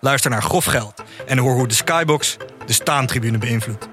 Luister 0.00 0.30
naar 0.30 0.42
Grof 0.42 0.64
Geld 0.64 1.02
en 1.26 1.38
hoor 1.38 1.54
hoe 1.54 1.68
de 1.68 1.74
Skybox 1.74 2.36
de 2.66 2.72
staantribune 2.72 3.38
beïnvloedt. 3.38 3.88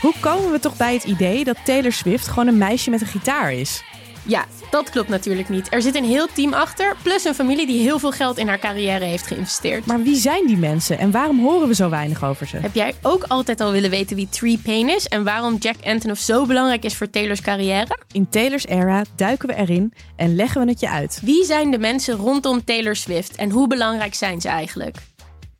Hoe 0.00 0.14
komen 0.20 0.50
we 0.50 0.58
toch 0.58 0.76
bij 0.76 0.94
het 0.94 1.04
idee 1.04 1.44
dat 1.44 1.56
Taylor 1.64 1.92
Swift 1.92 2.28
gewoon 2.28 2.46
een 2.46 2.58
meisje 2.58 2.90
met 2.90 3.00
een 3.00 3.06
gitaar 3.06 3.52
is? 3.52 3.82
Ja, 4.26 4.44
dat 4.70 4.90
klopt 4.90 5.08
natuurlijk 5.08 5.48
niet. 5.48 5.72
Er 5.72 5.82
zit 5.82 5.94
een 5.94 6.04
heel 6.04 6.26
team 6.34 6.52
achter, 6.52 6.96
plus 7.02 7.24
een 7.24 7.34
familie 7.34 7.66
die 7.66 7.80
heel 7.80 7.98
veel 7.98 8.10
geld 8.10 8.38
in 8.38 8.48
haar 8.48 8.58
carrière 8.58 9.04
heeft 9.04 9.26
geïnvesteerd. 9.26 9.86
Maar 9.86 10.02
wie 10.02 10.16
zijn 10.16 10.46
die 10.46 10.56
mensen 10.56 10.98
en 10.98 11.10
waarom 11.10 11.40
horen 11.40 11.68
we 11.68 11.74
zo 11.74 11.88
weinig 11.88 12.24
over 12.24 12.46
ze? 12.46 12.56
Heb 12.56 12.74
jij 12.74 12.94
ook 13.02 13.22
altijd 13.22 13.60
al 13.60 13.72
willen 13.72 13.90
weten 13.90 14.16
wie 14.16 14.28
Tree 14.28 14.58
Payne 14.58 14.92
is 14.92 15.06
en 15.06 15.24
waarom 15.24 15.56
Jack 15.56 15.76
Antonoff 15.84 16.20
zo 16.20 16.46
belangrijk 16.46 16.84
is 16.84 16.96
voor 16.96 17.10
Taylor's 17.10 17.40
carrière? 17.40 17.98
In 18.12 18.28
Taylor's 18.28 18.66
era 18.66 19.04
duiken 19.16 19.48
we 19.48 19.54
erin 19.54 19.92
en 20.16 20.34
leggen 20.34 20.64
we 20.64 20.70
het 20.70 20.80
je 20.80 20.90
uit. 20.90 21.20
Wie 21.22 21.44
zijn 21.44 21.70
de 21.70 21.78
mensen 21.78 22.14
rondom 22.14 22.64
Taylor 22.64 22.96
Swift 22.96 23.36
en 23.36 23.50
hoe 23.50 23.66
belangrijk 23.66 24.14
zijn 24.14 24.40
ze 24.40 24.48
eigenlijk? 24.48 24.96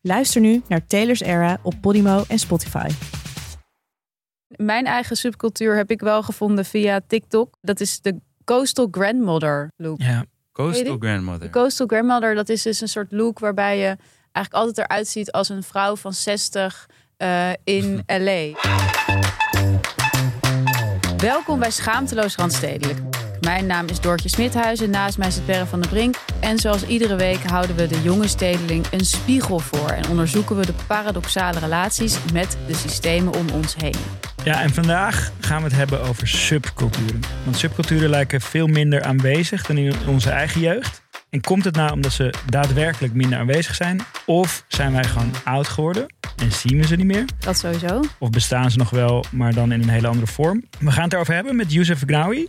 Luister 0.01 0.41
nu 0.41 0.63
naar 0.69 0.87
Taylor's 0.87 1.21
era 1.21 1.59
op 1.63 1.75
Podimo 1.81 2.25
en 2.29 2.39
Spotify. 2.39 2.89
Mijn 4.57 4.87
eigen 4.87 5.17
subcultuur 5.17 5.77
heb 5.77 5.91
ik 5.91 6.01
wel 6.01 6.23
gevonden 6.23 6.65
via 6.65 7.01
TikTok. 7.07 7.57
Dat 7.61 7.81
is 7.81 8.01
de 8.01 8.21
coastal 8.47 8.89
grandmother 8.91 9.71
look. 9.77 10.01
Ja. 10.01 10.25
Coastal 10.53 10.97
grandmother. 10.99 11.47
De 11.47 11.51
coastal 11.51 11.87
grandmother, 11.87 12.35
dat 12.35 12.49
is 12.49 12.63
dus 12.63 12.81
een 12.81 12.89
soort 12.89 13.13
look 13.13 13.39
waarbij 13.39 13.79
je 13.79 13.97
eigenlijk 14.33 14.67
altijd 14.67 14.79
eruit 14.79 15.09
ziet 15.09 15.33
als 15.33 15.49
een 15.49 15.63
vrouw 15.63 15.97
van 15.97 16.13
60 16.13 16.87
eh, 17.17 17.51
in 17.65 18.03
LA. 18.25 18.49
Welkom 21.17 21.59
bij 21.59 21.71
Schaamteloos 21.71 22.35
Randstedelijk. 22.35 22.99
Mijn 23.41 23.67
naam 23.67 23.87
is 23.87 24.01
Doortje 24.01 24.29
Smithuizen, 24.29 24.91
naast 24.91 25.19
mij 25.19 25.31
zit 25.31 25.47
Perre 25.47 25.67
van 25.67 25.81
der 25.81 25.91
Brink. 25.91 26.17
En 26.41 26.59
zoals 26.59 26.87
iedere 26.87 27.17
week 27.17 27.43
houden 27.43 27.77
we 27.77 27.87
de 27.87 28.03
jonge 28.03 28.29
stedeling 28.29 28.87
een 28.91 29.05
spiegel 29.05 29.59
voor... 29.59 29.89
en 29.91 30.09
onderzoeken 30.09 30.57
we 30.57 30.67
de 30.67 30.75
paradoxale 30.87 31.59
relaties 31.59 32.19
met 32.33 32.57
de 32.67 32.75
systemen 32.75 33.35
om 33.35 33.49
ons 33.51 33.75
heen. 33.75 34.26
Ja, 34.47 34.63
en 34.63 34.71
vandaag 34.71 35.33
gaan 35.41 35.59
we 35.63 35.65
het 35.69 35.77
hebben 35.77 36.01
over 36.03 36.29
subculturen. 36.29 37.21
Want 37.45 37.57
subculturen 37.57 38.11
lijken 38.11 38.41
veel 38.41 38.67
minder 38.67 39.03
aanwezig 39.03 39.67
dan 39.67 39.77
in 39.79 39.95
onze 40.07 40.31
eigen 40.31 40.61
jeugd. 40.61 41.03
En 41.31 41.41
komt 41.41 41.65
het 41.65 41.75
nou 41.75 41.93
omdat 41.93 42.13
ze 42.13 42.35
daadwerkelijk 42.51 43.15
minder 43.15 43.39
aanwezig 43.39 43.75
zijn? 43.75 44.01
Of 44.27 44.65
zijn 44.69 44.93
wij 44.93 45.05
gewoon 45.05 45.31
oud 45.45 45.69
geworden 45.69 46.07
en 46.37 46.53
zien 46.53 46.77
we 46.77 46.87
ze 46.87 46.97
niet 46.97 47.07
meer? 47.07 47.25
Dat 47.39 47.59
sowieso. 47.59 48.01
Of 48.19 48.31
bestaan 48.31 48.71
ze 48.71 48.79
nog 48.79 48.91
wel, 48.91 49.25
maar 49.31 49.55
dan 49.55 49.73
in 49.73 49.83
een 49.83 49.89
hele 49.89 50.07
andere 50.09 50.27
vorm? 50.27 50.65
We 50.79 50.91
gaan 50.91 51.05
het 51.05 51.13
erover 51.13 51.35
hebben 51.35 51.57
met 51.57 51.73
Youssef 51.73 52.03
Gnawi. 52.07 52.47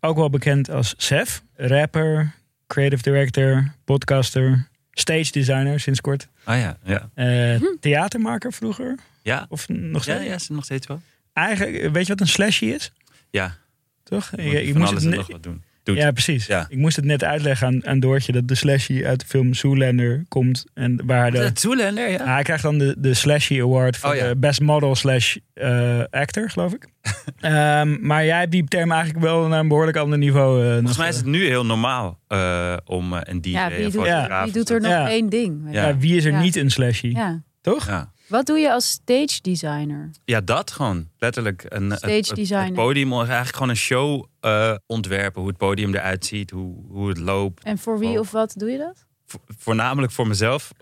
Ook 0.00 0.16
wel 0.16 0.30
bekend 0.30 0.70
als 0.70 0.94
Sef. 0.96 1.42
Rapper, 1.56 2.32
creative 2.66 3.02
director, 3.02 3.72
podcaster, 3.84 4.68
stage 4.90 5.32
designer 5.32 5.80
sinds 5.80 6.00
kort. 6.00 6.28
Ah 6.44 6.58
ja, 6.58 6.78
ja. 6.84 7.08
Eh, 7.14 7.62
Theatermaker 7.80 8.52
vroeger. 8.52 8.98
Ja, 9.22 9.46
Of 9.48 9.68
nog 9.68 10.04
ja, 10.04 10.14
steeds? 10.14 10.28
ja, 10.28 10.34
is 10.34 10.42
het 10.42 10.50
nog 10.56 10.64
steeds 10.64 10.86
wel? 10.86 11.00
Eigenlijk, 11.32 11.92
weet 11.92 12.06
je 12.06 12.12
wat 12.12 12.20
een 12.20 12.28
slashy 12.28 12.64
is? 12.64 12.92
Ja, 13.30 13.54
Toch? 14.02 14.30
je 14.36 14.68
van 14.72 14.80
moest 14.80 14.90
alles 14.90 15.02
het 15.02 15.10
net- 15.10 15.18
nog 15.18 15.30
wat 15.30 15.42
doen. 15.42 15.62
Doet. 15.84 15.96
ja, 15.96 16.10
precies. 16.10 16.46
Ja. 16.46 16.66
Ik 16.68 16.76
moest 16.78 16.96
het 16.96 17.04
net 17.04 17.24
uitleggen 17.24 17.66
aan, 17.66 17.86
aan 17.86 18.00
Doortje 18.00 18.32
dat 18.32 18.48
de 18.48 18.54
slashy 18.54 19.04
uit 19.04 19.20
de 19.20 19.26
film 19.26 19.54
Zoolander 19.54 20.24
komt. 20.28 20.64
En 20.74 21.00
waar 21.06 21.30
de, 21.30 21.38
Dat 21.38 21.60
Zoolander, 21.60 22.10
ja. 22.10 22.18
Ah, 22.18 22.26
hij 22.34 22.42
krijgt 22.42 22.62
dan 22.62 22.78
de, 22.78 22.94
de 22.98 23.14
Slashy 23.14 23.60
Award 23.60 23.96
voor 23.96 24.10
Oh, 24.10 24.16
ja. 24.16 24.28
de 24.28 24.36
Best 24.36 24.60
Model 24.60 24.94
slash 24.94 25.36
eh, 25.54 26.00
Actor, 26.10 26.50
geloof 26.50 26.72
ik. 26.72 26.86
Ehm, 27.40 28.06
maar 28.06 28.24
jij 28.24 28.38
hebt 28.38 28.50
die 28.50 28.64
term 28.68 28.92
eigenlijk 28.92 29.24
wel 29.24 29.46
naar 29.48 29.60
een 29.60 29.68
behoorlijk 29.68 29.96
ander 29.96 30.18
niveau. 30.18 30.60
eh, 30.62 30.66
nog, 30.68 30.76
Volgens 30.76 30.96
mij 30.98 31.08
is 31.08 31.14
eh, 31.16 31.20
het 31.22 31.30
nu 31.30 31.46
heel 31.46 31.66
normaal 31.66 32.18
eh, 32.28 32.76
om 32.84 33.12
een 33.12 33.40
DJ 33.40 33.50
Ja, 33.50 33.68
wie 33.68 33.82
doet, 33.82 33.92
fotograaf 33.92 34.44
wie 34.44 34.52
doet 34.52 34.70
er 34.70 34.80
nog 34.80 34.90
Ja. 34.90 35.08
één 35.08 35.28
ding? 35.28 35.62
Ja. 35.70 35.86
ja, 35.88 35.96
wie 35.96 36.16
is 36.16 36.24
er 36.24 36.32
Ja. 36.32 36.40
niet 36.40 36.56
een 36.56 36.70
slashy? 36.70 37.08
Ja. 37.14 37.42
Toch? 37.60 37.86
Ja. 37.86 38.12
Wat 38.32 38.46
doe 38.46 38.58
je 38.58 38.72
als 38.72 38.90
stage 38.90 39.40
designer? 39.40 40.10
ja, 40.24 40.40
dat 40.40 40.70
gewoon. 40.70 41.08
Letterlijk. 41.18 41.64
Een, 41.68 41.92
Stage 41.92 42.14
het, 42.14 42.26
het, 42.26 42.36
designer. 42.36 42.72
podium, 42.72 43.12
eigenlijk 43.12 43.52
gewoon 43.52 43.68
een 43.68 43.76
show 43.76 44.24
eh, 44.40 44.74
ontwerpen. 44.86 45.40
Hoe 45.40 45.50
het 45.50 45.58
podium 45.58 45.94
eruit 45.94 46.24
ziet, 46.24 46.50
hoe, 46.50 46.74
hoe 46.88 47.08
het 47.08 47.18
loopt. 47.18 47.64
En 47.64 47.78
voor 47.78 47.98
wie 47.98 48.18
of 48.18 48.30
wat 48.30 48.54
doe 48.56 48.70
je 48.70 48.78
dat? 48.78 49.06
Vo- 49.32 49.40
voornamelijk 49.58 50.12
voor 50.12 50.26
mezelf. 50.26 50.72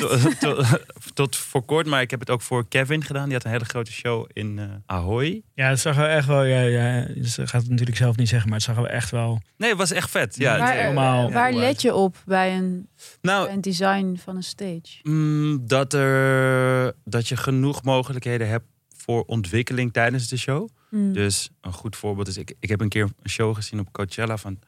Tot, 0.00 0.40
tot, 0.40 0.66
tot 1.14 1.36
voor 1.36 1.62
kort, 1.62 1.86
maar 1.86 2.00
ik 2.00 2.10
heb 2.10 2.20
het 2.20 2.30
ook 2.30 2.42
voor 2.42 2.68
Kevin 2.68 3.04
gedaan. 3.04 3.24
Die 3.24 3.32
had 3.32 3.44
een 3.44 3.50
hele 3.50 3.64
grote 3.64 3.92
show 3.92 4.28
in 4.32 4.58
eh 4.58 4.64
Ahoy. 4.86 5.42
Ja, 5.54 5.68
het 5.68 5.80
zag 5.80 5.96
er 5.96 6.08
echt 6.08 6.26
wel. 6.26 6.42
Ja, 6.44 6.60
ja, 6.60 7.06
ze 7.24 7.46
gaat 7.46 7.60
het 7.60 7.70
natuurlijk 7.70 7.96
zelf 7.98 8.16
niet 8.16 8.28
zeggen, 8.28 8.48
maar 8.48 8.58
het 8.58 8.66
zag 8.66 8.76
er 8.76 8.82
wel 8.82 8.90
echt 8.90 9.10
wel. 9.10 9.40
Nee, 9.56 9.68
het 9.70 9.78
was 9.78 9.90
echt 9.90 10.10
vet. 10.10 10.36
Ja, 10.36 10.58
waar 10.58 10.72
helemaal- 10.76 11.32
waar 11.32 11.52
Ja, 11.52 11.58
let 11.58 11.82
je 11.82 11.94
op 11.94 12.16
bij 12.26 12.56
een, 12.56 12.88
Nou, 13.22 13.44
bij 13.44 13.54
een 13.54 13.60
design 13.60 14.16
van 14.22 14.36
een 14.36 14.42
stage? 14.42 14.98
Mm, 15.02 15.66
dat, 15.66 15.92
er, 15.92 16.92
dat 17.04 17.28
je 17.28 17.36
genoeg 17.36 17.82
mogelijkheden 17.82 18.48
hebt 18.48 18.64
voor 18.96 19.22
ontwikkeling 19.26 19.92
tijdens 19.92 20.28
de 20.28 20.36
show. 20.36 20.68
Hmm. 20.88 21.12
Dus 21.12 21.50
een 21.60 21.72
goed 21.72 21.96
voorbeeld 21.96 22.28
is, 22.28 22.36
ik, 22.36 22.54
ik 22.60 22.68
heb 22.68 22.80
een 22.80 22.88
keer 22.88 23.08
een 23.22 23.30
show 23.30 23.54
gezien 23.54 23.80
op 23.80 23.92
Coachella 23.92 24.36
van 24.36 24.58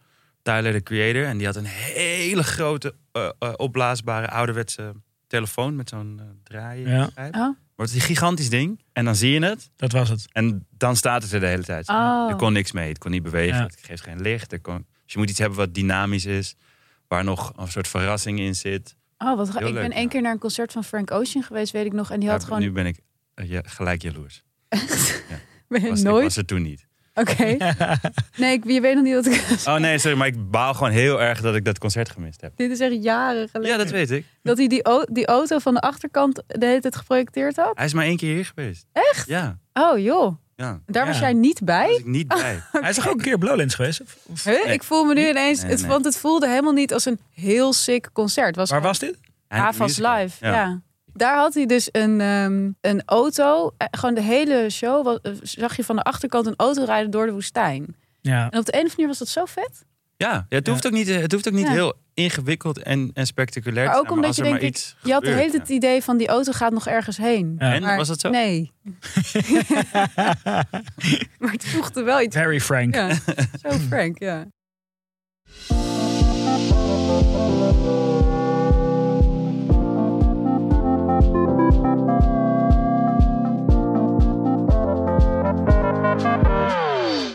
Tyler, 0.47 0.73
the 0.73 0.83
Creator. 0.83 1.25
En 1.25 1.37
die 1.37 1.47
had 1.47 1.57
een 1.57 1.65
hele 1.67 2.45
grote, 2.45 2.95
eh, 3.13 3.29
eh, 3.39 3.53
opblaasbare, 3.57 4.29
ouderwetse 4.29 4.93
telefoon 5.27 5.77
met 5.77 5.89
zo'n 5.89 6.21
eh 6.21 6.27
draaien. 6.43 6.89
Ja. 6.91 7.11
Oh. 7.77 7.85
Is 7.87 7.95
een 7.95 8.01
gigantisch 8.01 8.49
ding. 8.51 8.83
En 8.93 9.05
dan 9.05 9.17
zie 9.17 9.33
je 9.33 9.45
het. 9.45 9.71
Dat 9.77 9.93
was 9.93 10.09
het. 10.09 10.27
En 10.33 10.67
dan 10.71 10.97
staat 10.97 11.23
het 11.23 11.33
er 11.33 11.41
de 11.41 11.47
hele 11.47 11.63
tijd. 11.63 11.89
Oh. 11.89 12.27
Er 12.31 12.37
kon 12.37 12.53
niks 12.53 12.73
mee. 12.73 12.89
Het 12.89 12.99
kon 12.99 13.11
niet 13.11 13.23
bewegen. 13.23 13.57
Ja. 13.57 13.63
Het 13.65 13.79
geeft 13.83 14.03
geen 14.03 14.21
licht. 14.21 14.53
Er 14.53 14.61
kon, 14.61 14.87
dus 15.05 15.13
je 15.13 15.19
moet 15.19 15.31
iets 15.31 15.39
hebben 15.39 15.59
wat 15.59 15.75
dynamisch 15.75 16.25
is. 16.27 16.57
Waar 17.09 17.25
nog 17.25 17.53
een 17.57 17.69
soort 17.69 17.89
verrassing 17.89 18.39
in 18.39 18.55
zit. 18.55 18.97
Oh, 19.19 19.37
wat 19.37 19.51
ga- 19.51 19.61
ik 19.61 19.75
ben 19.75 19.93
één 19.93 20.03
ja. 20.03 20.09
keer 20.09 20.23
naar 20.23 20.33
een 20.33 20.39
concert 20.39 20.73
van 20.73 20.85
Frank 20.85 21.11
Ocean 21.11 21.45
geweest, 21.45 21.73
weet 21.73 21.87
ik 21.87 21.93
nog. 21.93 22.11
En 22.11 22.21
die 22.21 22.29
had 22.29 22.41
Ja, 22.41 22.47
gewoon... 22.47 22.63
Nu 22.63 22.73
ben 22.73 22.87
ik 22.87 22.99
ja, 23.35 23.61
gelijk 23.65 24.03
jaloers. 24.03 24.43
ben 25.69 25.81
je 25.83 25.89
Was, 25.89 25.99
ik 25.99 26.05
nooit? 26.05 26.25
was 26.25 26.37
er 26.37 26.45
toen 26.45 26.63
niet. 26.63 26.86
Oké. 27.21 27.57
Nee, 28.37 28.53
ik, 28.53 28.65
je 28.67 28.81
weet 28.81 28.95
nog 28.95 29.05
niet 29.05 29.15
wat 29.15 29.27
ik... 29.27 29.45
Oh 29.67 29.77
nee, 29.77 29.99
sorry, 29.99 30.17
maar 30.17 30.27
ik 30.27 30.51
baal 30.51 30.75
gewoon 30.75 30.93
heel 30.93 31.21
erg 31.23 31.41
dat 31.41 31.55
ik 31.55 31.65
dat 31.65 31.79
concert 31.79 32.11
gemist 32.11 32.41
heb. 32.41 32.53
Dit 32.57 32.71
is 32.71 32.81
echt 32.81 33.03
jaren 33.03 33.49
geleden. 33.49 33.71
Ja, 33.73 33.83
dat 33.85 33.91
weet 33.93 34.11
ik. 34.11 34.25
Dat 34.43 34.59
hij 34.59 34.67
die, 34.67 34.83
die 35.13 35.27
auto 35.27 35.59
van 35.59 35.75
de 35.75 35.81
achterkant 35.81 36.43
de 36.47 36.67
hele 36.67 36.81
tijd 36.81 36.97
geprojecteerd 36.97 37.57
had? 37.57 37.77
Hij 37.77 37.85
is 37.85 37.93
maar 37.93 38.05
één 38.05 38.17
keer 38.17 38.35
hier 38.35 38.45
geweest. 38.55 38.87
Echt? 38.93 39.27
Ja, 39.29 39.59
Oh 39.73 39.99
joh, 39.99 40.37
ja. 40.57 40.81
daar 40.87 41.07
was 41.07 41.19
jij 41.19 41.33
niet 41.33 41.67
Daar 41.67 41.77
was 41.77 41.87
bij? 41.89 41.97
ik 41.99 42.07
niet 42.07 42.29
bij. 42.29 42.61
Hij 42.81 42.91
is 42.91 42.97
toch 42.97 43.09
ook 43.09 43.15
een 43.15 43.21
keer 43.23 43.35
op 43.35 43.43
Lowlands 43.43 43.75
geweest? 43.75 44.01
Of- 44.01 44.45
Huh? 44.45 44.65
Nee. 44.65 44.73
Ik 44.75 44.83
voel 44.83 45.05
me 45.05 45.15
nu 45.15 45.29
ineens... 45.29 45.63
Nee, 45.63 45.71
het. 45.71 45.87
Want 45.87 46.05
het 46.05 46.17
voelde 46.19 46.49
helemaal 46.49 46.73
niet 46.73 46.93
als 46.93 47.05
een 47.05 47.21
heel 47.35 47.73
sick 47.73 48.09
concert. 48.13 48.57
Was 48.57 48.71
Waar 48.71 48.83
was 48.83 48.99
dit? 48.99 49.17
Eindelijk 49.49 49.77
Avas 49.79 49.97
musical. 49.99 50.23
Live, 50.23 50.47
ja. 50.47 50.81
Daar 51.17 51.37
had 51.37 51.55
hij 51.55 51.67
dus 51.67 51.89
een, 51.93 52.21
ehm, 52.21 52.71
een 52.81 53.03
auto. 53.05 53.75
eh, 53.77 53.87
Gewoon 53.91 54.15
de 54.15 54.23
hele 54.23 54.71
show 54.71 55.05
wa- 55.05 55.19
eh, 55.23 55.33
zag 55.43 55.77
je 55.77 55.85
van 55.85 55.97
de 55.97 56.03
achterkant 56.03 56.47
een 56.47 56.55
auto 56.57 56.85
rijden 56.85 57.11
door 57.11 57.27
de 57.27 57.33
woestijn. 57.33 57.97
Ja. 58.21 58.51
En 58.51 58.59
op 58.59 58.65
de 58.65 58.75
een 58.75 58.77
of 58.85 58.85
andere 58.91 58.91
manier 58.91 59.07
was 59.07 59.19
dat 59.19 59.29
zo 59.29 59.45
vet. 59.45 59.85
Ja, 60.17 60.47
ja, 60.49 60.57
het, 60.57 60.67
hoeft 60.67 60.87
ook 60.87 60.93
niet, 60.93 61.09
het 61.09 61.33
hoeft 61.33 61.49
ook 61.49 61.55
niet 61.55 61.67
Ja. 61.67 61.73
heel 61.73 61.95
ingewikkeld 62.15 62.79
en, 62.83 63.11
en 63.15 63.27
spectaculair 63.27 63.85
Maar 63.87 63.95
te 63.95 64.01
ook 64.01 64.07
zijn. 64.07 64.19
omdat 64.19 64.37
je 64.37 64.43
maar 64.43 64.51
denk 64.51 64.63
ik, 64.63 64.69
iets 64.69 64.97
Je 65.03 65.13
had 65.13 65.21
de 65.23 65.27
gebeurt, 65.29 65.47
hele 65.47 65.59
tijd 65.59 65.69
ja. 65.69 65.75
het 65.75 65.85
idee 65.85 66.03
van 66.03 66.17
die 66.17 66.29
auto 66.29 66.53
gaat 66.53 66.73
nog 66.73 66.87
ergens 66.87 67.17
heen. 67.17 67.57
Ja. 67.59 67.75
En, 67.75 67.83
Maar 67.83 67.97
was 67.97 68.09
dat 68.09 68.21
zo? 68.21 68.31
Nee. 68.31 68.73
maar 71.39 71.53
het 71.53 71.67
voegde 71.67 72.03
wel 72.03 72.21
iets. 72.21 72.37
Very 72.37 72.61
Frank. 72.61 72.95
Ja, 72.95 73.15
zo 73.63 73.71
Frank, 73.89 74.19
ja. 74.19 74.47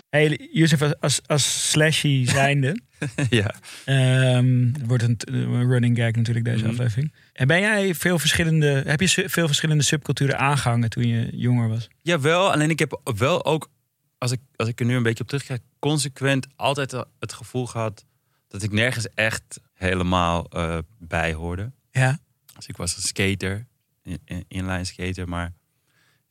Hey, 0.10 0.50
Youssef, 0.52 0.82
als, 0.82 0.94
als, 1.00 1.22
als 1.28 1.70
slashy 1.70 2.26
zijnde, 2.26 2.80
ja. 3.30 3.54
het 3.86 4.86
wordt 4.88 5.04
een, 5.04 5.18
een 5.26 5.68
running 5.68 5.98
gag 5.98 6.12
natuurlijk 6.12 6.46
deze 6.46 6.64
Mhm. 6.64 6.70
aflevering. 6.70 7.14
En 7.34 7.48
ben 7.48 7.60
jij 7.60 7.96
veel 7.96 8.20
verschillende, 8.20 8.84
heb 8.86 9.00
je 9.02 9.08
veel 9.30 9.48
verschillende 9.48 9.84
subculturen 9.84 10.38
aangehangen 10.40 10.90
toen 10.90 11.08
je 11.08 11.38
jonger 11.38 11.70
was? 11.70 11.88
Jawel, 12.02 12.52
alleen 12.52 12.70
ik 12.70 12.80
heb 12.80 13.02
wel 13.18 13.46
ook, 13.46 13.70
als 14.18 14.32
ik, 14.32 14.40
als 14.56 14.68
ik 14.70 14.80
er 14.80 14.86
nu 14.86 14.96
een 14.96 15.04
beetje 15.04 15.24
op 15.24 15.30
terugkijk, 15.30 15.62
consequent 15.80 16.48
altijd 16.56 16.92
het 17.20 17.34
gevoel 17.34 17.66
gehad 17.68 18.06
dat 18.48 18.64
ik 18.64 18.72
nergens 18.72 19.08
echt 19.14 19.60
helemaal 19.74 20.46
eh, 20.50 20.78
bij 21.00 21.34
hoorde. 21.34 21.72
Ja. 21.92 22.20
Dus 22.56 22.68
ik 22.68 22.78
was 22.78 22.96
een 22.96 23.02
skater, 23.02 23.68
in- 24.04 24.22
in- 24.26 24.46
inline 24.48 24.84
skater, 24.84 25.30
maar 25.30 25.54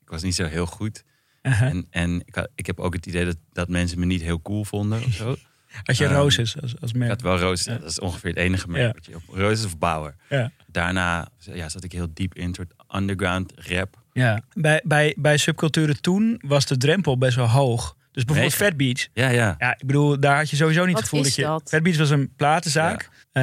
ik 0.00 0.08
was 0.08 0.22
niet 0.22 0.34
zo 0.34 0.44
heel 0.44 0.66
goed. 0.66 1.04
Uh-huh. 1.42 1.68
En, 1.68 1.86
en 1.90 2.22
ik, 2.24 2.34
had, 2.34 2.48
ik 2.54 2.66
heb 2.66 2.80
ook 2.80 2.94
het 2.94 3.06
idee 3.06 3.24
dat, 3.24 3.36
dat 3.52 3.68
mensen 3.68 3.98
me 3.98 4.06
niet 4.06 4.22
heel 4.22 4.42
cool 4.42 4.64
vonden 4.64 5.04
of 5.04 5.12
zo. 5.12 5.36
Als 5.84 5.98
je 5.98 6.06
Roses 6.06 6.60
als, 6.60 6.80
als 6.80 6.90
Ik 6.90 6.96
merk. 6.96 7.10
had 7.10 7.20
wel 7.22 7.38
Roos, 7.38 7.64
Ja. 7.64 7.78
dat 7.78 7.90
is 7.90 8.00
ongeveer 8.00 8.30
het 8.30 8.38
enige 8.38 8.68
merk. 8.68 8.82
Ja. 8.86 8.92
wat 8.92 9.06
je 9.06 9.14
op 9.16 9.22
Roos 9.38 9.64
of 9.64 9.78
Bauer. 9.78 10.14
Ja. 10.28 10.50
Daarna 10.66 11.28
ja, 11.38 11.68
zat 11.68 11.84
ik 11.84 11.92
heel 11.92 12.08
diep 12.14 12.34
in 12.34 12.44
een 12.48 12.54
soort 12.54 12.72
underground 12.94 13.52
rap. 13.56 14.02
Ja. 14.12 14.40
Bij, 14.54 14.80
bij, 14.84 15.14
bij 15.18 15.36
subculturen 15.36 16.00
toen 16.00 16.40
was 16.46 16.66
de 16.66 16.76
drempel 16.76 17.18
best 17.18 17.36
wel 17.36 17.48
hoog. 17.48 17.96
Dus 18.12 18.24
bijvoorbeeld. 18.24 18.54
Fat 18.56 18.76
Beach. 18.76 19.06
Ja, 19.12 19.28
ja. 19.28 19.54
Ja, 19.58 19.72
ik 19.78 19.86
bedoel, 19.86 20.20
daar 20.20 20.36
had 20.36 20.50
je 20.50 20.56
sowieso 20.56 20.80
niet 20.84 20.92
Wat 20.92 21.00
het 21.02 21.08
gevoel 21.10 21.24
is 21.26 21.34
dat 21.34 21.44
je... 21.44 21.50
dat? 21.50 21.68
Fat 21.68 21.82
Beach 21.82 21.96
was 21.96 22.10
een 22.10 22.32
platenzaak. 22.36 23.08
eh 23.32 23.42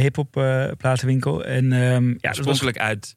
hip-hop 0.00 0.36
eh, 0.36 0.70
platenwinkel. 0.76 1.44
En 1.44 1.72
ehm, 1.72 2.08
ja, 2.18 2.32
dat 2.32 2.44
was, 2.44 2.64
uit 2.64 3.16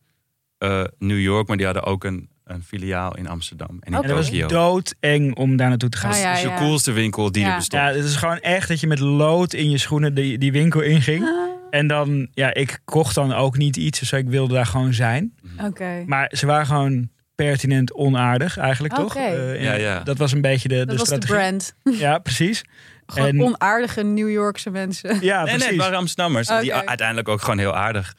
eh, 0.63 0.83
New 0.99 1.19
York, 1.19 1.47
maar 1.47 1.57
die 1.57 1.65
hadden 1.65 1.83
ook 1.83 2.03
een, 2.03 2.29
een 2.43 2.63
filiaal 2.63 3.15
in 3.17 3.27
Amsterdam 3.27 3.69
en 3.79 3.93
in 3.93 4.01
dat 4.01 4.11
was 4.11 4.29
doodeng 4.31 5.35
om 5.35 5.55
daar 5.55 5.69
naartoe 5.69 5.89
te 5.89 5.97
gaan. 5.97 6.11
Ah, 6.11 6.17
ja, 6.17 6.29
Dat 6.33 6.37
is 6.37 6.49
de 6.49 6.53
coolste 6.65 6.91
winkel 6.91 7.31
die 7.31 7.43
Ja. 7.43 7.49
er 7.49 7.55
bestond. 7.55 7.81
Ja, 7.83 7.87
het 7.89 8.05
is 8.05 8.15
gewoon 8.15 8.39
echt 8.39 8.67
dat 8.67 8.79
je 8.79 8.87
met 8.87 8.99
lood 8.99 9.53
in 9.53 9.69
je 9.69 9.77
schoenen 9.77 10.13
die, 10.13 10.37
die 10.37 10.51
winkel 10.51 10.81
inging. 10.81 11.23
Ah. 11.23 11.29
En 11.69 11.87
dan, 11.87 12.27
ja, 12.33 12.53
ik 12.53 12.79
kocht 12.85 13.15
dan 13.15 13.33
ook 13.33 13.57
niet 13.57 13.77
iets, 13.77 13.99
dus 13.99 14.11
ik 14.11 14.27
wilde 14.27 14.53
daar 14.53 14.65
gewoon 14.65 14.93
zijn. 14.93 15.33
Oké. 15.65 16.03
Maar 16.05 16.31
ze 16.35 16.45
waren 16.45 16.65
gewoon 16.65 17.09
pertinent 17.35 17.93
onaardig 17.93 18.57
eigenlijk, 18.57 18.93
toch? 18.95 19.15
Eh, 19.15 19.63
Ja, 19.63 19.73
ja. 19.73 19.99
Dat 19.99 20.17
was 20.17 20.31
een 20.31 20.41
beetje 20.41 20.67
de, 20.67 20.75
Dat 20.77 20.87
de 20.89 20.95
was 20.97 21.07
de 21.09 21.15
strategie. 21.15 21.35
brand. 21.35 21.75
Ja, 21.99 22.17
precies. 22.19 22.61
Gewoon 23.05 23.27
En- 23.29 23.41
onaardige 23.41 24.03
New 24.03 24.29
Yorkse 24.31 24.69
mensen. 24.69 25.17
Ja, 25.21 25.35
nee, 25.35 25.43
precies. 25.43 25.59
nee, 25.59 25.67
het 25.69 25.77
waren 25.77 25.97
Amsterdammers 25.97 26.47
die 26.47 26.73
uiteindelijk 26.73 27.27
ook 27.27 27.41
gewoon 27.41 27.57
heel 27.57 27.75
aardig 27.75 28.13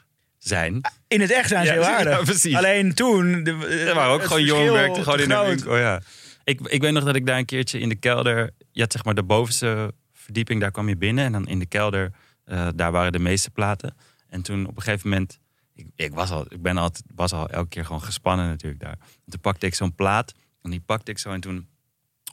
zijn. 0.47 0.81
In 1.07 1.21
het 1.21 1.31
echt 1.31 1.49
zijn 1.49 1.65
ze 1.65 1.73
Ja, 1.73 1.79
heel 1.79 1.89
aardig. 1.95 2.17
Ja, 2.17 2.23
precies. 2.23 2.55
Alleen 2.55 2.93
toen... 2.93 3.43
De, 3.43 3.91
waren 3.93 4.13
ook 4.13 4.23
gewoon 4.23 4.71
werkten 4.71 5.03
gewoon 5.03 5.19
in 5.19 5.29
de 5.29 5.43
winkel. 5.47 5.77
Ja. 5.77 6.01
Ik, 6.43 6.59
ik 6.67 6.81
weet 6.81 6.91
nog 6.91 7.03
dat 7.03 7.15
ik 7.15 7.25
daar 7.25 7.37
een 7.37 7.45
keertje 7.45 7.79
in 7.79 7.89
de 7.89 7.95
kelder... 7.95 8.49
Je 8.71 8.81
had 8.81 8.91
zeg 8.91 9.03
maar 9.03 9.15
de 9.15 9.23
bovenste 9.23 9.93
verdieping, 10.13 10.61
daar 10.61 10.71
kwam 10.71 10.89
je 10.89 10.97
binnen. 10.97 11.25
En 11.25 11.31
dan 11.31 11.47
in 11.47 11.59
de 11.59 11.65
kelder, 11.65 12.11
eh, 12.43 12.67
daar 12.75 12.91
waren 12.91 13.11
de 13.11 13.19
meeste 13.19 13.49
platen. 13.49 13.95
En 14.29 14.41
toen 14.41 14.67
op 14.67 14.75
een 14.75 14.81
gegeven 14.81 15.09
moment... 15.09 15.39
Ik, 15.75 15.87
ik, 15.95 16.13
was, 16.13 16.31
al, 16.31 16.45
ik 16.49 16.61
ben 16.61 16.77
altijd, 16.77 17.03
was 17.15 17.31
al 17.31 17.49
elke 17.49 17.69
keer 17.69 17.85
gewoon 17.85 18.01
gespannen 18.01 18.47
natuurlijk 18.47 18.81
daar. 18.81 18.97
En 18.99 19.29
toen 19.31 19.39
pakte 19.41 19.65
ik 19.65 19.75
zo'n 19.75 19.95
plaat. 19.95 20.33
En 20.61 20.69
die 20.71 20.81
pakte 20.85 21.11
ik 21.11 21.17
zo 21.17 21.31
en 21.31 21.39
toen 21.39 21.67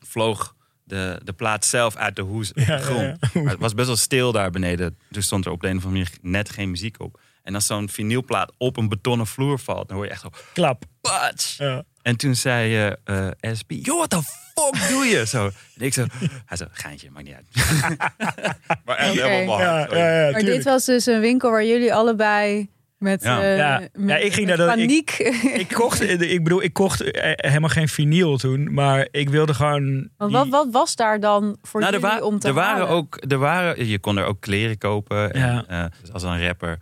vloog 0.06 0.54
de, 0.84 1.20
de 1.24 1.32
plaat 1.32 1.64
zelf 1.64 1.96
uit 1.96 2.16
de 2.16 2.22
hoes 2.22 2.50
Ja, 2.54 2.62
ja, 2.66 2.78
grond. 2.78 3.18
ja. 3.32 3.40
Het 3.42 3.58
was 3.58 3.74
best 3.74 3.86
wel 3.86 3.96
stil 3.96 4.32
daar 4.32 4.50
beneden. 4.50 4.98
Dus 5.08 5.24
stond 5.24 5.44
er 5.44 5.50
op 5.50 5.60
de 5.60 5.68
een 5.68 5.76
of 5.76 5.84
andere 5.84 6.04
manier 6.04 6.32
net 6.32 6.50
geen 6.50 6.70
muziek 6.70 7.00
op. 7.00 7.20
En 7.42 7.54
als 7.54 7.66
zo'n 7.66 7.88
vinylplaat 7.88 8.52
op 8.58 8.76
een 8.76 8.88
betonnen 8.88 9.26
vloer 9.26 9.58
valt... 9.58 9.88
dan 9.88 9.96
hoor 9.96 10.06
je 10.06 10.12
echt 10.12 10.20
zo... 10.20 10.28
Klap. 10.52 10.82
Patsch! 11.00 11.58
Ja. 11.58 11.82
En 12.02 12.16
toen 12.16 12.34
zei 12.34 12.76
eh 13.04 13.26
eh, 13.40 13.54
SP, 13.60 13.70
joh, 13.70 13.98
wat 13.98 14.10
de 14.10 14.22
fuck 14.22 14.88
doe 14.88 15.04
je? 15.04 15.26
Zo. 15.26 15.44
En 15.78 15.84
ik 15.86 15.94
zo, 15.94 16.04
hij 16.46 16.56
zo, 16.56 16.64
geintje, 16.70 17.10
maakt 17.10 17.26
niet 17.26 17.34
uit. 17.34 17.46
maar 18.84 18.96
echt 18.96 19.10
Oké. 19.12 19.28
helemaal 19.28 19.58
Ja, 19.60 19.78
ja, 19.78 19.86
ja, 19.96 20.30
Maar 20.30 20.40
tuurlijk. 20.40 20.46
dit 20.56 20.64
was 20.64 20.84
dus 20.84 21.06
een 21.06 21.20
winkel 21.20 21.50
waar 21.50 21.64
jullie 21.64 21.94
allebei 21.94 22.70
met, 22.98 23.22
Ja. 23.22 23.42
eh, 23.42 23.56
Ja. 23.56 23.78
met, 23.92 24.08
Ja, 24.08 24.16
ik 24.16 24.32
ging 24.32 24.46
met 24.46 24.56
daar 24.56 24.66
dan- 24.66 24.78
ik- 24.78 24.86
paniek... 24.86 25.10
Ik 25.58 25.68
kocht, 25.68 26.00
ik 26.20 26.42
bedoel, 26.42 26.62
ik 26.62 26.72
kocht 26.72 26.98
helemaal 27.36 27.68
geen 27.68 27.88
vinyl 27.88 28.36
toen, 28.38 28.74
maar 28.74 29.08
ik 29.10 29.28
wilde 29.30 29.54
gewoon. 29.54 30.08
Wat, 30.16 30.48
wat 30.48 30.68
was 30.70 30.96
daar 30.96 31.20
dan 31.20 31.56
voor 31.62 31.80
Nou, 31.80 31.94
er, 31.94 32.00
jullie 32.00 32.16
wa- 32.18 32.24
om 32.26 32.38
te 32.38 32.48
er 32.48 32.54
waren 32.54 32.88
ook, 32.88 33.24
er 33.28 33.38
waren, 33.38 33.86
je 33.86 33.98
kon 33.98 34.16
er 34.18 34.24
ook 34.24 34.40
kleren 34.40 34.78
kopen. 34.78 35.32
En, 35.32 35.40
Ja. 35.40 35.64
eh, 35.68 35.84
dus 36.00 36.12
als 36.12 36.22
een 36.22 36.46
rapper 36.46 36.78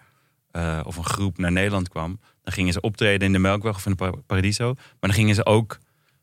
eh, 0.50 0.80
of 0.84 0.96
een 0.96 1.04
groep 1.04 1.38
naar 1.38 1.52
Nederland 1.52 1.88
kwam, 1.88 2.20
dan 2.42 2.52
gingen 2.52 2.72
ze 2.72 2.80
optreden 2.80 3.26
in 3.26 3.32
de 3.32 3.38
Melkweg 3.38 3.74
of 3.76 3.84
in 3.86 3.90
de 3.90 3.96
Pa- 3.96 4.18
Paradiso. 4.26 4.72
Maar 4.74 4.96
dan 5.00 5.12
gingen 5.12 5.34
ze 5.34 5.46
ook 5.46 5.78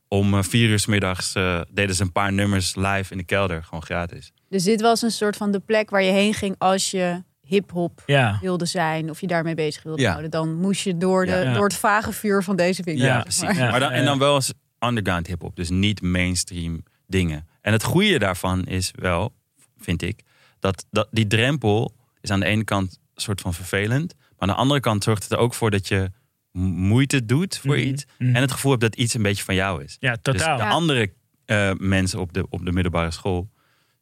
om 0.07 0.33
eh, 0.33 0.43
vier 0.43 0.69
uur 0.69 0.79
's 0.79 0.85
middags 0.85 1.35
eh, 1.35 1.61
deden 1.71 1.95
ze 1.95 2.01
een 2.03 2.11
paar 2.11 2.33
nummers 2.33 2.75
live 2.75 3.11
in 3.11 3.17
de 3.17 3.23
kelder, 3.23 3.63
gewoon 3.63 3.83
gratis. 3.83 4.31
Dus 4.49 4.63
dit 4.63 4.81
was 4.81 5.01
een 5.01 5.11
soort 5.11 5.37
van 5.37 5.51
de 5.51 5.59
plek 5.59 5.89
waar 5.89 6.03
je 6.03 6.11
heen 6.11 6.33
ging 6.33 6.55
als 6.57 6.91
je 6.91 7.23
hip-hop 7.41 8.03
Ja, 8.05 8.37
wilde 8.41 8.65
zijn 8.65 9.09
of 9.09 9.21
je 9.21 9.27
daarmee 9.27 9.55
bezig 9.55 9.83
wilde 9.83 10.01
Ja. 10.01 10.09
houden. 10.09 10.31
Dan 10.31 10.55
moest 10.55 10.81
je 10.83 10.97
door, 10.97 11.25
de, 11.25 11.31
Ja. 11.31 11.53
door 11.53 11.63
het 11.63 11.73
vage 11.77 12.11
vuur 12.11 12.43
van 12.43 12.55
deze 12.55 12.83
winkel. 12.83 13.05
Ja, 13.05 13.13
zeg 13.13 13.23
precies. 13.23 13.41
maar. 13.43 13.55
Ja, 13.55 13.71
maar 13.71 13.79
dan, 13.79 13.91
en 13.91 14.05
dan 14.05 14.19
wel 14.19 14.35
eens 14.35 14.53
underground 14.79 15.27
hip-hop, 15.27 15.55
dus 15.55 15.69
niet 15.69 16.01
mainstream 16.01 16.83
dingen. 17.07 17.47
En 17.61 17.71
het 17.73 17.83
goede 17.83 18.19
daarvan 18.19 18.65
is 18.65 18.91
wel, 18.95 19.33
vind 19.77 20.01
ik, 20.01 20.21
dat, 20.59 20.85
dat 20.91 21.07
die 21.11 21.27
drempel 21.27 21.95
is 22.21 22.29
aan 22.29 22.39
de 22.39 22.45
ene 22.45 22.63
kant 22.63 22.99
een 23.15 23.21
soort 23.21 23.41
van 23.41 23.53
vervelend, 23.53 24.13
aan 24.37 24.47
de 24.47 24.53
andere 24.53 24.79
kant 24.79 25.03
zorgt 25.03 25.23
het 25.23 25.31
er 25.31 25.37
ook 25.37 25.53
voor 25.53 25.71
dat 25.71 25.87
je 25.87 26.11
moeite 26.51 27.25
doet 27.25 27.57
voor 27.57 27.75
Mhm, 27.77 27.87
iets 27.87 28.05
mhm. 28.17 28.35
en 28.35 28.41
het 28.41 28.51
gevoel 28.51 28.71
hebt 28.71 28.83
dat 28.83 28.95
iets 28.95 29.13
een 29.13 29.21
beetje 29.21 29.43
van 29.43 29.55
jou 29.55 29.83
is. 29.83 29.97
ja, 29.99 30.15
totaal. 30.21 30.33
Dus 30.33 30.41
de 30.57 30.69
Ja. 30.69 30.69
andere 30.75 31.11
eh, 31.45 31.71
mensen 31.77 32.19
op 32.19 32.33
de, 32.33 32.45
op 32.49 32.65
de 32.65 32.71
middelbare 32.71 33.11
school, 33.11 33.49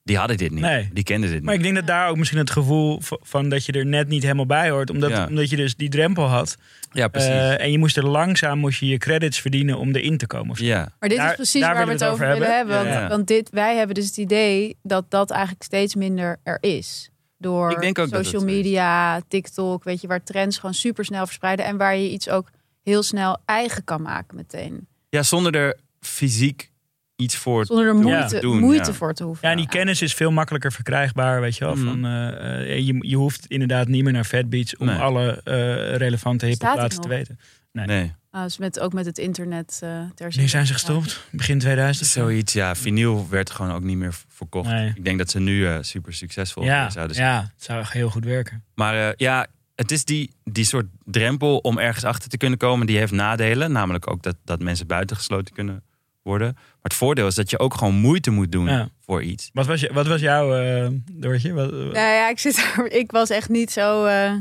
die 0.03 0.17
hadden 0.17 0.37
dit 0.37 0.51
niet. 0.51 0.59
Nee. 0.61 0.89
Die 0.93 1.03
kenden 1.03 1.29
dit 1.31 1.43
Maar 1.43 1.53
ik 1.53 1.59
niet. 1.59 1.73
denk 1.73 1.85
dat 1.85 1.95
daar 1.95 2.09
ook 2.09 2.17
misschien 2.17 2.39
het 2.39 2.49
gevoel 2.49 2.99
van 3.21 3.49
dat 3.49 3.65
je 3.65 3.71
er 3.71 3.85
net 3.85 4.07
niet 4.07 4.21
helemaal 4.23 4.45
bij 4.45 4.69
hoort, 4.69 4.89
omdat, 4.89 5.09
Ja. 5.09 5.27
omdat 5.27 5.49
je 5.49 5.55
dus 5.55 5.75
die 5.75 5.89
drempel 5.89 6.25
had. 6.25 6.57
Ja, 6.91 7.07
precies. 7.07 7.29
Eh, 7.29 7.59
en 7.61 7.71
je 7.71 7.77
moest 7.77 7.97
er 7.97 8.05
langzaam 8.07 8.59
moest 8.59 8.79
je, 8.79 8.85
je 8.87 8.97
credits 8.97 9.39
verdienen 9.39 9.77
om 9.77 9.95
erin 9.95 10.17
te 10.17 10.27
komen. 10.27 10.63
ja. 10.65 10.89
Maar 10.99 11.09
dit 11.09 11.17
Daar- 11.17 11.29
is 11.29 11.35
precies 11.35 11.61
waar 11.61 11.85
we 11.85 11.91
het 11.91 12.03
over 12.03 12.27
willen 12.27 12.55
hebben. 12.55 12.85
Want, 12.89 13.09
want 13.09 13.27
dit, 13.27 13.49
wij 13.49 13.75
hebben 13.77 13.95
dus 13.95 14.05
het 14.05 14.17
idee 14.17 14.77
dat 14.83 15.05
dat 15.11 15.31
eigenlijk 15.31 15.63
steeds 15.63 15.95
minder 15.95 16.39
er 16.43 16.57
is. 16.61 17.09
Door 17.37 17.83
social 17.93 18.41
is. 18.41 18.43
media, 18.43 19.21
TikTok, 19.27 19.83
weet 19.83 20.01
je, 20.01 20.07
waar 20.07 20.23
trends 20.23 20.57
gewoon 20.57 20.73
super 20.73 21.05
snel 21.05 21.25
verspreiden. 21.25 21.65
En 21.65 21.77
waar 21.77 21.95
je 21.95 22.09
iets 22.09 22.29
ook 22.29 22.49
heel 22.83 23.03
snel 23.03 23.37
eigen 23.45 23.83
kan 23.83 24.01
maken 24.01 24.35
meteen. 24.35 24.87
ja, 25.09 25.23
zonder 25.23 25.55
er 25.55 25.79
fysiek 25.99 26.71
iets 27.15 27.35
voor 27.35 27.65
Zonder 27.65 27.87
er 27.87 27.95
te 27.95 28.01
moeite, 28.01 28.39
doen, 28.39 28.59
moeite 28.59 28.89
ja. 28.91 28.93
voor 28.93 29.13
te 29.13 29.23
hoeven. 29.23 29.47
Ja, 29.47 29.51
en 29.53 29.57
die 29.59 29.67
kennis 29.67 30.01
is 30.01 30.13
veel 30.13 30.31
makkelijker 30.31 30.71
verkrijgbaar, 30.71 31.41
weet 31.41 31.57
je 31.57 31.65
wel. 31.65 31.75
Mhm. 31.75 31.85
Van, 31.85 32.05
eh, 32.05 32.61
eh, 32.61 32.79
je, 32.85 32.97
je 32.99 33.15
hoeft 33.15 33.45
inderdaad 33.45 33.87
niet 33.87 34.03
meer 34.03 34.13
naar 34.13 34.23
Fat 34.23 34.49
Beats 34.49 34.77
om 34.77 34.85
Nee. 34.85 34.99
alle 34.99 35.41
eh, 35.43 35.53
relevante 35.95 36.45
hippoplaatsen 36.45 37.01
te 37.01 37.07
weten. 37.07 37.39
Nee. 37.71 38.13
Ah, 38.31 38.43
dus 38.43 38.57
met, 38.57 38.79
ook 38.79 38.93
met 38.93 39.05
het 39.05 39.17
internet 39.17 39.79
uh, 39.83 40.01
ter 40.15 40.33
Nu 40.37 40.47
zijn 40.47 40.65
ze 40.67 40.73
gestopt, 40.73 41.27
begin 41.31 41.59
2000. 41.59 42.07
Zoiets, 42.07 42.53
ja. 42.53 42.75
Vinyl 42.75 43.27
werd 43.29 43.49
gewoon 43.49 43.71
ook 43.71 43.83
niet 43.83 43.97
meer 43.97 44.13
verkocht. 44.27 44.69
Nee. 44.69 44.91
Ik 44.95 45.03
denk 45.03 45.17
dat 45.17 45.29
ze 45.29 45.39
nu 45.39 45.67
eh, 45.67 45.77
super 45.81 46.13
succesvol 46.13 46.63
Ja, 46.63 46.89
zouden 46.89 47.15
zijn. 47.15 47.27
ja, 47.27 47.41
het 47.41 47.63
zou 47.63 47.85
heel 47.87 48.09
goed 48.09 48.25
werken. 48.25 48.63
Maar 48.75 49.07
eh, 49.07 49.13
ja, 49.15 49.47
het 49.75 49.91
is 49.91 50.05
die, 50.05 50.31
die 50.43 50.63
soort 50.65 50.85
drempel 51.03 51.57
om 51.57 51.77
ergens 51.79 52.03
achter 52.03 52.29
te 52.29 52.37
kunnen 52.37 52.57
komen. 52.57 52.87
Die 52.87 52.97
heeft 52.97 53.11
nadelen. 53.11 53.71
Namelijk 53.71 54.11
ook 54.11 54.23
dat, 54.23 54.35
dat 54.43 54.59
mensen 54.61 54.87
buitengesloten 54.87 55.53
kunnen 55.55 55.83
worden. 56.25 56.53
Maar 56.53 56.63
het 56.81 56.93
voordeel 56.93 57.27
is 57.27 57.35
dat 57.35 57.49
je 57.49 57.59
ook 57.59 57.73
gewoon 57.73 57.93
moeite 57.95 58.31
moet 58.31 58.51
doen 58.51 58.65
Ja. 58.67 58.89
voor 58.99 59.23
iets. 59.23 59.49
Wat 59.53 59.65
was, 59.65 59.79
je, 59.81 59.93
wat 59.93 60.07
was 60.07 60.21
jouw, 60.21 60.53
eh 60.55 60.87
Doortje? 61.11 61.53
Wat, 61.53 61.71
Nou 61.71 61.91
ja, 61.93 62.29
ik, 62.29 62.39
zit, 62.39 62.73
ik 62.89 63.11
was 63.11 63.29
echt 63.29 63.49
niet 63.49 63.71
zo, 63.71 64.05
eh, 64.05 64.33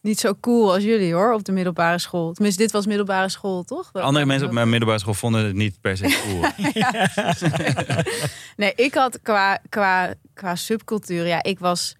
niet 0.00 0.20
zo 0.20 0.34
cool 0.40 0.72
als 0.74 0.82
jullie 0.82 1.12
hoor, 1.14 1.32
op 1.32 1.44
de 1.44 1.52
middelbare 1.52 1.98
school. 1.98 2.32
Tenminste, 2.32 2.62
dit 2.62 2.72
was 2.72 2.86
middelbare 2.86 3.28
school, 3.28 3.62
toch? 3.62 3.90
Dat- 3.92 4.02
Andere 4.02 4.26
mensen 4.26 4.46
op 4.48 4.52
mijn 4.52 4.68
middelbare 4.68 5.00
school 5.00 5.14
vonden 5.14 5.44
het 5.44 5.54
niet 5.54 5.80
per 5.80 5.96
se 5.96 6.20
cool. 6.24 6.44
Nee, 8.56 8.72
ik 8.76 8.94
had 8.94 9.20
qua, 9.22 9.58
qua, 9.68 10.14
qua 10.34 10.54
subcultuur, 10.56 11.26
ja, 11.26 11.42
ik 11.42 11.58
was 11.58 11.96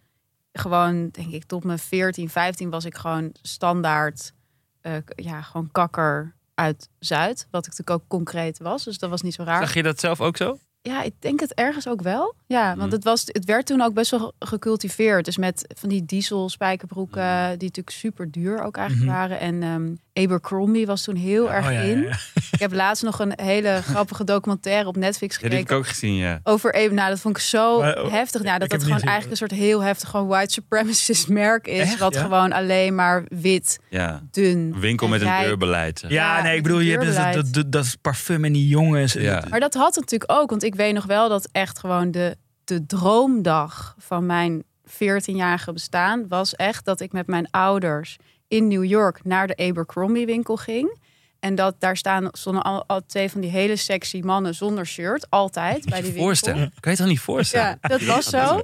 gewoon, 0.52 1.08
denk 1.10 1.30
ik, 1.32 1.44
tot 1.44 1.64
mijn 1.64 1.78
14, 1.78 2.28
15 2.28 2.70
was 2.70 2.84
ik 2.84 2.94
gewoon 2.96 3.34
standaard, 3.42 4.32
eh, 4.80 4.92
ja, 5.16 5.42
gewoon 5.42 5.68
kakker 5.72 6.34
uit 6.54 6.88
Zuid. 6.98 7.46
Wat 7.50 7.66
ik 7.66 7.70
natuurlijk 7.70 8.02
ook 8.02 8.08
concreet 8.08 8.58
was, 8.58 8.84
dus 8.84 8.98
dat 8.98 9.10
was 9.10 9.22
niet 9.22 9.34
zo 9.34 9.42
raar. 9.42 9.62
Zag 9.62 9.74
je 9.74 9.82
dat 9.82 10.00
zelf 10.00 10.20
ook 10.20 10.36
zo? 10.36 10.58
Ja, 10.82 11.02
ik 11.02 11.14
denk 11.18 11.40
het 11.40 11.54
ergens 11.54 11.88
ook 11.88 12.02
wel. 12.02 12.34
Ja, 12.52 12.66
want 12.66 12.78
Mhm. 12.86 12.90
het, 12.90 13.04
was, 13.04 13.22
het 13.26 13.44
werd 13.44 13.66
toen 13.66 13.80
ook 13.82 13.94
best 13.94 14.10
wel 14.10 14.32
gecultiveerd. 14.38 15.24
Dus 15.24 15.36
met 15.36 15.64
van 15.78 15.88
die 15.88 16.04
diesel 16.04 16.48
spijkerbroeken, 16.48 17.22
Mhm. 17.22 17.48
die 17.48 17.68
natuurlijk 17.68 17.90
super 17.96 18.30
duur 18.30 18.62
ook 18.64 18.76
eigenlijk 18.76 19.08
Mhm. 19.08 19.16
waren. 19.18 19.40
En 19.40 19.62
ehm 19.62 19.82
Abercrombie 20.14 20.86
was 20.86 21.02
toen 21.02 21.16
heel 21.16 21.52
erg 21.52 21.66
Oh, 21.66 21.72
ja, 21.72 21.80
in. 21.80 22.02
ja. 22.02 22.16
Ik 22.52 22.58
heb 22.60 22.72
laatst 22.72 23.02
nog 23.02 23.18
een 23.18 23.32
hele 23.36 23.80
grappige 23.92 24.24
documentaire 24.24 24.88
op 24.88 24.96
Netflix 24.96 25.34
Ja, 25.34 25.40
die 25.40 25.48
heb 25.48 25.58
gekeken. 25.58 25.76
ik 25.76 25.82
ook 25.82 25.88
gezien, 25.88 26.14
ja. 26.14 26.40
Over 26.44 26.74
even, 26.74 26.94
nou, 26.94 27.08
dat 27.08 27.20
vond 27.20 27.36
ik 27.36 27.42
zo 27.42 27.80
Maar, 27.80 28.02
oh, 28.04 28.10
heftig. 28.12 28.42
Nou, 28.42 28.58
dat 28.58 28.68
dat 28.70 28.80
het 28.80 28.82
gewoon 28.90 29.02
eigenlijk 29.08 29.30
een 29.30 29.48
soort 29.48 29.60
heel 29.60 29.82
heftig, 29.82 30.08
gewoon 30.08 30.26
white 30.26 30.52
supremacist 30.52 31.28
merk 31.28 31.66
is. 31.66 31.80
Echt? 31.80 31.98
Wat 31.98 32.14
Ja? 32.14 32.20
gewoon 32.22 32.52
alleen 32.52 32.94
maar 32.94 33.24
wit, 33.28 33.78
ja. 33.90 34.22
dun. 34.30 34.74
Winkel 34.80 35.08
met 35.08 35.20
een 35.20 35.40
deurbeleid. 35.40 36.00
Ja, 36.00 36.08
Ja, 36.08 36.42
nee, 36.42 36.56
ik 36.56 36.62
bedoel, 36.62 36.78
je 36.80 36.90
hebt 36.90 37.04
dat, 37.04 37.14
deurbeleid. 37.14 37.54
dat, 37.54 37.72
dat, 37.72 37.72
dat 37.72 37.96
parfum 38.00 38.44
en 38.44 38.52
die 38.52 38.68
jongens. 38.68 39.12
Ja. 39.12 39.42
Maar 39.50 39.60
dat 39.60 39.74
had 39.74 39.94
natuurlijk 39.96 40.32
ook, 40.32 40.50
want 40.50 40.62
ik 40.62 40.74
weet 40.74 40.94
nog 40.94 41.04
wel 41.06 41.28
dat 41.28 41.48
echt 41.52 41.78
gewoon 41.78 42.10
de, 42.10 42.36
de 42.64 42.86
droomdag 42.86 43.94
van 43.98 44.26
mijn 44.26 44.62
14-jarige 44.88 45.72
bestaan 45.72 46.28
was 46.28 46.56
echt 46.56 46.84
dat 46.84 47.00
ik 47.00 47.12
met 47.12 47.26
mijn 47.26 47.50
ouders 47.50 48.16
in 48.48 48.68
New 48.68 48.84
York 48.84 49.24
naar 49.24 49.46
de 49.46 49.56
Abercrombie 49.56 50.26
winkel 50.26 50.56
ging. 50.56 51.00
En 51.40 51.54
dat 51.54 51.74
daar 51.78 51.96
staan 51.96 52.28
stonden 52.32 52.62
al, 52.62 52.84
al 52.86 53.00
twee 53.06 53.30
van 53.30 53.40
die 53.40 53.50
hele 53.50 53.76
sexy 53.76 54.20
mannen 54.24 54.54
zonder 54.54 54.86
shirt. 54.86 55.30
Altijd 55.30 55.84
bij 55.84 55.94
die 56.00 56.02
winkel. 56.02 56.24
Voorstellen. 56.24 56.68
Kan 56.68 56.78
je 56.80 56.88
het 56.88 56.98
dan 56.98 57.08
niet 57.08 57.20
voorstellen? 57.20 57.78
Ja, 57.80 57.88
dat 57.88 58.02
was 58.02 58.26
zo. 58.26 58.60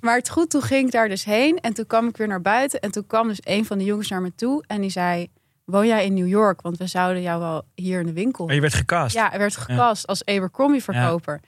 Maar 0.00 0.16
het 0.16 0.30
goed, 0.30 0.50
toen 0.50 0.62
ging 0.62 0.86
ik 0.86 0.92
daar 0.92 1.08
dus 1.08 1.24
heen. 1.24 1.58
En 1.60 1.72
toen 1.72 1.86
kwam 1.86 2.08
ik 2.08 2.16
weer 2.16 2.28
naar 2.28 2.40
buiten. 2.40 2.80
En 2.80 2.90
toen 2.90 3.06
kwam 3.06 3.28
dus 3.28 3.38
een 3.40 3.64
van 3.64 3.78
de 3.78 3.84
jongens 3.84 4.08
naar 4.08 4.22
me 4.22 4.34
toe. 4.34 4.64
En 4.66 4.80
die 4.80 4.90
zei, 4.90 5.28
woon 5.64 5.86
jij 5.86 6.04
in 6.04 6.14
New 6.14 6.28
York? 6.28 6.60
Want 6.60 6.78
we 6.78 6.86
zouden 6.86 7.22
jou 7.22 7.40
wel 7.40 7.64
hier 7.74 8.00
in 8.00 8.06
de 8.06 8.12
winkel. 8.12 8.46
Maar 8.46 8.54
je 8.54 8.60
werd 8.60 8.74
gecast. 8.74 9.14
Ja, 9.14 9.32
er 9.32 9.38
werd 9.38 9.56
gecast 9.56 10.06
als 10.06 10.24
Abercrombie 10.24 10.82
verkoper. 10.82 11.40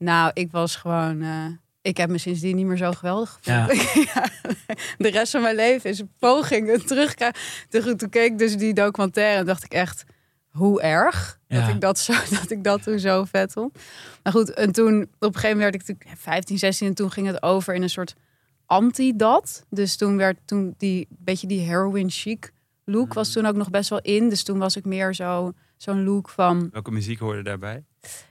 Nou, 0.00 0.30
ik 0.34 0.50
was 0.50 0.76
gewoon... 0.76 1.22
eh, 1.22 1.46
ik 1.82 1.96
heb 1.96 2.10
me 2.10 2.18
sindsdien 2.18 2.56
niet 2.56 2.66
meer 2.66 2.76
zo 2.76 2.92
geweldig 2.92 3.38
gevoeld. 3.42 3.82
Ja. 4.14 4.28
de 4.98 5.10
rest 5.10 5.32
van 5.32 5.42
mijn 5.42 5.56
leven 5.56 5.90
is 5.90 5.98
een 5.98 6.12
poging 6.18 6.68
een 6.68 6.84
terugkrijgen. 6.84 7.40
Toen, 7.68 7.96
toen 7.96 8.08
keek 8.08 8.30
ik 8.32 8.38
dus 8.38 8.56
die 8.56 8.74
documentaire 8.74 9.38
en 9.38 9.46
dacht 9.46 9.64
ik 9.64 9.72
echt... 9.72 10.04
Hoe 10.50 10.82
erg 10.82 11.38
dat, 11.48 11.68
ik 11.68 11.80
dat, 11.80 11.98
zo, 11.98 12.12
dat 12.40 12.50
ik 12.50 12.64
dat 12.64 12.82
toen 12.82 12.98
zo 12.98 13.24
vet 13.24 13.52
vond. 13.52 13.78
Maar 14.22 14.32
goed, 14.32 14.50
en 14.50 14.72
toen 14.72 15.02
op 15.02 15.08
een 15.18 15.34
gegeven 15.34 15.56
moment 15.56 15.60
werd 15.60 15.74
ik 15.74 15.88
natuurlijk 15.88 16.20
15, 16.20 16.58
16 16.58 16.86
en 16.88 16.94
toen 16.94 17.10
ging 17.10 17.26
het 17.26 17.42
over 17.42 17.74
in 17.74 17.82
een 17.82 17.90
soort 17.90 18.14
anti-dat. 18.66 19.66
Dus 19.68 19.96
toen 19.96 20.16
werd 20.16 20.38
toen 20.44 20.74
die 20.78 21.08
beetje 21.10 21.46
die 21.46 21.60
heroin 21.60 22.10
chic 22.10 22.52
look 22.84 23.14
was 23.14 23.32
toen 23.32 23.46
ook 23.46 23.56
nog 23.56 23.70
best 23.70 23.90
wel 23.90 24.00
in. 24.00 24.28
Dus 24.28 24.42
toen 24.42 24.58
was 24.58 24.76
ik 24.76 24.84
meer 24.84 25.14
zo 25.14 25.52
zo'n 25.76 26.04
look 26.04 26.28
van 26.28 26.68
Welke 26.72 26.90
muziek 26.90 27.18
hoorde 27.18 27.42
daarbij? 27.42 27.84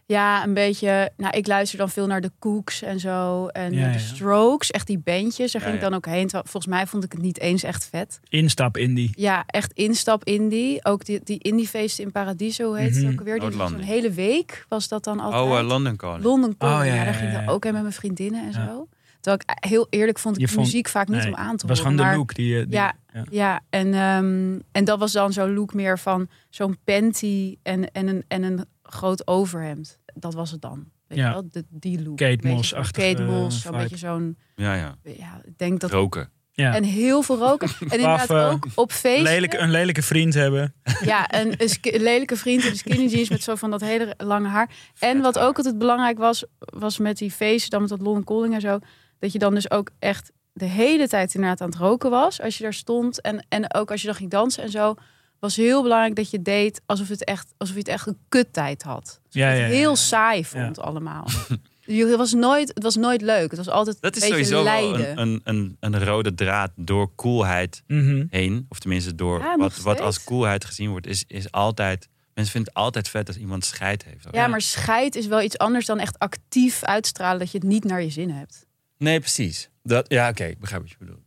Ja, 0.06 0.44
een 0.44 0.54
beetje. 0.54 1.12
Nou, 1.18 1.38
ik 1.38 1.48
luister 1.48 1.78
dan 1.78 1.90
veel 1.90 2.08
naar 2.08 2.22
de 2.22 2.32
Cooks 2.40 2.82
en 2.82 3.00
zo. 3.00 3.48
En 3.48 3.74
Ja, 3.74 3.86
de 3.88 3.92
ja. 3.92 3.98
Strokes, 3.98 4.72
echt 4.72 4.88
die 4.88 4.98
bandjes. 5.00 5.52
Daar 5.52 5.62
Ja, 5.62 5.68
ging 5.68 5.80
ik 5.84 5.90
dan 5.90 5.94
ook 5.94 6.06
heen. 6.06 6.30
Volgens 6.30 6.66
mij 6.68 6.88
vond 6.88 7.04
ik 7.04 7.12
het 7.12 7.22
niet 7.22 7.40
eens 7.40 7.64
echt 7.64 7.86
vet. 7.86 8.20
Instap 8.30 8.78
indie. 8.78 9.12
Ja, 9.16 9.44
echt 9.48 9.72
instap 9.74 10.24
indie. 10.24 10.86
Ook 10.86 11.06
die, 11.06 11.20
die 11.24 11.40
indiefeesten 11.40 12.04
in 12.04 12.12
Paradiso 12.12 12.66
hoe 12.68 12.78
heet 12.78 12.90
Mhm. 12.96 13.00
het 13.06 13.12
ook 13.14 13.20
alweer. 13.20 13.78
Die 13.78 13.86
hele 13.86 14.12
week 14.12 14.66
was 14.68 14.88
dat 14.88 15.04
dan 15.04 15.20
altijd. 15.20 15.44
Oh, 15.44 15.58
eh, 15.60 15.68
London 15.68 15.96
Calling. 15.96 16.24
London 16.24 16.58
Calling. 16.58 16.80
Oh, 16.80 16.86
ja, 16.86 16.92
ja, 16.94 17.00
ja, 17.00 17.04
daar 17.04 17.14
ging 17.14 17.26
ik 17.28 17.32
ja, 17.32 17.38
dan 17.40 17.48
ja. 17.48 17.52
ook 17.54 17.64
heen 17.64 17.74
met 17.74 17.82
mijn 17.82 17.94
vriendinnen 17.94 18.42
en 18.42 18.52
Ja. 18.52 18.66
zo. 18.66 18.88
Terwijl 19.22 19.42
ik 19.46 19.70
heel 19.70 19.88
eerlijk 19.90 20.20
vond 20.20 20.40
ik 20.40 20.48
vond- 20.50 20.66
muziek 20.66 20.88
vaak 20.88 21.08
niet 21.08 21.18
Nee, 21.18 21.28
om 21.28 21.36
aan 21.36 21.46
te 21.46 21.52
Het 21.52 21.62
was 21.62 21.80
horen. 21.80 21.82
gewoon 21.82 21.96
de 21.98 22.04
maar- 22.04 22.16
look 22.18 22.36
die 22.36 22.48
je... 22.56 22.64
die- 22.66 22.74
Ja, 22.76 22.94
Ja, 23.30 23.60
en, 23.70 23.94
ehm, 23.94 24.60
en 24.72 24.86
dat 24.86 25.00
was 25.00 25.12
dan 25.12 25.34
zo'n 25.34 25.54
look 25.54 25.74
meer 25.74 26.00
van 26.00 26.28
zo'n 26.50 26.78
panty 26.84 27.58
en, 27.64 27.92
en, 27.92 28.08
een, 28.08 28.24
en 28.28 28.44
een 28.44 28.66
groot 28.92 29.28
overhemd. 29.28 30.00
Dat 30.14 30.34
was 30.34 30.52
het 30.52 30.62
dan. 30.62 30.86
Weet 31.08 31.18
Ja. 31.18 31.28
je 31.28 31.32
wel? 31.34 31.48
De, 31.52 31.66
die 31.70 32.04
look. 32.04 32.18
Kate 32.18 32.32
Een 32.32 32.38
beetje 32.38 32.56
Moss-achtige, 32.56 33.08
zo'n 33.08 33.16
Kate 33.16 33.32
Moss, 33.32 33.62
zo'n 33.62 33.72
vibe. 33.72 33.84
beetje 33.84 33.98
zo'n... 33.98 34.38
Ja, 34.56 34.74
ja. 34.74 34.96
Ja, 35.04 35.42
ik 35.46 35.58
denk 35.58 35.80
dat... 35.80 35.92
Roken. 35.92 36.30
Ja. 36.52 36.76
En 36.76 36.84
heel 36.84 37.22
veel 37.22 37.38
roken. 37.38 37.70
En 37.80 37.90
inderdaad 38.00 38.32
ook 38.34 38.68
op 38.76 38.92
feesten. 38.92 39.24
Lelijke, 39.24 39.58
een 39.58 39.72
lelijke 39.72 40.02
vriend 40.02 40.34
hebben. 40.34 40.74
Ja, 41.06 41.34
een, 41.42 41.54
een 41.58 42.02
lelijke 42.02 42.36
vriend 42.36 42.64
in 42.64 42.70
de 42.70 42.78
skinny 42.78 43.06
jeans 43.08 43.30
met 43.30 43.44
zo 43.44 43.56
van 43.56 43.72
dat 43.72 43.82
hele 43.82 44.14
lange 44.18 44.48
haar. 44.48 44.70
En 45.00 45.22
wat 45.22 45.40
ook 45.40 45.58
altijd 45.58 45.78
belangrijk 45.78 46.18
was, 46.18 46.44
was 46.60 46.98
met 46.98 47.18
die 47.18 47.32
feesten, 47.32 47.70
dan 47.70 47.80
met 47.82 47.90
dat 47.90 48.02
London 48.02 48.24
Calling 48.24 48.54
en 48.54 48.62
zo, 48.62 48.80
dat 49.20 49.32
je 49.32 49.40
dan 49.40 49.54
dus 49.54 49.72
ook 49.72 49.90
echt 50.00 50.32
de 50.54 50.66
hele 50.66 51.08
tijd 51.08 51.34
inderdaad 51.36 51.62
aan 51.62 51.70
het 51.70 51.78
roken 51.78 52.10
was 52.10 52.42
als 52.42 52.58
je 52.58 52.64
daar 52.64 52.74
stond. 52.74 53.22
En, 53.22 53.46
en 53.50 53.74
ook 53.74 53.92
als 53.92 54.02
je 54.02 54.08
dan 54.08 54.16
ging 54.16 54.30
dansen 54.30 54.64
en 54.64 54.70
zo, 54.70 54.96
was 55.40 55.56
heel 55.56 55.82
belangrijk 55.82 56.16
dat 56.16 56.30
je 56.30 56.42
deed 56.42 56.82
alsof, 56.86 57.08
het 57.08 57.24
echt, 57.24 57.54
alsof 57.58 57.76
je 57.76 57.80
het 57.82 57.90
echt 57.92 58.08
een 58.08 58.18
kuttijd 58.30 58.82
had. 58.84 59.20
Je 59.30 59.40
Ja, 59.40 59.48
het 59.48 59.58
ja, 59.60 59.64
ja, 59.66 59.70
heel 59.72 59.96
saai 59.96 60.46
vond 60.46 60.80
allemaal. 60.80 61.28
Je- 61.86 62.06
Het 62.06 62.16
was, 62.18 62.34
nooit, 62.34 62.68
het 62.74 62.84
was 62.84 62.96
nooit 62.96 63.22
leuk. 63.22 63.50
Het 63.50 63.58
was 63.58 63.70
altijd 63.70 63.98
Dat 64.02 64.16
is 64.16 64.24
een 64.24 64.30
beetje 64.30 64.46
sowieso 64.46 64.94
een, 64.94 65.20
een, 65.20 65.42
een, 65.44 65.78
een 65.80 66.04
rode 66.04 66.34
draad 66.36 66.72
door 66.76 67.16
coolheid 67.16 67.84
Mhm. 67.88 68.26
heen. 68.30 68.66
Of 68.70 68.80
tenminste 68.80 69.16
door 69.16 69.56
wat, 69.58 69.78
wat 69.82 70.00
als 70.02 70.24
coolheid 70.24 70.66
gezien 70.66 70.90
wordt. 70.90 71.08
Is, 71.08 71.24
is 71.28 71.52
altijd, 71.52 72.08
mensen 72.34 72.54
vinden 72.54 72.74
het 72.74 72.84
altijd 72.84 73.10
vet 73.10 73.28
als 73.28 73.38
iemand 73.38 73.66
scheid 73.66 74.04
heeft. 74.04 74.28
Ja, 74.32 74.48
maar 74.48 74.62
scheid 74.62 75.16
is 75.16 75.28
wel 75.28 75.42
iets 75.42 75.58
anders 75.58 75.86
dan 75.86 76.00
echt 76.00 76.20
actief 76.20 76.84
uitstralen 76.84 77.40
dat 77.40 77.52
je 77.52 77.58
het 77.58 77.68
niet 77.68 77.84
naar 77.84 78.02
je 78.02 78.10
zin 78.10 78.30
hebt. 78.30 78.66
Nee, 78.98 79.20
precies. 79.20 79.70
Dat, 79.84 80.06
ja, 80.08 80.30
oké. 80.30 80.44
ik 80.44 80.60
begrijp 80.60 80.82
wat 80.82 80.92
je 80.92 80.98
bedoelt. 81.00 81.24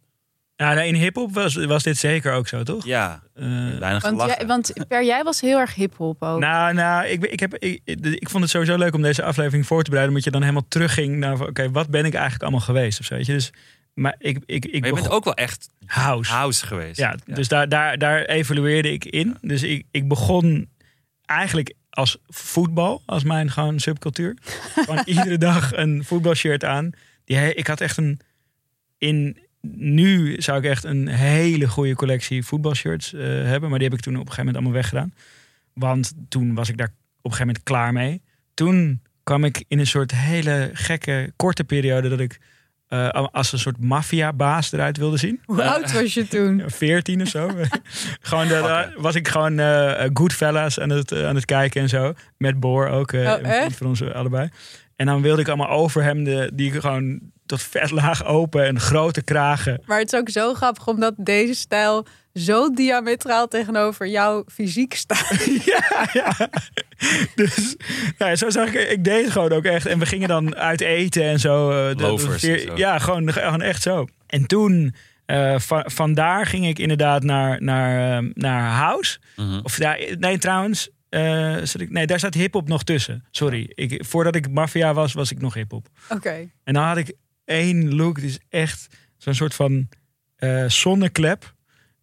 Ja, 0.63 0.75
nou, 0.75 0.87
in 0.87 0.95
hip-hop 0.95 1.35
was, 1.35 1.55
was 1.55 1.83
dit 1.83 1.97
zeker 1.99 2.33
ook 2.33 2.49
zo, 2.49 2.63
toch? 2.63 2.85
Ja, 2.87 3.23
Eh, 3.35 3.45
bijna 3.45 3.79
Want, 3.91 4.03
gelachen. 4.05 4.35
jij, 4.39 4.47
want 4.47 4.73
Per, 4.89 5.05
jij 5.05 5.23
was 5.23 5.41
heel 5.41 5.59
erg 5.59 5.75
hip-hop 5.75 6.23
ook. 6.23 6.39
Nou, 6.41 6.75
nou 6.75 7.07
ik, 7.07 7.25
ik, 7.25 7.41
heb, 7.41 7.55
ik, 7.57 7.81
ik 8.03 8.29
vond 8.29 8.43
het 8.43 8.53
sowieso 8.53 8.77
leuk 8.77 8.95
om 8.95 9.03
deze 9.03 9.23
aflevering 9.23 9.67
voor 9.67 9.83
te 9.83 9.91
bereiden. 9.91 10.09
Omdat 10.09 10.25
je 10.25 10.31
dan 10.39 10.41
helemaal 10.49 10.69
terugging 10.69 11.17
naar, 11.17 11.41
oké, 11.41 11.71
wat 11.71 11.89
ben 11.89 12.05
ik 12.05 12.13
eigenlijk 12.13 12.43
allemaal 12.43 12.61
geweest? 12.61 13.01
Of 13.01 13.07
zo, 13.07 13.15
weet 13.15 13.27
je? 13.27 13.33
Dus, 13.33 13.53
maar 13.95 14.15
ik, 14.19 14.39
ik, 14.47 14.65
ik 14.65 14.81
maar 14.81 14.89
je 14.89 14.95
bent 14.95 15.11
ook 15.11 15.25
wel 15.25 15.35
echt 15.35 15.69
house. 15.87 16.33
house 16.33 16.67
geweest. 16.67 16.97
Ja, 16.99 17.17
dus 17.27 17.49
daar, 17.49 17.69
daar, 17.69 17.99
daar 17.99 18.23
evalueerde 18.25 18.93
ik 18.93 19.05
in. 19.05 19.37
Dus 19.41 19.63
ik, 19.63 19.87
ik 19.91 20.09
begon 20.09 20.69
eigenlijk 21.25 21.75
als 21.91 22.17
voetbal, 22.29 23.03
als 23.07 23.25
mijn 23.25 23.51
gewoon 23.51 23.79
subcultuur. 23.81 24.37
Gewoon 24.75 25.03
iedere 25.05 25.39
dag 25.39 25.77
een 25.77 26.05
voetbalshirt 26.05 26.65
aan. 26.65 26.91
Die, 27.25 27.37
he- 27.37 27.49
ik 27.55 27.67
had 27.67 27.81
echt 27.81 27.97
een. 27.97 28.21
In, 28.99 29.39
nu 29.71 30.35
zou 30.39 30.59
ik 30.59 30.65
echt 30.65 30.85
een 30.85 31.09
hele 31.09 31.69
goede 31.69 31.95
collectie 31.95 32.45
voetbalshirts 32.45 33.15
eh, 33.15 33.21
hebben. 33.23 33.71
Maar 33.71 33.79
die 33.79 33.89
heb 33.89 33.97
ik 33.99 34.05
toen 34.05 34.15
op 34.15 34.21
een 34.21 34.33
gegeven 34.33 34.45
moment 34.45 34.57
allemaal 34.65 34.81
weggedaan. 34.83 35.15
Want 35.73 36.13
toen 36.29 36.55
was 36.55 36.69
ik 36.69 36.77
daar 36.77 36.87
op 36.89 36.95
een 37.31 37.31
gegeven 37.31 37.47
moment 37.47 37.63
klaar 37.65 37.93
mee. 37.93 38.23
Toen 38.55 39.01
kwam 39.23 39.45
ik 39.45 39.65
in 39.69 39.79
een 39.79 39.87
soort 39.87 40.13
hele 40.15 40.71
gekke, 40.73 41.33
korte 41.37 41.65
periode 41.65 42.09
dat 42.09 42.21
ik 42.21 42.39
eh, 42.89 43.09
als 43.09 43.53
een 43.53 43.59
soort 43.59 43.81
maffiabaas 43.81 44.73
eruit 44.73 44.97
wilde 44.97 45.17
zien. 45.17 45.41
Hoe 45.45 45.63
oud 45.63 45.93
was 45.93 46.15
je 46.15 46.29
toen? 46.29 46.63
14 46.71 47.21
of 47.23 47.29
zo. 47.29 47.51
gewoon 48.21 48.49
was 48.97 49.15
ik 49.15 49.29
gewoon 49.29 49.59
eh 49.59 50.05
Goodfellas 50.13 50.81
aan 50.81 50.91
het, 50.91 51.13
eh, 51.13 51.27
aan 51.27 51.35
het 51.35 51.45
kijken 51.45 51.81
en 51.83 51.89
zo. 51.89 52.13
Met 52.37 52.61
Boor 52.61 52.89
ook. 52.89 53.13
eh, 53.13 53.21
Oh, 53.21 53.27
een 53.27 53.39
vriend 53.39 53.47
echt? 53.55 53.77
van 53.77 53.87
ons 53.87 54.01
eh, 54.01 54.11
allebei. 54.15 54.49
En 55.03 55.09
dan 55.09 55.23
wilde 55.23 55.41
ik 55.41 55.49
allemaal 55.49 55.69
overhemden 55.69 56.57
die 56.57 56.81
gewoon 56.81 57.21
tot 57.47 57.63
vet 57.63 57.91
laag 57.91 58.25
open 58.25 58.67
en 58.67 58.81
grote 58.81 59.23
kragen. 59.23 59.83
Maar 59.87 59.99
het 59.99 60.13
is 60.13 60.19
ook 60.19 60.29
zo 60.31 60.55
grappig 60.55 60.87
omdat 60.89 61.15
deze 61.17 61.55
stijl 61.55 62.07
zo 62.35 62.71
diametraal 62.71 63.49
tegenover 63.49 64.07
jouw 64.09 64.45
fysiek 64.53 64.95
staat. 64.95 65.45
ja, 65.75 66.09
ja. 66.13 66.49
Dus 67.35 67.77
nou 68.19 68.31
ja, 68.31 68.37
zo 68.37 68.51
zag 68.51 68.67
ik, 68.75 68.91
ik 68.91 69.05
deed 69.05 69.23
het 69.25 69.33
gewoon 69.33 69.53
ook 69.53 69.65
echt. 69.65 69.87
En 69.87 69.99
we 69.99 70.07
gingen 70.07 70.29
dan 70.29 70.57
uit 70.57 70.81
eten 70.81 71.23
en 71.25 71.41
zo. 71.41 71.71
eh, 71.91 71.97
Lovers 71.97 72.43
zo. 72.43 72.73
Ja, 72.77 72.99
gewoon, 72.99 73.33
gewoon 73.33 73.63
echt 73.63 73.83
zo. 73.83 74.07
En 74.27 74.47
toen, 74.47 74.95
eh, 75.27 75.59
va- 75.59 75.85
vandaar 75.87 76.47
ging 76.47 76.67
ik 76.67 76.79
inderdaad 76.79 77.23
naar, 77.23 77.63
naar, 77.63 78.19
eh, 78.19 78.27
naar 78.35 78.71
House. 78.71 79.19
Mhm. 79.37 79.61
Of 79.63 79.75
daar, 79.77 79.99
nee, 80.19 80.39
trouwens. 80.39 80.91
Eh, 81.13 81.57
zat 81.63 81.81
ik, 81.81 81.91
nee, 81.91 82.07
daar 82.07 82.19
staat 82.19 82.35
hip-hop 82.35 82.69
nog 82.69 82.85
tussen. 82.85 83.25
Sorry. 83.31 83.71
Ik, 83.75 84.05
voordat 84.05 84.35
ik 84.35 84.51
maffia 84.51 84.95
was, 84.95 85.13
was 85.13 85.31
ik 85.31 85.41
nog 85.41 85.55
hip-hop. 85.55 85.89
Oké. 86.09 86.49
En 86.65 86.75
dan 86.75 86.83
had 86.85 86.97
ik 86.97 87.13
één 87.45 87.95
look, 87.95 88.17
die 88.21 88.29
is 88.29 88.39
echt 88.49 88.87
zo'n 89.17 89.35
soort 89.35 89.55
van 89.55 89.89
eh, 90.37 90.65
zonneklep. 90.69 91.55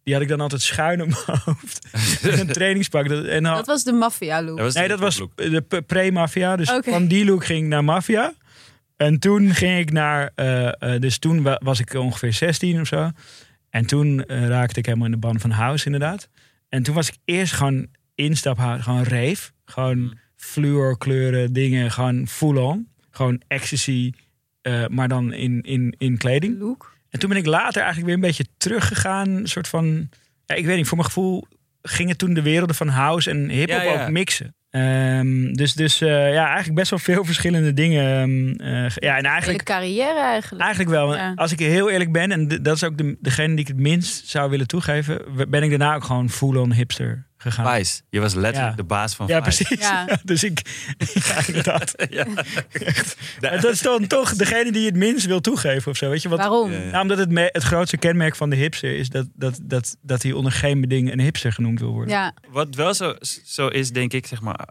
Die 0.02 0.14
had 0.14 0.22
ik 0.22 0.28
dan 0.28 0.40
altijd 0.40 0.62
schuin 0.62 1.02
op 1.02 1.08
mijn 1.08 1.38
hoofd. 1.44 1.86
Een 2.22 2.46
trainingspak. 2.46 3.08
Dat, 3.08 3.24
en 3.24 3.42
dan, 3.42 3.54
Dat 3.54 3.66
was 3.66 3.84
de 3.84 3.92
maffia 3.92 4.42
look. 4.42 4.58
Dat 4.58 4.74
nee, 4.74 4.88
dat 4.88 4.98
was 5.00 5.18
look. 5.18 5.36
de 5.36 5.82
pre-maffia. 5.86 6.56
Dus 6.56 6.72
van 6.84 7.06
die 7.06 7.24
look 7.24 7.44
ging 7.44 7.62
ik 7.62 7.68
naar 7.68 7.84
maffia. 7.84 8.32
En 8.96 9.18
toen 9.18 9.54
ging 9.54 9.78
ik 9.78 9.92
naar... 9.92 10.32
eh, 10.34 10.98
dus 11.00 11.18
toen 11.18 11.42
wa- 11.42 11.60
was 11.64 11.80
ik 11.80 11.94
ongeveer 11.94 12.32
16 12.32 12.80
of 12.80 12.86
zo. 12.86 13.10
En 13.70 13.86
toen 13.86 14.22
raakte 14.26 14.78
ik 14.78 14.86
helemaal 14.86 15.06
in 15.06 15.12
de 15.12 15.18
ban 15.18 15.40
van 15.40 15.50
house 15.50 15.84
inderdaad. 15.86 16.28
En 16.68 16.82
toen 16.82 16.94
was 16.94 17.08
ik 17.08 17.14
eerst 17.24 17.52
gewoon 17.52 17.86
instaphouse, 18.20 18.82
gewoon 18.82 19.04
rave. 19.04 19.50
Gewoon 19.64 20.18
fluorkleuren, 20.36 21.52
dingen, 21.52 21.90
gewoon 21.90 22.26
full-on. 22.28 22.88
Gewoon 23.10 23.40
ecstasy, 23.48 24.12
eh, 24.62 24.86
maar 24.86 25.08
dan 25.08 25.32
in, 25.32 25.60
in, 25.62 25.94
in 25.98 26.16
kleding. 26.18 26.58
look. 26.58 26.92
En 27.10 27.18
toen 27.18 27.28
ben 27.28 27.38
ik 27.38 27.46
later 27.46 27.76
eigenlijk 27.82 28.06
weer 28.06 28.14
een 28.14 28.20
beetje 28.20 28.46
teruggegaan. 28.56 29.28
Een 29.28 29.48
soort 29.48 29.68
van, 29.68 30.08
ja, 30.46 30.54
ik 30.54 30.66
weet 30.66 30.76
niet, 30.76 30.86
voor 30.86 30.96
mijn 30.96 31.08
gevoel 31.08 31.46
gingen 31.82 32.16
toen 32.16 32.34
de 32.34 32.42
werelden 32.42 32.76
van 32.76 32.88
house 32.88 33.30
en 33.30 33.48
hip-hop 33.48 33.82
Ja, 33.82 33.82
ja. 33.82 34.02
ook 34.04 34.10
mixen. 34.10 34.54
Ehm, 34.70 35.52
dus 35.52 35.72
dus 35.72 36.00
eh, 36.00 36.08
ja, 36.32 36.46
eigenlijk 36.46 36.74
best 36.74 36.90
wel 36.90 36.98
veel 36.98 37.24
verschillende 37.24 37.72
dingen. 37.74 38.04
ehm, 38.20 38.68
eh, 38.68 38.88
ja, 38.94 39.10
en 39.10 39.14
Hele 39.16 39.28
eigenlijk, 39.28 39.64
carrière 39.64 40.20
eigenlijk. 40.20 40.62
eigenlijk 40.64 40.90
wel. 40.94 41.14
Ja. 41.14 41.32
Als 41.34 41.52
ik 41.52 41.58
heel 41.58 41.90
eerlijk 41.90 42.12
ben, 42.12 42.30
en 42.32 42.48
dat 42.48 42.76
is 42.76 42.84
ook 42.84 42.98
de, 42.98 43.16
degene 43.20 43.48
die 43.48 43.58
ik 43.58 43.68
het 43.68 43.76
minst 43.76 44.28
zou 44.28 44.50
willen 44.50 44.66
toegeven, 44.66 45.22
ben 45.50 45.62
ik 45.62 45.70
daarna 45.70 45.94
ook 45.94 46.04
gewoon 46.04 46.30
full-on 46.30 46.72
hipster 46.72 47.26
gegaan. 47.42 47.74
Vice. 47.76 48.02
Je 48.10 48.20
was 48.20 48.34
letterlijk 48.34 48.70
Ja. 48.70 48.76
de 48.76 48.84
baas 48.84 49.14
van 49.14 49.26
Ja, 49.26 49.42
Vice. 49.44 49.64
precies. 49.64 49.86
Ja. 49.88 50.08
dus 50.24 50.44
ik, 50.44 50.60
ja, 51.26 51.46
inderdaad. 51.46 51.92
Ja. 52.10 52.24
Maar 53.40 53.60
dat 53.60 53.72
is 53.72 53.82
dan 53.82 54.06
toch 54.06 54.34
degene 54.34 54.72
die 54.72 54.86
het 54.86 54.96
minst 54.96 55.26
wil 55.26 55.40
toegeven 55.40 55.90
of 55.90 55.96
zo. 55.96 56.08
Weet 56.10 56.22
je, 56.22 56.28
wat, 56.28 56.38
Waarom? 56.38 56.72
Ja, 56.72 56.78
ja. 56.78 56.84
Nou, 56.90 57.02
omdat 57.02 57.18
het, 57.18 57.30
me- 57.30 57.48
het 57.52 57.62
grootste 57.62 57.96
kenmerk 57.96 58.36
van 58.36 58.50
de 58.50 58.56
hipster 58.56 58.96
is 58.96 59.08
dat, 59.08 59.26
dat, 59.34 59.58
dat, 59.62 59.96
dat 60.02 60.22
hij 60.22 60.32
onder 60.32 60.52
geen 60.52 60.80
beding 60.80 61.12
een 61.12 61.20
hipster 61.20 61.52
genoemd 61.52 61.80
wil 61.80 61.92
worden. 61.92 62.14
Ja, 62.14 62.34
Wat 62.48 62.74
wel 62.74 62.94
zo, 62.94 63.14
zo 63.44 63.66
is, 63.68 63.90
denk 63.90 64.12
ik, 64.12 64.26
zeg 64.26 64.40
maar, 64.40 64.68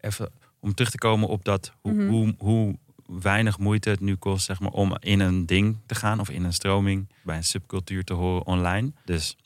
even 0.00 0.30
om 0.60 0.74
terug 0.74 0.90
te 0.90 0.98
komen 0.98 1.28
op 1.28 1.44
dat, 1.44 1.72
hoe, 1.80 1.92
Mhm. 1.92 2.08
hoe, 2.08 2.34
hoe 2.38 2.78
weinig 3.20 3.58
moeite 3.58 3.90
het 3.90 4.00
nu 4.00 4.14
kost, 4.16 4.44
zeg 4.46 4.60
maar, 4.60 4.70
om 4.70 4.96
in 5.00 5.20
een 5.20 5.46
ding 5.46 5.76
te 5.86 5.94
gaan 5.94 6.20
of 6.20 6.30
in 6.30 6.44
een 6.44 6.52
stroming 6.52 7.08
bij 7.24 7.36
een 7.36 7.44
subcultuur 7.44 8.04
te 8.04 8.12
horen 8.12 8.46
online. 8.46 8.92
Dus 9.04 9.36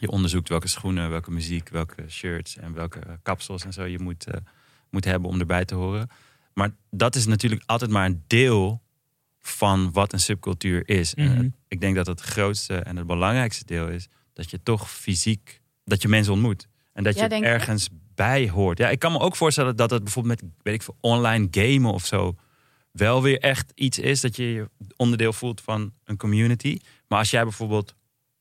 Je 0.00 0.10
onderzoekt 0.10 0.48
welke 0.48 0.68
schoenen, 0.68 1.10
welke 1.10 1.30
muziek, 1.30 1.68
welke 1.68 2.04
shirts 2.08 2.56
en 2.56 2.72
welke 2.74 3.00
kapsels 3.22 3.64
en 3.64 3.72
zo 3.72 3.84
je 3.84 3.98
moet, 3.98 4.26
eh, 4.26 4.40
moet 4.90 5.04
hebben 5.04 5.28
om 5.30 5.40
erbij 5.40 5.64
te 5.64 5.74
horen. 5.74 6.08
Maar 6.54 6.70
dat 6.90 7.14
is 7.14 7.26
natuurlijk 7.26 7.62
altijd 7.66 7.90
maar 7.90 8.06
een 8.06 8.22
deel 8.26 8.82
van 9.38 9.92
wat 9.92 10.12
een 10.12 10.20
subcultuur 10.20 10.88
is. 10.88 11.14
En 11.14 11.24
Mhm. 11.30 11.36
het- 11.36 11.52
ik 11.68 11.80
denk 11.80 11.96
dat 11.96 12.06
het 12.06 12.20
grootste 12.20 12.74
en 12.76 12.96
het 12.96 13.06
belangrijkste 13.06 13.64
deel 13.64 13.88
is 13.88 14.08
dat 14.32 14.50
je 14.50 14.62
toch 14.62 14.90
fysiek, 14.90 15.60
dat 15.84 16.02
je 16.02 16.08
mensen 16.08 16.32
ontmoet. 16.32 16.68
En 16.92 17.04
dat 17.04 17.14
Ja, 17.14 17.24
je 17.24 17.40
ergens 17.44 17.88
bij 18.14 18.48
hoort. 18.48 18.78
Ja, 18.78 18.88
ik 18.88 18.98
kan 18.98 19.12
me 19.12 19.18
ook 19.18 19.36
voorstellen 19.36 19.76
dat 19.76 19.90
het 19.90 20.04
bijvoorbeeld 20.04 20.42
met, 20.42 20.50
weet 20.62 20.74
ik 20.74 20.82
veel, 20.82 20.96
online 21.00 21.48
gamen 21.50 21.92
of 21.92 22.06
zo 22.06 22.34
wel 22.92 23.22
weer 23.22 23.38
echt 23.38 23.72
iets 23.74 23.98
is 23.98 24.20
dat 24.20 24.36
je 24.36 24.52
je 24.52 24.70
onderdeel 24.96 25.32
voelt 25.32 25.60
van 25.60 25.92
een 26.04 26.16
community. 26.16 26.78
Maar 27.08 27.18
als 27.18 27.30
jij 27.30 27.42
bijvoorbeeld, 27.42 27.94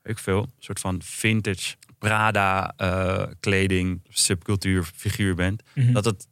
ik 0.09 0.17
veel, 0.19 0.41
een 0.41 0.51
soort 0.59 0.79
van 0.79 1.01
vintage 1.03 1.75
Prada 1.97 2.73
eh, 2.77 3.23
kleding, 3.39 4.01
subcultuur 4.09 4.89
figuur 4.95 5.35
bent, 5.35 5.63
Mhm. 5.75 5.93
dat 5.93 6.05
het 6.05 6.27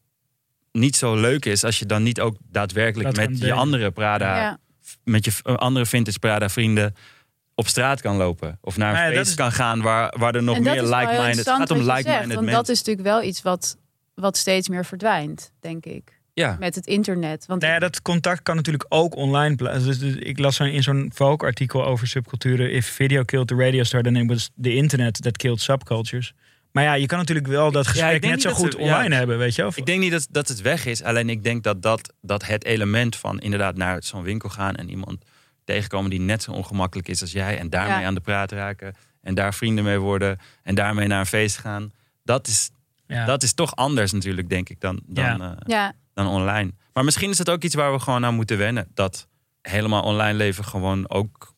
niet 0.72 0.96
zo 0.96 1.16
leuk 1.16 1.46
is 1.46 1.64
als 1.64 1.80
je 1.80 1.86
dan 1.86 2.04
niet 2.04 2.20
ook 2.22 2.38
daadwerkelijk 2.52 3.16
met 3.16 3.40
je 3.40 3.54
andere 3.54 3.92
Prada, 3.92 4.38
ja. 4.38 4.58
met 5.04 5.26
je 5.26 5.44
andere 5.44 5.86
vintage 5.86 6.20
Prada 6.20 6.50
vrienden 6.50 6.96
op 7.56 7.68
straat 7.68 8.02
kan 8.02 8.16
lopen. 8.16 8.58
Of 8.62 8.78
naar 8.78 8.88
een 8.90 8.94
Nou 8.94 9.06
ja, 9.06 9.10
dat 9.16 9.18
feest 9.20 9.30
is- 9.30 9.36
kan 9.36 9.52
gaan 9.52 9.82
waar, 9.82 10.14
waar 10.18 10.36
er 10.36 10.44
nog 10.44 10.56
en 10.56 10.64
meer 10.64 10.84
like-minded... 10.84 11.36
Het 11.38 11.48
gaat 11.48 11.72
om 11.72 11.78
like-minded 11.78 12.28
mensen. 12.28 12.46
dat 12.54 12.70
is 12.70 12.78
natuurlijk 12.78 13.08
wel 13.08 13.24
iets 13.24 13.42
wat, 13.42 13.78
wat 14.14 14.38
steeds 14.38 14.70
meer 14.70 14.86
verdwijnt, 14.86 15.52
denk 15.60 15.86
ik. 15.86 16.17
Ja. 16.38 16.56
Met 16.60 16.76
het 16.76 16.88
internet. 16.88 17.46
Want 17.46 17.62
Nou 17.62 17.74
ja, 17.74 17.80
dat 17.80 18.02
contact 18.02 18.42
kan 18.44 18.56
natuurlijk 18.56 18.86
ook 18.90 19.16
online 19.16 19.56
plaatsen. 19.56 19.86
Dus, 19.86 20.00
dus 20.00 20.16
ik 20.16 20.40
las 20.40 20.56
zo 20.56 20.64
in 20.64 20.84
zo'n 20.84 21.12
Vogue-artikel 21.14 21.86
over 21.86 22.08
subculturen. 22.08 22.72
If 22.72 22.88
video 22.88 23.24
killed 23.24 23.48
the 23.48 23.56
radio 23.56 23.84
star, 23.84 24.02
then 24.02 24.16
it 24.16 24.28
was 24.30 24.50
the 24.62 24.76
internet 24.76 25.22
that 25.22 25.38
killed 25.38 25.62
subcultures. 25.62 26.34
Maar 26.72 26.84
ja, 26.84 26.94
je 26.94 27.06
kan 27.06 27.18
natuurlijk 27.18 27.48
wel 27.48 27.72
dat 27.72 27.88
gesprek 27.88 28.22
net 28.22 28.32
niet 28.32 28.42
zo 28.42 28.52
goed 28.52 28.74
ja. 28.74 28.80
online 28.80 29.16
hebben, 29.16 29.38
weet 29.38 29.56
je 29.56 29.62
wel? 29.62 29.72
Ik 29.76 29.86
denk 29.86 30.00
niet 30.00 30.12
dat, 30.12 30.28
dat 30.32 30.48
het 30.48 30.62
weg 30.62 30.86
is. 30.86 31.04
Alleen 31.04 31.30
ik 31.30 31.44
denk 31.44 31.64
dat, 31.64 31.82
dat, 31.82 32.14
dat 32.22 32.46
het 32.46 32.66
element 32.66 33.16
van 33.16 33.40
inderdaad 33.40 33.76
naar 33.76 34.04
zo'n 34.04 34.24
winkel 34.24 34.50
gaan 34.50 34.76
en 34.76 34.90
iemand 34.90 35.24
tegenkomen 35.64 36.10
die 36.10 36.20
net 36.20 36.44
zo 36.44 36.52
ongemakkelijk 36.52 37.08
is 37.08 37.22
als 37.22 37.32
jij. 37.32 37.60
En 37.60 37.70
daarmee 37.70 38.00
Ja. 38.00 38.06
aan 38.06 38.14
de 38.14 38.20
praat 38.22 38.52
raken. 38.52 38.96
En 39.22 39.36
daar 39.36 39.54
vrienden 39.54 39.84
mee 39.84 40.00
worden. 40.00 40.38
En 40.64 40.76
daarmee 40.76 41.08
naar 41.08 41.20
een 41.20 41.26
feest 41.26 41.58
gaan. 41.58 41.92
Dat 42.24 42.48
is, 42.48 42.70
ja. 43.08 43.26
dat 43.26 43.44
is 43.44 43.54
toch 43.54 43.76
anders 43.76 44.12
natuurlijk, 44.12 44.50
denk 44.50 44.70
ik, 44.70 44.80
dan, 44.82 45.02
dan, 45.06 45.24
Ja. 45.26 45.40
eh, 45.40 45.58
ja, 45.66 45.94
dan 46.18 46.28
online. 46.28 46.72
Maar 46.94 47.04
misschien 47.04 47.30
is 47.30 47.38
het 47.38 47.50
ook 47.50 47.64
iets 47.64 47.76
waar 47.76 47.92
we 47.94 48.00
gewoon 48.00 48.26
aan 48.26 48.36
moeten 48.36 48.58
wennen. 48.58 48.88
Dat 48.94 49.28
helemaal 49.62 50.04
online 50.04 50.34
leven 50.38 50.64
gewoon 50.64 51.10
ook 51.10 51.56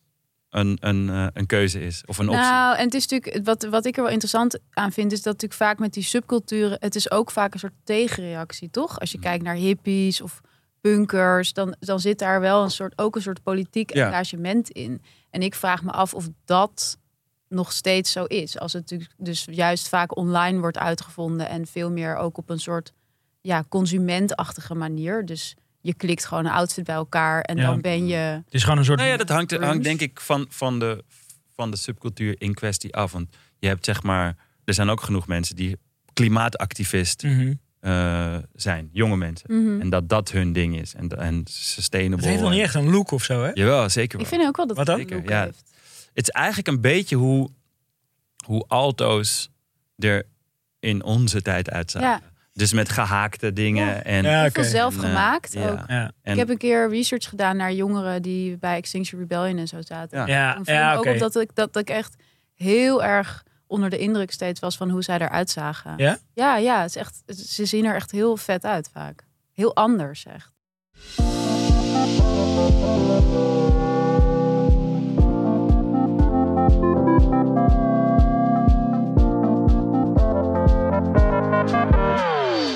een, 0.49 0.77
een, 0.79 1.09
eh, 1.09 1.27
een 1.33 1.45
keuze 1.45 1.79
is. 1.85 2.03
Of 2.05 2.17
een 2.17 2.29
optie. 2.29 2.43
Nou, 2.43 2.77
en 2.77 2.83
het 2.85 2.93
is 2.93 3.07
natuurlijk, 3.07 3.45
wat, 3.45 3.63
wat 3.63 3.85
ik 3.85 3.95
er 3.95 4.01
wel 4.03 4.11
interessant 4.11 4.59
aan 4.69 4.91
vind, 4.91 5.11
is 5.11 5.21
dat 5.21 5.33
natuurlijk 5.33 5.61
vaak 5.61 5.79
met 5.79 5.93
die 5.93 6.03
subculturen, 6.03 6.77
het 6.79 6.95
is 6.95 7.11
ook 7.11 7.31
vaak 7.31 7.53
een 7.53 7.59
soort 7.59 7.73
tegenreactie, 7.83 8.69
toch? 8.69 8.99
Als 8.99 9.11
je 9.11 9.19
kijkt 9.19 9.43
naar 9.43 9.55
hippies 9.55 10.21
of 10.21 10.41
punkers, 10.81 11.53
dan, 11.53 11.75
dan 11.79 11.99
zit 11.99 12.19
daar 12.19 12.39
wel 12.41 12.63
een 12.63 12.71
soort, 12.71 12.93
ook 12.97 13.15
een 13.15 13.21
soort 13.21 13.43
politiek 13.43 13.93
Ja. 13.93 14.05
engagement 14.07 14.69
in. 14.69 15.01
En 15.29 15.41
ik 15.41 15.55
vraag 15.55 15.83
me 15.83 15.91
af 15.91 16.13
of 16.13 16.27
dat 16.45 16.97
nog 17.47 17.71
steeds 17.71 18.11
zo 18.11 18.23
is. 18.23 18.59
Als 18.59 18.73
het 18.73 18.81
natuurlijk 18.81 19.11
dus 19.17 19.47
juist 19.51 19.89
vaak 19.89 20.17
online 20.17 20.59
wordt 20.59 20.77
uitgevonden 20.77 21.49
en 21.49 21.67
veel 21.67 21.91
meer 21.91 22.15
ook 22.15 22.37
op 22.37 22.49
een 22.49 22.59
soort 22.59 22.93
ja, 23.41 23.63
consumentachtige 23.69 24.75
manier. 24.75 25.25
Dus 25.25 25.55
je 25.81 25.93
klikt 25.93 26.25
gewoon 26.25 26.45
een 26.45 26.51
outfit 26.51 26.83
bij 26.83 26.95
elkaar 26.95 27.41
en 27.41 27.57
Ja. 27.57 27.65
dan 27.65 27.81
ben 27.81 28.07
je... 28.07 28.15
Het 28.15 28.43
is 28.53 28.63
gewoon 28.63 28.77
een 28.77 28.85
soort... 28.85 28.97
Nou 28.97 29.09
ja, 29.11 29.17
dat 29.17 29.29
hangt, 29.29 29.51
hangt 29.57 29.83
denk 29.83 29.99
ik 30.01 30.19
van, 30.19 30.45
van, 30.49 30.79
de, 30.79 31.03
van 31.55 31.71
de 31.71 31.77
subcultuur 31.77 32.35
in 32.41 32.53
kwestie 32.53 32.95
af. 32.95 33.11
Want 33.11 33.35
je 33.59 33.67
hebt 33.67 33.85
zeg 33.85 34.03
maar, 34.03 34.35
er 34.65 34.73
zijn 34.73 34.89
ook 34.89 35.01
genoeg 35.01 35.27
mensen 35.27 35.55
die 35.55 35.77
klimaatactivist 36.13 37.23
Mhm. 37.23 37.53
eh, 37.79 38.37
zijn, 38.53 38.89
jonge 38.91 39.17
mensen. 39.17 39.63
Mhm. 39.63 39.81
En 39.81 39.89
dat 39.89 40.09
dat 40.09 40.31
hun 40.31 40.53
ding 40.53 40.79
is. 40.79 40.93
En, 40.95 41.09
en 41.09 41.41
sustainable. 41.49 42.17
Het 42.17 42.25
heeft 42.29 42.41
nog 42.41 42.51
niet 42.51 42.61
echt 42.61 42.75
een 42.75 42.89
look 42.89 43.11
of 43.11 43.23
zo, 43.23 43.43
hè? 43.43 43.51
Jawel, 43.53 43.89
zeker 43.89 44.17
wel. 44.17 44.25
Ik 44.27 44.33
vind 44.33 44.47
ook 44.47 44.57
wel 44.57 44.67
dat 44.67 44.77
Wat 44.77 44.87
het 44.87 44.97
dan? 44.97 45.07
Zeker, 45.17 45.29
ja. 45.31 45.43
heeft. 45.43 45.63
Het 46.13 46.27
is 46.27 46.29
eigenlijk 46.29 46.67
een 46.67 46.81
beetje 46.81 47.15
hoe, 47.15 47.49
hoe 48.45 48.65
alto's 48.67 49.49
er 49.97 50.25
in 50.79 51.03
onze 51.03 51.41
tijd 51.41 51.69
uitzagen. 51.69 52.09
Ja. 52.09 52.21
Dus 52.59 52.73
met 52.73 52.89
gehaakte 52.89 53.53
dingen. 53.53 53.85
Ja. 53.85 54.03
En, 54.03 54.23
Ja, 54.23 54.29
Heel 54.29 54.41
oké. 54.41 54.51
veel 54.51 54.63
zelf 54.63 54.93
En, 54.93 54.99
gemaakt 54.99 55.53
ja. 55.53 55.69
ook. 55.69 55.79
Ja, 55.87 56.11
en 56.21 56.31
Ik 56.31 56.37
heb 56.37 56.49
een 56.49 56.57
keer 56.57 56.89
research 56.89 57.29
gedaan 57.29 57.57
naar 57.57 57.73
jongeren 57.73 58.21
die 58.21 58.57
bij 58.57 58.75
Extinction 58.77 59.19
Rebellion 59.21 59.57
en 59.57 59.67
zo 59.67 59.81
zaten. 59.81 60.25
Ja. 60.27 60.57
me 60.57 60.71
ja 60.71 60.93
ook 60.93 60.99
oké. 60.99 61.09
op 61.09 61.19
dat 61.19 61.35
ik, 61.35 61.49
dat 61.53 61.77
ik 61.77 61.89
echt 61.89 62.15
heel 62.55 63.03
erg 63.03 63.43
onder 63.67 63.89
de 63.89 63.97
indruk 63.97 64.31
steeds 64.31 64.59
was 64.59 64.77
van 64.77 64.89
hoe 64.89 65.03
zij 65.03 65.19
eruit 65.19 65.49
zagen. 65.49 65.93
Ja? 65.97 66.17
Ja, 66.33 66.57
ja 66.57 66.81
het 66.81 66.89
is 66.89 66.95
echt, 66.95 67.23
ze 67.27 67.65
zien 67.65 67.85
er 67.85 67.95
echt 67.95 68.11
heel 68.11 68.37
vet 68.37 68.65
uit 68.65 68.89
vaak. 68.93 69.23
Heel 69.53 69.75
anders 69.75 70.25
echt. 70.25 70.51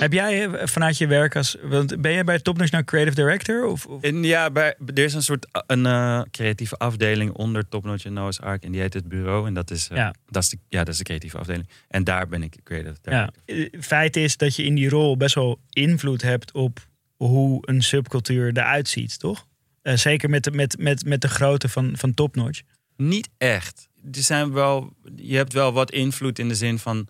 Heb 0.04 0.14
jij 0.14 0.48
eh, 0.50 0.68
vanuit 0.68 0.98
je 0.98 1.08
werk 1.08 1.36
als... 1.36 1.58
Want 1.62 2.02
ben 2.02 2.14
jij 2.14 2.24
bij 2.24 2.40
Topnotch 2.40 2.72
nou 2.72 2.84
creative 2.84 3.16
director? 3.16 3.66
Of, 3.66 3.86
of- 3.86 4.02
En 4.02 4.24
ja, 4.24 4.52
bij, 4.52 4.76
er 4.94 5.04
is 5.04 5.14
een 5.14 5.24
soort 5.24 5.48
uh, 5.56 5.62
een, 5.68 5.86
eh, 5.86 6.22
creatieve 6.32 6.78
afdeling 6.78 7.32
onder 7.32 7.70
Topnotch 7.70 8.06
en 8.06 8.14
Noah's 8.14 8.40
Ark. 8.40 8.64
En 8.64 8.72
die 8.72 8.82
heet 8.82 8.94
het 8.94 9.08
bureau. 9.08 9.48
En 9.48 9.54
dat 9.54 9.72
is, 9.72 9.88
eh, 9.90 9.98
Ja. 9.98 10.14
dat 10.30 10.44
is, 10.44 10.50
de, 10.50 10.58
ja, 10.70 10.84
dat 10.84 10.94
is 10.94 10.98
de 10.98 11.04
creatieve 11.04 11.38
afdeling. 11.38 11.68
En 11.88 12.04
daar 12.04 12.28
ben 12.28 12.44
ik 12.44 12.56
creative 12.64 12.96
ja. 13.02 13.12
director. 13.46 13.72
Eh, 13.74 13.82
Feit 13.82 14.16
is 14.16 14.38
dat 14.38 14.56
je 14.56 14.64
in 14.64 14.76
die 14.76 14.90
rol 14.90 15.18
best 15.18 15.36
wel 15.36 15.60
invloed 15.70 16.22
hebt 16.22 16.52
op 16.52 16.88
hoe 17.16 17.58
een 17.62 17.82
subcultuur 17.82 18.48
eruit 18.58 18.88
ziet, 18.88 19.20
toch? 19.20 19.48
Eh, 19.82 19.96
zeker 19.96 20.30
met 20.30 20.44
de, 20.44 20.52
met, 20.52 20.78
met, 20.80 21.06
met 21.06 21.22
de 21.22 21.30
grootte 21.30 21.70
van, 21.70 21.92
van 21.98 22.14
Topnotch. 22.14 22.62
Niet 22.98 23.30
echt. 23.38 23.90
Er 24.12 24.24
zijn 24.24 24.52
wel, 24.52 24.94
je 25.16 25.36
hebt 25.36 25.54
wel 25.54 25.74
wat 25.74 25.92
invloed 25.92 26.40
in 26.40 26.48
de 26.48 26.56
zin 26.56 26.80
van 26.80 27.08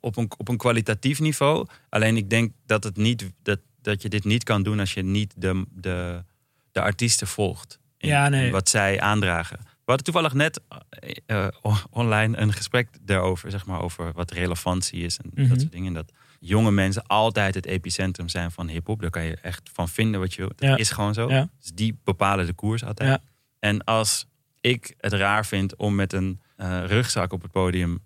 op 0.00 0.16
een, 0.16 0.30
op 0.36 0.48
een 0.48 0.56
kwalitatief 0.56 1.20
niveau. 1.20 1.66
Alleen 1.88 2.16
ik 2.16 2.30
denk 2.30 2.52
dat, 2.66 2.84
het 2.84 2.96
niet, 2.96 3.30
dat, 3.42 3.58
dat 3.82 4.02
je 4.02 4.08
dit 4.08 4.24
niet 4.24 4.44
kan 4.44 4.62
doen 4.62 4.80
als 4.80 4.94
je 4.94 5.02
niet 5.02 5.34
de, 5.36 5.64
de, 5.70 6.24
de 6.72 6.80
artiesten 6.80 7.26
volgt. 7.26 7.78
In, 7.98 8.08
Ja, 8.08 8.28
nee. 8.28 8.46
in 8.46 8.52
wat 8.52 8.68
zij 8.68 9.00
aandragen. 9.00 9.58
We 9.60 9.94
hadden 9.94 10.04
toevallig 10.04 10.32
net 10.34 10.60
eh, 10.90 11.46
eh, 11.46 11.76
online 11.90 12.36
een 12.36 12.52
gesprek 12.52 12.88
daarover, 13.00 13.50
zeg 13.50 13.66
maar, 13.66 13.80
over 13.80 14.12
wat 14.12 14.30
relevantie 14.30 15.04
is 15.04 15.18
en 15.18 15.30
Mhm. 15.34 15.48
dat 15.48 15.60
soort 15.60 15.72
dingen. 15.72 15.92
Dat 15.92 16.12
jonge 16.40 16.70
mensen 16.70 17.06
altijd 17.06 17.54
het 17.54 17.66
epicentrum 17.66 18.28
zijn 18.28 18.50
van 18.50 18.68
hip-hop. 18.68 19.00
Daar 19.00 19.10
kan 19.10 19.24
je 19.24 19.36
echt 19.36 19.70
van 19.72 19.88
vinden 19.88 20.20
wat 20.20 20.34
je 20.34 20.40
wil. 20.40 20.48
Dat 20.56 20.68
Ja. 20.68 20.76
is 20.76 20.90
gewoon 20.90 21.14
zo. 21.14 21.28
Ja. 21.30 21.48
Dus 21.60 21.70
die 21.74 21.98
bepalen 22.04 22.46
de 22.46 22.52
koers 22.52 22.84
altijd. 22.84 23.08
Ja. 23.08 23.18
En 23.58 23.84
als 23.84 24.26
ik 24.60 24.94
het 24.98 25.12
raar 25.12 25.46
vind 25.46 25.76
om 25.76 25.94
met 25.94 26.12
een 26.12 26.40
eh, 26.56 26.84
rugzak 26.86 27.32
op 27.32 27.42
het 27.42 27.50
podium 27.50 27.98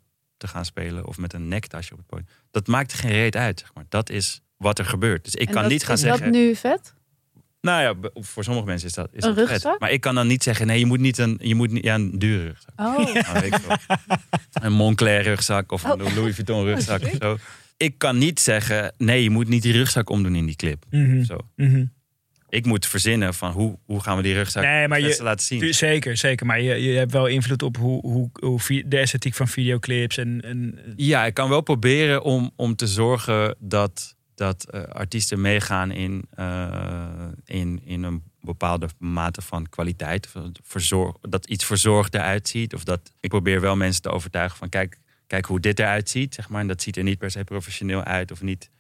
te 0.43 0.49
gaan 0.49 0.65
spelen 0.65 1.07
of 1.07 1.19
met 1.19 1.33
een 1.33 1.49
nektasje 1.49 1.93
op 1.93 1.99
het 1.99 2.07
podium, 2.07 2.29
dat 2.51 2.67
maakt 2.67 2.93
er 2.93 2.99
geen 2.99 3.11
reet 3.11 3.37
uit. 3.37 3.59
Zeg 3.61 3.75
maar. 3.75 3.85
Dat 3.89 4.11
is 4.11 4.41
wat 4.57 4.79
er 4.79 4.85
gebeurt. 4.85 5.25
Dus 5.25 5.35
ik 5.35 5.47
En 5.49 5.53
kan 5.55 5.63
dat- 5.63 5.71
niet 5.73 5.85
gaan 5.85 5.95
is 5.95 6.01
zeggen. 6.01 6.23
dat 6.23 6.33
nu 6.33 6.55
vet? 6.57 6.95
Nou 7.61 7.83
ja, 7.83 8.11
voor 8.15 8.45
sommige 8.45 8.67
mensen 8.67 8.89
is 8.89 8.95
dat, 8.95 9.09
is 9.13 9.23
Een 9.25 9.29
dat 9.35 9.39
vet. 9.39 9.49
rugzak? 9.49 9.81
Maar 9.81 9.91
ik 9.91 10.01
kan 10.01 10.15
dan 10.15 10.27
niet 10.27 10.43
zeggen, 10.43 10.67
nee, 10.67 10.79
je 10.79 10.87
moet 10.87 11.01
niet 11.01 11.19
een, 11.19 11.39
je 11.43 11.55
moet 11.55 11.71
niet, 11.71 11.85
ja, 11.85 11.95
een 11.95 12.19
dure 12.19 12.43
rugzak. 12.45 12.73
Oh. 12.77 13.15
Nou, 13.33 13.45
ik 13.45 13.55
een 14.53 14.73
Moncler 14.73 15.23
rugzak 15.23 15.73
of 15.73 15.85
een 15.85 16.03
Oh. 16.03 16.15
Louis 16.15 16.35
Vuitton 16.35 16.65
rugzak 16.65 17.03
of 17.03 17.11
zo. 17.21 17.37
Ik 17.77 17.99
kan 17.99 18.19
niet 18.19 18.41
zeggen, 18.41 18.95
nee, 18.99 19.23
je 19.23 19.31
moet 19.31 19.49
niet 19.49 19.63
die 19.63 19.73
rugzak 19.73 20.11
omdoen 20.11 20.35
in 20.35 20.47
die 20.47 20.57
clip. 20.57 20.85
Mhm. 20.91 21.25
Zo. 21.25 21.37
Mhm. 21.57 21.85
Ik 22.53 22.67
moet 22.67 22.87
verzinnen 22.87 23.35
van 23.35 23.53
hoe, 23.53 23.79
hoe 23.85 24.01
gaan 24.01 24.17
we 24.17 24.23
die 24.23 24.35
rugzak 24.35 24.63
Nee, 24.65 24.89
maar 24.89 25.01
je- 25.01 25.19
laten 25.23 25.47
zien. 25.47 25.59
Tu- 25.61 25.73
Zeker, 25.73 26.17
zeker. 26.17 26.47
Maar 26.47 26.61
je, 26.61 26.83
je 26.83 26.99
hebt 26.99 27.13
wel 27.13 27.27
invloed 27.27 27.63
op 27.63 27.77
hoe, 27.77 28.31
hoe, 28.41 28.83
de 28.87 28.99
esthetiek 28.99 29.35
van 29.35 29.49
videoclips 29.49 30.17
en... 30.17 30.41
en 30.41 30.79
Ja, 30.97 31.25
ik 31.25 31.35
kan 31.35 31.49
wel 31.49 31.61
proberen 31.61 32.23
om, 32.23 32.51
om 32.57 32.77
te 32.77 32.87
zorgen 32.87 33.55
dat, 33.59 34.17
dat 34.35 34.71
eh, 34.71 34.83
artiesten 34.83 35.41
meegaan 35.41 35.91
in, 35.91 36.25
eh, 36.35 37.27
in, 37.45 37.81
in 37.85 38.03
een 38.03 38.23
bepaalde 38.41 38.89
mate 38.99 39.43
van 39.43 39.69
kwaliteit. 39.69 40.29
Verzorg, 40.63 41.17
dat 41.21 41.47
iets 41.47 41.65
verzorgd 41.65 42.15
eruit 42.15 42.49
ziet. 42.49 42.75
Of 42.75 42.85
dat 42.85 43.13
ik 43.21 43.31
probeer 43.31 43.61
wel 43.61 43.77
mensen 43.77 44.03
te 44.03 44.11
overtuigen 44.11 44.59
van 44.59 44.69
kijk, 44.69 44.99
kijk 45.27 45.45
hoe 45.47 45.61
dit 45.61 45.79
eruit 45.79 46.11
ziet. 46.11 46.35
Zeg 46.35 46.49
maar. 46.49 46.61
En 46.61 46.67
dat 46.69 46.83
ziet 46.83 46.97
er 46.97 47.03
niet 47.03 47.19
per 47.19 47.31
se 47.31 47.45
professioneel 47.45 48.03
uit. 48.03 48.31
Of 48.31 48.43
niet, 48.43 48.71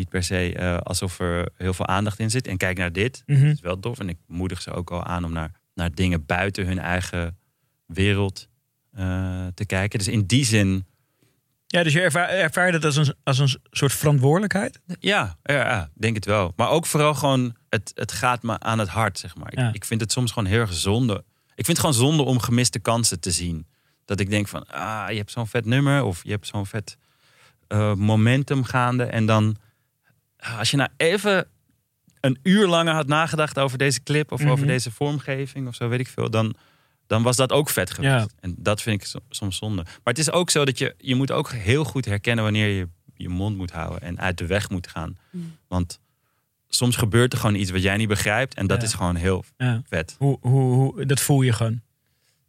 niet 0.00 0.08
per 0.08 0.22
se 0.22 0.54
eh, 0.54 0.76
alsof 0.76 1.18
er 1.18 1.48
heel 1.56 1.74
veel 1.74 1.86
aandacht 1.86 2.18
in 2.18 2.30
zit. 2.30 2.46
En 2.46 2.56
kijk 2.56 2.78
naar 2.78 2.92
dit. 2.92 3.22
Mhm. 3.26 3.44
Dat 3.44 3.54
is 3.54 3.60
wel 3.60 3.78
tof. 3.80 3.98
En 3.98 4.08
ik 4.08 4.16
moedig 4.26 4.62
ze 4.62 4.70
ook 4.72 4.90
al 4.90 5.04
aan 5.04 5.24
om 5.24 5.32
naar, 5.32 5.50
naar 5.74 5.94
dingen 5.94 6.26
buiten 6.26 6.66
hun 6.66 6.78
eigen 6.78 7.38
wereld 7.86 8.48
eh, 8.92 9.46
te 9.54 9.66
kijken. 9.66 9.98
Dus 9.98 10.08
in 10.08 10.26
die 10.26 10.44
zin 10.44 10.86
Ja, 11.66 11.82
dus 11.82 11.92
je 11.92 12.00
ervaar, 12.00 12.28
ervaar 12.28 12.66
je 12.66 12.72
dat 12.72 12.84
als 12.84 12.96
een, 12.96 13.14
als 13.22 13.38
een 13.38 13.60
soort 13.70 13.92
verantwoordelijkheid? 13.92 14.80
Ja, 15.00 15.36
ja, 15.42 15.90
denk 15.94 16.14
het 16.14 16.24
wel. 16.24 16.52
Maar 16.56 16.68
ook 16.70 16.86
vooral 16.86 17.14
gewoon, 17.14 17.56
het, 17.68 17.92
het 17.94 18.12
gaat 18.12 18.42
me 18.42 18.58
aan 18.58 18.78
het 18.78 18.88
hart, 18.88 19.18
zeg 19.18 19.36
maar. 19.36 19.52
Ik, 19.52 19.58
Ja. 19.58 19.70
ik 19.72 19.84
vind 19.84 20.00
het 20.00 20.12
soms 20.12 20.32
gewoon 20.32 20.48
heel 20.48 20.60
erg 20.60 20.72
zonde. 20.72 21.24
Ik 21.54 21.64
vind 21.66 21.78
het 21.78 21.86
gewoon 21.86 22.08
zonde 22.08 22.22
om 22.22 22.38
gemiste 22.40 22.78
kansen 22.78 23.20
te 23.20 23.30
zien. 23.30 23.66
Dat 24.04 24.20
ik 24.20 24.30
denk 24.30 24.48
van, 24.48 24.66
ah, 24.66 25.10
je 25.10 25.16
hebt 25.16 25.30
zo'n 25.30 25.46
vet 25.46 25.64
nummer 25.64 26.02
of 26.02 26.24
je 26.24 26.30
hebt 26.30 26.46
zo'n 26.46 26.66
vet 26.66 26.96
eh, 27.68 27.94
momentum 27.94 28.64
gaande. 28.64 29.04
En 29.04 29.26
dan, 29.26 29.56
als 30.58 30.70
je 30.70 30.76
nou 30.76 30.90
even 30.96 31.46
een 32.20 32.38
uur 32.42 32.66
langer 32.66 32.94
had 32.94 33.06
nagedacht 33.06 33.58
over 33.58 33.78
deze 33.78 34.02
clip 34.02 34.32
of 34.32 34.40
over 34.44 34.58
Mhm. 34.58 34.66
deze 34.66 34.90
vormgeving 34.90 35.68
of 35.68 35.74
zo, 35.74 35.88
weet 35.88 36.00
ik 36.00 36.08
veel, 36.08 36.30
dan, 36.30 36.54
dan 37.06 37.22
was 37.22 37.36
dat 37.36 37.52
ook 37.52 37.70
vet 37.70 37.90
geweest. 37.90 38.12
Ja. 38.12 38.26
En 38.40 38.54
dat 38.58 38.82
vind 38.82 39.00
ik 39.00 39.06
so- 39.08 39.20
soms 39.28 39.56
zonde. 39.56 39.82
Maar 39.82 39.98
het 40.04 40.18
is 40.18 40.30
ook 40.30 40.50
zo 40.50 40.64
dat 40.64 40.78
je, 40.78 40.94
je 40.98 41.14
moet 41.14 41.30
ook 41.30 41.50
heel 41.52 41.84
goed 41.84 42.04
herkennen 42.04 42.44
wanneer 42.44 42.68
je 42.68 42.88
je 43.14 43.28
mond 43.28 43.56
moet 43.56 43.70
houden 43.70 44.00
en 44.00 44.18
uit 44.20 44.38
de 44.38 44.46
weg 44.46 44.70
moet 44.70 44.86
gaan. 44.88 45.16
Mm. 45.30 45.56
Want 45.68 46.00
soms 46.68 46.96
gebeurt 46.96 47.32
er 47.32 47.38
gewoon 47.38 47.54
iets 47.54 47.70
wat 47.70 47.82
jij 47.82 47.96
niet 47.96 48.08
begrijpt 48.08 48.54
en 48.54 48.66
dat 48.66 48.80
Ja. 48.80 48.86
is 48.86 48.94
gewoon 48.94 49.16
heel 49.16 49.44
Ja. 49.56 49.82
vet. 49.88 50.14
Hoe, 50.18 50.38
hoe, 50.40 50.74
hoe, 50.74 51.06
dat 51.06 51.20
voel 51.20 51.42
je 51.42 51.52
gewoon. 51.52 51.80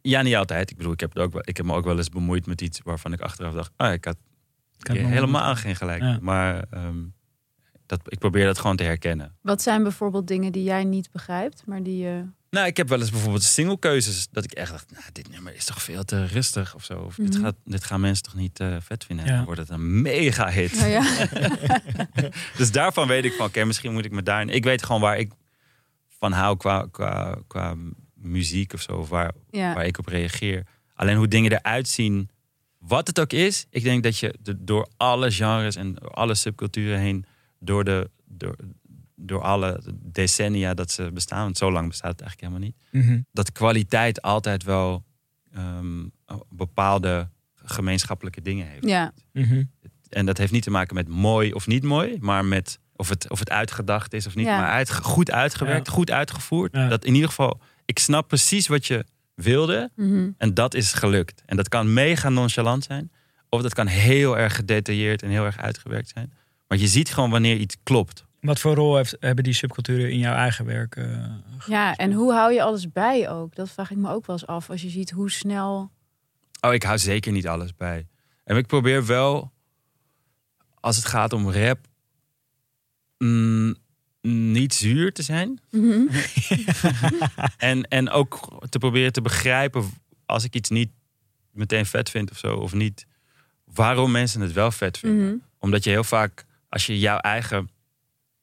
Ja, 0.02 0.22
niet 0.22 0.34
altijd. 0.36 0.70
Ik 0.70 0.76
bedoel, 0.76 0.92
ik 0.92 1.00
heb, 1.00 1.12
het 1.14 1.22
ook 1.22 1.32
wel, 1.32 1.42
ik 1.44 1.56
heb 1.56 1.66
me 1.66 1.72
ook 1.74 1.84
wel 1.84 1.96
eens 1.96 2.08
bemoeid 2.08 2.46
met 2.46 2.60
iets 2.60 2.80
waarvan 2.84 3.12
ik 3.12 3.20
achteraf 3.20 3.52
dacht, 3.54 3.72
ah, 3.76 3.92
ik 3.92 4.04
had 4.04 4.16
Kan 4.78 4.96
helemaal 4.96 5.56
geen 5.56 5.76
gelijk. 5.76 6.00
Ja. 6.02 6.18
Maar 6.20 6.64
ehm, 6.70 6.98
dat, 7.98 8.12
ik 8.12 8.18
probeer 8.18 8.46
dat 8.46 8.58
gewoon 8.58 8.76
te 8.76 8.82
herkennen. 8.82 9.34
Wat 9.40 9.62
zijn 9.62 9.82
bijvoorbeeld 9.82 10.26
dingen 10.26 10.52
die 10.52 10.62
jij 10.62 10.84
niet 10.84 11.10
begrijpt, 11.10 11.62
maar 11.66 11.82
die 11.82 11.96
je... 11.98 12.24
Nou, 12.50 12.66
ik 12.66 12.76
heb 12.76 12.88
wel 12.88 13.00
eens 13.00 13.10
bijvoorbeeld 13.10 13.42
singlekeuzes 13.42 14.28
dat 14.30 14.44
ik 14.44 14.52
echt 14.52 14.70
dacht, 14.70 14.90
nou, 14.90 15.04
dit 15.12 15.30
nummer 15.30 15.54
is 15.54 15.64
toch 15.64 15.82
veel 15.82 16.04
te 16.04 16.26
rustig 16.26 16.74
of 16.74 16.84
zo. 16.84 16.98
Of 16.98 17.14
dit, 17.14 17.32
Mhm. 17.34 17.42
gaat, 17.42 17.54
dit 17.64 17.84
gaan 17.84 18.00
mensen 18.00 18.24
toch 18.24 18.34
niet 18.34 18.60
eh, 18.60 18.76
vet 18.80 19.04
vinden. 19.04 19.26
Ja. 19.26 19.36
Dan 19.36 19.44
wordt 19.44 19.60
het 19.60 19.68
een 19.70 20.02
mega 20.02 20.50
hit. 20.50 20.72
Oh 20.82 20.88
ja. 20.88 21.26
Dus 22.56 22.72
daarvan 22.72 23.08
weet 23.08 23.24
ik 23.24 23.32
van, 23.32 23.46
oké, 23.46 23.64
misschien 23.64 23.92
moet 23.92 24.04
ik 24.04 24.10
me 24.12 24.22
daarin... 24.22 24.48
Ik 24.48 24.64
weet 24.64 24.82
gewoon 24.84 25.00
waar 25.00 25.18
ik 25.18 25.32
van 26.18 26.32
hou 26.32 26.56
qua, 26.56 26.86
qua, 26.90 27.38
qua 27.46 27.74
muziek 28.14 28.72
of 28.72 28.80
zo. 28.82 28.92
Of 28.92 29.08
waar, 29.08 29.32
ja. 29.50 29.74
waar 29.74 29.86
ik 29.86 29.98
op 29.98 30.06
reageer. 30.06 30.66
Alleen 30.94 31.16
hoe 31.16 31.28
dingen 31.28 31.52
eruit 31.52 31.88
zien, 31.88 32.30
wat 32.78 33.06
het 33.06 33.20
ook 33.20 33.32
is. 33.32 33.66
Ik 33.70 33.82
denk 33.82 34.02
dat 34.02 34.18
je 34.18 34.34
door 34.58 34.88
alle 34.96 35.30
genres 35.30 35.76
en 35.76 35.98
alle 35.98 36.34
subculturen 36.34 36.98
heen, 36.98 37.24
door, 37.64 37.84
de, 37.84 38.10
door, 38.24 38.56
door 39.16 39.42
alle 39.42 39.82
decennia 39.94 40.74
dat 40.74 40.90
ze 40.90 41.10
bestaan, 41.12 41.42
want 41.42 41.58
zo 41.58 41.72
lang 41.72 41.88
bestaat 41.88 42.10
het 42.10 42.20
eigenlijk 42.20 42.52
helemaal 42.52 42.68
niet, 42.90 43.04
Mhm. 43.04 43.20
dat 43.32 43.52
kwaliteit 43.52 44.22
altijd 44.22 44.62
wel 44.62 45.04
ehm, 45.52 46.04
bepaalde 46.48 47.28
gemeenschappelijke 47.54 48.42
dingen 48.42 48.66
heeft. 48.66 48.86
ja. 48.86 49.12
Mhm. 49.32 49.62
En 50.08 50.26
dat 50.26 50.38
heeft 50.38 50.52
niet 50.52 50.62
te 50.62 50.70
maken 50.70 50.94
met 50.94 51.08
mooi 51.08 51.52
of 51.52 51.66
niet 51.66 51.82
mooi, 51.82 52.16
maar 52.20 52.44
met 52.44 52.78
of 52.96 53.08
het, 53.08 53.30
of 53.30 53.38
het 53.38 53.50
uitgedacht 53.50 54.12
is 54.12 54.26
of 54.26 54.34
niet. 54.34 54.46
Ja. 54.46 54.58
Maar 54.58 54.68
uit, 54.70 54.92
goed 54.94 55.30
uitgewerkt, 55.30 55.88
goed 55.88 56.10
uitgevoerd. 56.10 56.72
Ja. 56.76 56.88
Dat 56.88 57.04
in 57.04 57.14
ieder 57.14 57.28
geval, 57.28 57.60
ik 57.84 57.98
snap 57.98 58.28
precies 58.28 58.66
wat 58.66 58.86
je 58.86 59.04
wilde. 59.34 59.90
Mhm. 59.96 60.30
En 60.38 60.54
dat 60.54 60.74
is 60.74 60.92
gelukt. 60.92 61.42
En 61.46 61.56
dat 61.56 61.68
kan 61.68 61.92
mega 61.92 62.28
nonchalant 62.28 62.84
zijn. 62.84 63.10
Of 63.48 63.62
dat 63.62 63.74
kan 63.74 63.86
heel 63.86 64.38
erg 64.38 64.56
gedetailleerd 64.56 65.22
en 65.22 65.30
heel 65.30 65.44
erg 65.44 65.58
uitgewerkt 65.58 66.08
zijn. 66.14 66.32
Maar 66.72 66.80
je 66.80 66.88
ziet 66.88 67.12
gewoon 67.12 67.30
wanneer 67.30 67.56
iets 67.56 67.76
klopt. 67.82 68.24
Wat 68.40 68.60
voor 68.60 68.74
rol 68.74 68.96
heeft, 68.96 69.16
hebben 69.20 69.44
die 69.44 69.52
subculturen 69.52 70.10
in 70.10 70.18
jouw 70.18 70.34
eigen 70.34 70.64
werk? 70.64 70.96
eh, 70.96 71.34
ja, 71.66 71.96
en 71.96 72.12
hoe 72.12 72.32
hou 72.32 72.52
je 72.52 72.62
alles 72.62 72.92
bij 72.92 73.30
ook? 73.30 73.54
Dat 73.54 73.70
vraag 73.70 73.90
ik 73.90 73.96
me 73.96 74.10
ook 74.10 74.26
wel 74.26 74.36
eens 74.36 74.46
af. 74.46 74.70
Als 74.70 74.82
je 74.82 74.88
ziet 74.88 75.10
hoe 75.10 75.30
snel... 75.30 75.90
Oh, 76.60 76.74
ik 76.74 76.82
hou 76.82 76.98
zeker 76.98 77.32
niet 77.32 77.46
alles 77.46 77.74
bij. 77.74 78.06
En 78.44 78.56
ik 78.56 78.66
probeer 78.66 79.06
wel, 79.06 79.52
als 80.80 80.96
het 80.96 81.04
gaat 81.04 81.32
om 81.32 81.50
rap, 81.50 81.78
mm, 83.18 83.74
niet 84.52 84.74
zuur 84.74 85.12
te 85.12 85.22
zijn. 85.22 85.60
Mhm. 85.70 86.00
En, 87.56 87.88
en 87.88 88.10
ook 88.10 88.58
te 88.68 88.78
proberen 88.78 89.12
te 89.12 89.22
begrijpen 89.22 89.90
als 90.26 90.44
ik 90.44 90.54
iets 90.54 90.70
niet 90.70 90.90
meteen 91.50 91.86
vet 91.86 92.10
vind 92.10 92.30
of 92.30 92.38
zo. 92.38 92.54
Of 92.54 92.72
niet 92.72 93.06
waarom 93.64 94.10
mensen 94.10 94.40
het 94.40 94.52
wel 94.52 94.70
vet 94.70 94.98
vinden. 94.98 95.26
Mhm. 95.26 95.36
Omdat 95.58 95.84
je 95.84 95.90
heel 95.90 96.04
vaak, 96.04 96.44
als 96.72 96.86
je 96.86 96.98
jouw 96.98 97.18
eigen 97.18 97.70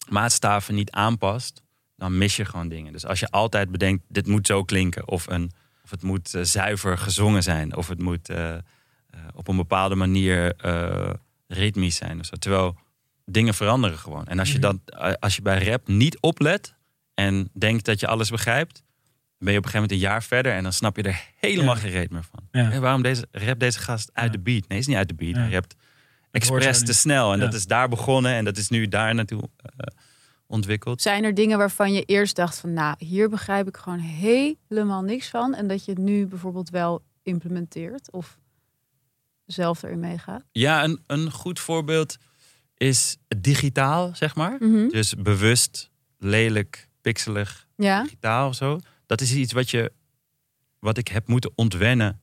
maatstaven 0.09 0.75
niet 0.75 0.91
aanpast, 0.91 1.63
dan 1.95 2.17
mis 2.17 2.35
je 2.35 2.45
gewoon 2.45 2.67
dingen. 2.69 2.91
Dus 2.93 3.05
als 3.05 3.19
je 3.19 3.29
altijd 3.31 3.71
bedenkt, 3.71 4.03
dit 4.07 4.27
moet 4.27 4.47
zo 4.47 4.63
klinken. 4.63 5.07
Of, 5.07 5.27
een, 5.27 5.51
of 5.83 5.89
het 5.89 6.03
moet 6.03 6.33
eh, 6.33 6.41
zuiver 6.43 6.97
gezongen 6.97 7.43
zijn. 7.43 7.75
Of 7.75 7.87
het 7.87 8.01
moet 8.01 8.29
eh, 8.29 8.53
eh, 8.53 8.59
op 9.33 9.47
een 9.47 9.55
bepaalde 9.55 9.95
manier 9.95 10.53
ritmisch 11.47 11.95
zijn. 11.95 12.19
Of 12.19 12.25
zo. 12.25 12.35
Terwijl 12.35 12.77
dingen 13.25 13.53
veranderen 13.53 13.97
gewoon. 13.97 14.27
En 14.27 14.39
als 14.39 14.51
je, 14.51 14.57
Mhm. 14.59 14.75
dat, 14.89 15.19
als 15.19 15.35
je 15.35 15.41
bij 15.41 15.63
rap 15.65 15.87
niet 15.87 16.19
oplet 16.19 16.75
en 17.13 17.49
denkt 17.53 17.85
dat 17.85 17.99
je 17.99 18.07
alles 18.07 18.29
begrijpt, 18.29 18.75
dan 18.75 19.47
ben 19.47 19.51
je 19.53 19.57
op 19.59 19.65
een 19.65 19.71
gegeven 19.71 19.89
moment 19.89 19.91
een 19.91 20.11
jaar 20.11 20.23
verder 20.23 20.53
en 20.53 20.63
dan 20.63 20.73
snap 20.73 20.95
je 20.95 21.03
er 21.03 21.21
helemaal 21.39 21.75
Ja. 21.75 21.81
geen 21.81 21.91
reet 21.91 22.11
meer 22.11 22.23
van. 22.31 22.47
Ja. 22.51 22.79
Waarom 22.79 23.01
deze, 23.01 23.27
rap 23.31 23.59
deze 23.59 23.79
gast 23.79 24.09
uit 24.13 24.25
Ja. 24.25 24.31
de 24.31 24.39
beat? 24.39 24.67
Nee, 24.67 24.77
is 24.79 24.87
niet 24.87 24.97
uit 24.97 25.07
de 25.07 25.13
beat. 25.15 25.35
Hij 25.35 25.49
rapt 25.49 25.75
expres 26.31 26.83
te 26.83 26.93
snel. 26.93 27.31
En 27.33 27.39
Ja. 27.39 27.45
dat 27.45 27.53
is 27.53 27.65
daar 27.65 27.89
begonnen 27.89 28.31
en 28.33 28.45
dat 28.45 28.57
is 28.57 28.69
nu 28.69 28.87
daar 28.87 29.15
naartoe 29.15 29.41
eh, 29.41 29.69
ontwikkeld. 30.47 31.01
Zijn 31.01 31.23
er 31.23 31.33
dingen 31.33 31.57
waarvan 31.57 31.93
je 31.93 32.03
eerst 32.03 32.35
dacht 32.35 32.57
van... 32.59 32.73
nou, 32.73 32.95
hier 32.97 33.29
begrijp 33.29 33.67
ik 33.67 33.77
gewoon 33.77 33.99
helemaal 33.99 35.01
niks 35.01 35.27
van. 35.29 35.53
En 35.53 35.67
dat 35.67 35.85
je 35.85 35.91
het 35.91 35.99
nu 35.99 36.27
bijvoorbeeld 36.27 36.69
wel 36.69 37.01
implementeert 37.23 38.11
of 38.11 38.37
zelf 39.45 39.83
erin 39.83 39.99
meegaat? 39.99 40.43
Ja, 40.51 40.83
een, 40.83 41.03
een 41.07 41.31
goed 41.31 41.59
voorbeeld 41.59 42.17
is 42.77 43.17
digitaal, 43.37 44.11
zeg 44.15 44.35
maar. 44.35 44.55
Mhm. 44.59 44.87
Dus 44.89 45.13
bewust, 45.15 45.89
lelijk, 46.17 46.87
pixelig, 47.01 47.67
Ja, 47.75 48.01
digitaal 48.03 48.47
of 48.47 48.55
zo. 48.55 48.79
Dat 49.05 49.21
is 49.21 49.33
iets 49.33 49.53
wat, 49.53 49.69
je, 49.69 49.91
wat 50.79 50.97
ik 50.97 51.07
heb 51.07 51.27
moeten 51.27 51.51
ontwennen 51.55 52.21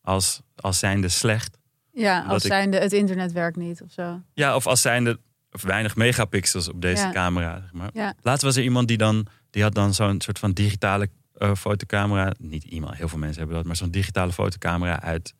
als, 0.00 0.40
als 0.56 0.78
zijnde 0.78 1.08
slecht. 1.08 1.56
Ja 1.92 2.22
als 2.22 2.44
ik- 2.44 2.50
zijnde 2.50 2.78
het 2.78 2.92
internet 2.92 3.32
werkt 3.32 3.56
niet 3.56 3.82
of 3.82 3.90
zo. 3.92 4.20
Ja, 4.34 4.54
of 4.54 4.66
als 4.66 4.80
zijnde 4.80 5.20
of 5.52 5.62
weinig 5.62 5.96
megapixels 5.96 6.68
op 6.68 6.82
deze 6.82 7.02
Ja. 7.02 7.10
camera. 7.12 7.60
Zeg 7.60 7.72
maar. 7.72 7.90
Ja. 7.92 8.14
Laatst 8.22 8.42
was 8.44 8.56
er 8.56 8.62
iemand 8.62 8.88
die 8.88 8.96
dan, 8.96 9.26
die 9.50 9.62
had 9.62 9.74
dan 9.74 9.94
zo'n 9.94 10.20
soort 10.20 10.38
van 10.38 10.52
digitale 10.52 11.08
eh, 11.38 11.54
fotocamera. 11.54 12.32
Niet 12.38 12.64
iemand, 12.64 12.96
heel 12.96 13.08
veel 13.08 13.18
mensen 13.18 13.38
hebben 13.38 13.56
dat, 13.56 13.66
maar 13.66 13.76
zo'n 13.76 13.90
digitale 13.90 14.32
fotocamera 14.32 15.00
uit 15.02 15.34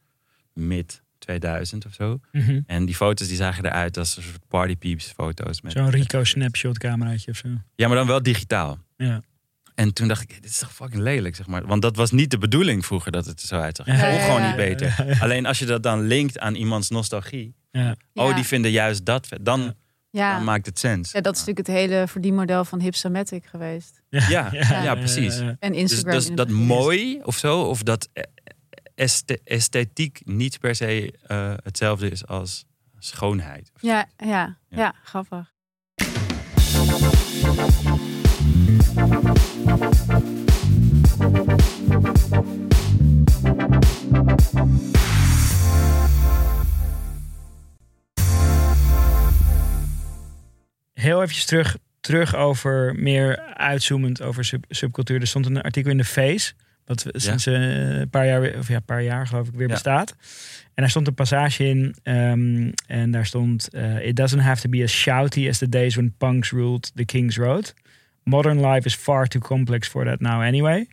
mid 0.52 1.02
2000 1.18 1.86
of 1.86 1.94
zo. 1.94 2.20
mhm. 2.32 2.60
En 2.66 2.84
die 2.84 2.94
foto's 2.94 3.28
die 3.28 3.36
zagen 3.36 3.64
eruit 3.64 3.96
als 3.96 4.16
een 4.16 4.22
soort 4.22 4.48
partypeeps 4.48 5.06
foto's. 5.16 5.60
Met, 5.60 5.72
Zo'n 5.72 5.90
Rico 5.90 6.24
snapshot 6.24 6.78
cameraatje 6.78 7.30
of 7.30 7.36
zo. 7.36 7.48
Ja, 7.74 7.88
maar 7.88 7.96
dan 7.96 8.06
wel 8.06 8.22
digitaal. 8.22 8.78
Ja. 8.96 9.22
En 9.82 9.92
toen 9.92 10.08
dacht 10.08 10.22
ik, 10.22 10.28
dit 10.42 10.50
is 10.50 10.58
toch 10.58 10.72
fucking 10.74 11.02
lelijk, 11.02 11.36
zeg 11.36 11.46
maar. 11.46 11.66
Want 11.66 11.82
dat 11.82 11.96
was 11.96 12.10
niet 12.10 12.30
de 12.30 12.38
bedoeling 12.38 12.86
vroeger 12.86 13.12
dat 13.12 13.26
het 13.26 13.40
er 13.40 13.46
zo 13.46 13.56
uitzag. 13.60 13.86
Het 13.86 14.00
Ja, 14.00 14.18
gewoon 14.24 14.40
ja. 14.40 14.46
niet 14.46 14.56
beter. 14.56 15.16
Alleen 15.20 15.46
als 15.46 15.58
je 15.58 15.64
dat 15.66 15.82
dan 15.82 16.00
linkt 16.00 16.38
aan 16.38 16.54
iemands 16.54 16.88
nostalgie. 16.88 17.54
Ja. 17.70 17.96
Oh, 18.14 18.34
die 18.34 18.44
vinden 18.44 18.70
juist 18.70 19.04
dat 19.04 19.26
vet. 19.26 19.44
Dan, 19.44 19.74
dan 20.10 20.44
maakt 20.44 20.66
het 20.66 20.78
sens. 20.78 21.12
ja, 21.12 21.20
dat 21.20 21.32
is 21.36 21.38
natuurlijk 21.44 21.66
het 21.66 21.76
hele 21.76 22.08
verdienmodel 22.08 22.64
van 22.64 22.80
Hipstamatic 22.80 23.44
geweest. 23.46 24.02
Ja, 24.08 24.48
ja, 24.82 24.94
precies. 24.94 25.36
ja, 25.38 25.42
ja. 25.44 25.56
En 25.58 25.72
Dus, 25.72 25.80
Instagram. 25.80 26.12
dus 26.14 26.28
in 26.28 26.34
dat 26.34 26.48
mooi 26.48 27.20
of 27.22 27.36
zo, 27.38 27.60
of 27.62 27.82
dat 27.82 28.08
e- 28.12 28.22
esthe- 28.94 29.40
esthetiek 29.44 30.20
niet 30.24 30.58
per 30.58 30.74
se 30.74 31.12
eh, 31.26 31.54
hetzelfde 31.62 32.10
is 32.10 32.26
als 32.26 32.64
schoonheid. 32.98 33.70
Ja, 33.80 34.06
ja, 34.16 34.26
Ja. 34.28 34.56
ja, 34.78 34.94
grappig. 35.04 35.50
Heel 50.94 51.16
eventjes 51.22 51.44
terug, 51.44 51.76
terug 52.00 52.34
over, 52.36 52.94
meer 52.98 53.38
uitzoomend 53.54 54.22
over 54.22 54.44
sub, 54.44 54.64
subcultuur. 54.68 55.20
Er 55.20 55.26
stond 55.26 55.46
een 55.46 55.60
artikel 55.62 55.90
in 55.90 55.96
de 55.96 56.04
Face, 56.04 56.52
wat 56.84 57.06
sinds 57.12 57.46
eh, 57.46 57.54
een 57.98 58.10
paar 58.10 58.26
jaar, 58.26 58.58
of 58.58 58.68
ja, 58.68 58.80
paar 58.80 59.02
jaar 59.02 59.26
geloof 59.26 59.48
ik 59.48 59.54
weer 59.54 59.66
Ja. 59.66 59.72
bestaat. 59.72 60.10
En 60.64 60.82
daar 60.82 60.90
stond 60.90 61.06
een 61.06 61.14
passage 61.14 61.68
in 61.68 61.94
ehm, 62.02 62.70
en 62.86 63.10
daar 63.10 63.26
stond... 63.26 63.68
eh, 63.68 64.06
It 64.06 64.16
doesn't 64.16 64.42
have 64.42 64.62
to 64.62 64.68
be 64.68 64.82
as 64.82 64.92
shouty 64.92 65.48
as 65.48 65.58
the 65.58 65.68
days 65.68 65.94
when 65.94 66.14
punks 66.18 66.50
ruled 66.50 66.90
the 66.94 67.04
King's 67.04 67.36
Road. 67.36 67.74
Modern 68.24 68.60
life 68.66 68.86
is 68.86 68.94
far 68.94 69.26
too 69.26 69.40
complex 69.42 69.88
for 69.88 70.04
that 70.04 70.20
now 70.20 70.40
anyway. 70.42 70.86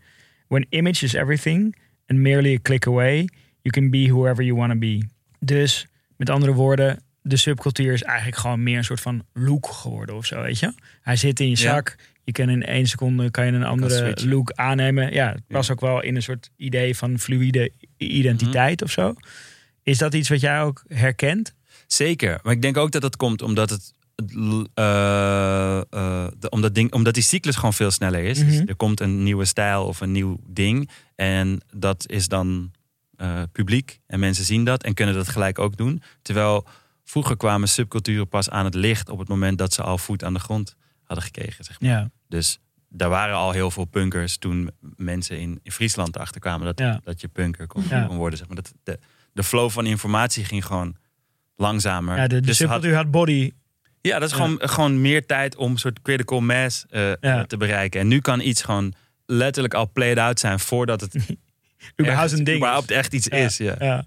When 0.47 0.65
image 0.69 1.03
is 1.03 1.13
everything 1.13 1.75
and 2.07 2.19
merely 2.19 2.55
a 2.55 2.59
click 2.61 2.85
away, 2.87 3.15
you 3.61 3.71
can 3.71 3.89
be 3.89 4.07
whoever 4.09 4.43
you 4.43 4.57
want 4.57 4.71
to 4.71 4.77
be. 4.77 5.07
Dus 5.39 5.87
met 6.17 6.29
andere 6.29 6.53
woorden, 6.53 7.03
de 7.21 7.37
subcultuur 7.37 7.93
is 7.93 8.03
eigenlijk 8.03 8.37
gewoon 8.37 8.63
meer 8.63 8.77
een 8.77 8.83
soort 8.83 9.01
van 9.01 9.25
look 9.33 9.67
geworden 9.67 10.15
of 10.15 10.25
zo, 10.25 10.41
weet 10.41 10.59
je? 10.59 10.73
Hij 11.01 11.15
zit 11.15 11.39
in 11.39 11.45
je 11.49 11.51
Ja. 11.57 11.73
zak. 11.73 11.95
Je 12.23 12.31
kan 12.31 12.49
in 12.49 12.63
één 12.65 12.87
seconde 12.87 13.31
kan 13.31 13.45
je 13.45 13.51
een 13.51 13.63
andere 13.63 14.17
look 14.25 14.51
aannemen. 14.51 15.13
Ja, 15.13 15.31
het 15.31 15.47
past 15.47 15.67
Ja. 15.67 15.73
ook 15.73 15.79
wel 15.81 16.01
in 16.03 16.15
een 16.15 16.21
soort 16.21 16.49
idee 16.55 16.95
van 16.97 17.19
fluïde 17.19 17.71
identiteit 17.97 18.81
of 18.81 18.91
zo. 18.91 19.13
Is 19.83 19.97
dat 19.97 20.13
iets 20.13 20.29
wat 20.29 20.39
jij 20.39 20.61
ook 20.61 20.83
herkent? 20.87 21.53
Zeker. 21.87 22.39
Maar 22.43 22.53
ik 22.53 22.61
denk 22.61 22.77
ook 22.77 22.91
dat 22.91 23.01
dat 23.01 23.15
komt 23.15 23.41
omdat 23.41 23.69
het. 23.69 23.93
Eh, 24.73 25.77
eh, 25.77 26.27
de- 26.39 26.49
omdat, 26.49 26.75
ding, 26.75 26.93
omdat 26.93 27.13
die 27.13 27.23
cyclus 27.23 27.55
gewoon 27.55 27.73
veel 27.73 27.91
sneller 27.91 28.23
is. 28.23 28.39
Dus 28.39 28.57
Mhm. 28.57 28.67
er 28.67 28.75
komt 28.75 28.99
een 28.99 29.23
nieuwe 29.23 29.45
stijl 29.45 29.85
of 29.85 30.01
een 30.01 30.11
nieuw 30.11 30.37
ding. 30.47 30.89
En 31.15 31.61
dat 31.75 32.09
is 32.09 32.27
dan 32.27 32.71
eh, 33.15 33.41
publiek. 33.51 33.99
En 34.07 34.19
mensen 34.19 34.45
zien 34.45 34.63
dat 34.63 34.83
en 34.83 34.93
kunnen 34.93 35.15
dat 35.15 35.27
gelijk 35.27 35.59
ook 35.59 35.77
doen. 35.77 36.01
Terwijl 36.21 36.65
vroeger 37.03 37.37
kwamen 37.37 37.67
subculturen 37.69 38.27
pas 38.27 38.49
aan 38.49 38.65
het 38.65 38.73
licht 38.73 39.09
op 39.09 39.19
het 39.19 39.27
moment 39.27 39.57
dat 39.57 39.73
ze 39.73 39.81
al 39.83 39.97
voet 39.97 40.23
aan 40.23 40.33
de 40.33 40.39
grond 40.39 40.75
hadden 41.03 41.25
gekregen. 41.25 41.63
Zeg 41.63 41.81
maar. 41.81 41.89
Ja. 41.89 42.09
Dus 42.27 42.59
daar 42.89 43.09
waren 43.09 43.35
al 43.35 43.51
heel 43.51 43.71
veel 43.71 43.85
punkers 43.85 44.37
toen 44.37 44.71
mensen 44.95 45.39
in, 45.39 45.59
in 45.63 45.71
Friesland 45.71 46.15
erachter 46.15 46.41
kwamen 46.41 46.65
dat, 46.65 46.79
Ja. 46.79 46.99
dat 47.03 47.21
je 47.21 47.27
punker 47.27 47.67
kon, 47.67 47.83
Ja. 47.89 48.03
kon 48.05 48.17
worden. 48.17 48.37
Zeg 48.37 48.47
maar. 48.47 48.55
dat, 48.55 48.73
de, 48.83 48.99
de 49.33 49.43
flow 49.43 49.69
van 49.69 49.85
informatie 49.85 50.45
ging 50.45 50.65
gewoon 50.65 50.95
langzamer. 51.55 52.17
ja, 52.17 52.27
de, 52.27 52.35
de 52.35 52.41
Dus 52.41 52.47
had- 52.47 52.57
subcultuur 52.57 52.95
had 52.95 53.11
body. 53.11 53.51
Ja, 54.09 54.19
dat 54.19 54.31
is 54.31 54.37
Ja. 54.37 54.43
gewoon, 54.43 54.69
gewoon 54.69 55.01
meer 55.01 55.25
tijd 55.25 55.55
om 55.55 55.71
een 55.71 55.77
soort 55.77 56.01
critical 56.01 56.39
mass 56.41 56.85
eh, 56.89 57.11
Ja. 57.21 57.45
te 57.45 57.57
bereiken. 57.57 57.99
En 57.99 58.07
nu 58.07 58.19
kan 58.19 58.41
iets 58.41 58.61
gewoon 58.61 58.93
letterlijk 59.25 59.73
al 59.73 59.89
played 59.91 60.17
out 60.17 60.39
zijn 60.39 60.59
voordat 60.59 61.01
het 61.01 61.15
Überhaupt 62.01 62.31
echt, 62.31 62.39
een 62.39 62.43
ding. 62.43 62.47
is. 62.49 62.55
überhaupt 62.55 62.91
echt 62.91 63.13
iets 63.13 63.25
Ja. 63.27 63.37
is. 63.37 63.57
Ja. 63.57 63.75
Ja, 63.79 64.05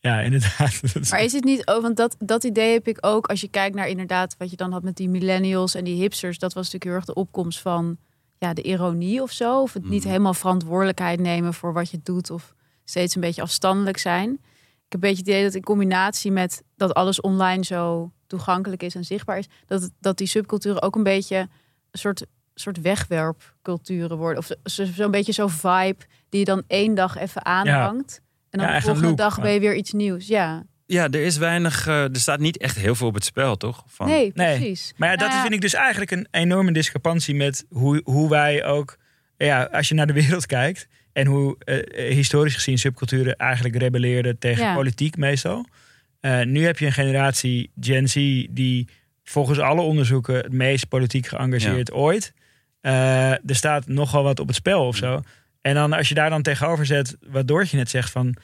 ja 0.00 0.20
inderdaad. 0.20 0.80
Maar 1.10 1.22
is 1.22 1.32
het 1.32 1.44
niet, 1.44 1.66
oh, 1.66 1.82
want 1.82 1.96
dat, 1.96 2.16
dat 2.18 2.44
idee 2.44 2.72
heb 2.72 2.88
ik 2.88 2.98
ook 3.00 3.26
als 3.26 3.40
je 3.40 3.48
kijkt 3.48 3.74
naar 3.76 3.88
inderdaad 3.88 4.34
wat 4.38 4.50
je 4.50 4.56
dan 4.56 4.72
had 4.72 4.82
met 4.82 4.96
die 4.96 5.08
millennials 5.08 5.74
en 5.74 5.84
die 5.84 6.00
hipsters. 6.00 6.38
Dat 6.38 6.52
was 6.52 6.64
natuurlijk 6.70 6.84
heel 6.84 6.94
erg 6.94 7.04
de 7.04 7.14
opkomst 7.14 7.60
van 7.60 7.96
ja, 8.38 8.52
de 8.54 8.62
ironie 8.62 9.22
of 9.22 9.32
zo. 9.32 9.60
Of 9.62 9.72
het 9.72 9.88
niet 9.88 10.00
Mhm. 10.00 10.08
helemaal 10.08 10.34
verantwoordelijkheid 10.34 11.20
nemen 11.20 11.54
voor 11.54 11.72
wat 11.72 11.90
je 11.90 12.00
doet 12.02 12.30
of 12.30 12.54
steeds 12.84 13.14
een 13.14 13.20
beetje 13.20 13.42
afstandelijk 13.42 13.98
zijn. 13.98 14.30
Ik 14.32 14.94
heb 14.94 15.02
een 15.02 15.08
beetje 15.08 15.16
het 15.22 15.28
idee 15.28 15.42
dat 15.44 15.54
in 15.54 15.62
combinatie 15.62 16.30
met 16.30 16.62
dat 16.76 16.94
alles 16.94 17.20
online 17.20 17.64
zo 17.64 18.12
toegankelijk 18.28 18.82
is 18.82 18.94
en 18.94 19.04
zichtbaar 19.04 19.38
is, 19.38 19.48
dat, 19.66 19.90
dat 20.00 20.18
die 20.18 20.26
subculturen 20.26 20.82
ook 20.82 20.96
een 20.96 21.02
beetje 21.02 21.36
een 21.90 21.98
soort, 21.98 22.26
soort 22.54 22.80
wegwerpculturen 22.80 24.16
worden. 24.16 24.38
Of 24.38 24.50
zo- 24.64 24.84
zo'n 24.84 25.10
beetje 25.10 25.32
zo'n 25.32 25.50
vibe 25.50 25.96
die 26.28 26.38
je 26.38 26.44
dan 26.44 26.62
één 26.66 26.94
dag 26.94 27.16
even 27.16 27.44
aanhangt. 27.44 28.20
En 28.50 28.58
dan 28.58 28.68
Ja, 28.68 28.74
de 28.74 28.82
volgende 28.82 29.08
loop, 29.08 29.16
dag 29.16 29.36
maar- 29.36 29.44
ben 29.44 29.54
je 29.54 29.60
weer 29.60 29.74
iets 29.76 29.92
nieuws. 29.92 30.26
Ja. 30.26 30.62
ja, 30.86 31.04
er 31.04 31.24
is 31.24 31.36
weinig. 31.36 31.86
eh, 31.86 32.02
er 32.02 32.16
staat 32.16 32.38
niet 32.40 32.58
echt 32.58 32.76
heel 32.76 32.94
veel 32.94 33.06
op 33.06 33.14
het 33.14 33.24
spel, 33.24 33.56
toch? 33.56 33.84
Van, 33.86 34.06
Nee, 34.06 34.32
Nee. 34.34 34.56
precies. 34.58 34.92
Maar 34.96 35.08
ja, 35.08 35.14
dat 35.16 35.24
Nou 35.24 35.34
ja, 35.36 35.42
vind 35.42 35.54
ik 35.54 35.60
dus 35.60 35.74
eigenlijk 35.74 36.10
een 36.10 36.26
enorme 36.30 36.72
discrepantie 36.72 37.34
met 37.34 37.64
hoe, 37.68 38.00
hoe 38.04 38.28
wij 38.30 38.64
ook, 38.64 38.96
ja, 39.36 39.62
als 39.72 39.88
je 39.88 39.94
naar 39.94 40.06
de 40.06 40.12
wereld 40.12 40.46
kijkt 40.58 40.88
en 41.12 41.26
hoe 41.26 41.56
eh, 41.58 41.78
eh, 42.08 42.14
historisch 42.14 42.54
gezien 42.54 42.78
subculturen 42.78 43.36
eigenlijk 43.36 43.76
rebelleerden 43.76 44.38
tegen 44.38 44.64
Ja. 44.64 44.74
politiek 44.74 45.16
meestal. 45.16 45.66
Eh, 46.28 46.46
nu 46.46 46.64
heb 46.64 46.78
je 46.78 46.86
een 46.86 46.92
generatie 46.92 47.70
Gen 47.80 48.08
Z 48.08 48.14
die 48.50 48.88
volgens 49.24 49.58
alle 49.58 49.80
onderzoeken 49.80 50.34
het 50.34 50.52
meest 50.52 50.88
politiek 50.88 51.26
geëngageerd 51.26 51.92
ooit. 51.92 52.32
Eh, 52.80 53.30
er 53.30 53.40
staat 53.56 53.86
nogal 53.86 54.22
wat 54.22 54.40
op 54.40 54.46
het 54.46 54.56
spel 54.56 54.86
of 54.86 54.96
zo. 54.96 55.20
En 55.60 55.74
dan 55.74 55.92
als 55.92 56.08
je 56.08 56.14
daar 56.14 56.30
dan 56.30 56.42
tegenover 56.42 56.86
zet, 56.86 57.16
wat 57.30 57.48
Doortje 57.48 57.76
net 57.76 57.90
zegt 57.90 58.10
van 58.10 58.36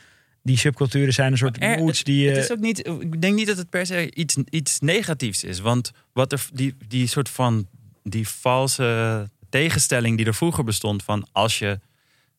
die 0.42 0.58
subculturen 0.58 1.12
zijn 1.12 1.32
een 1.32 1.38
soort 1.38 1.62
Er- 1.62 1.78
moods 1.78 2.02
die 2.04 2.22
je... 2.22 2.28
Het 2.28 2.36
is 2.44 2.52
ook 2.52 2.58
niet, 2.58 2.86
ik 2.88 3.20
denk 3.20 3.34
niet 3.34 3.46
dat 3.46 3.56
het 3.56 3.70
per 3.70 3.86
se 3.86 4.14
iets, 4.14 4.36
iets 4.50 4.80
negatiefs 4.80 5.44
is. 5.44 5.60
Want 5.60 5.92
wat 6.12 6.32
er, 6.32 6.46
die, 6.52 6.74
die 6.88 7.06
soort 7.06 7.28
van 7.28 7.66
die 8.02 8.28
valse 8.28 9.30
tegenstelling 9.50 10.16
die 10.16 10.26
er 10.26 10.34
vroeger 10.34 10.64
bestond 10.64 11.02
van 11.02 11.26
als 11.32 11.58
je 11.58 11.80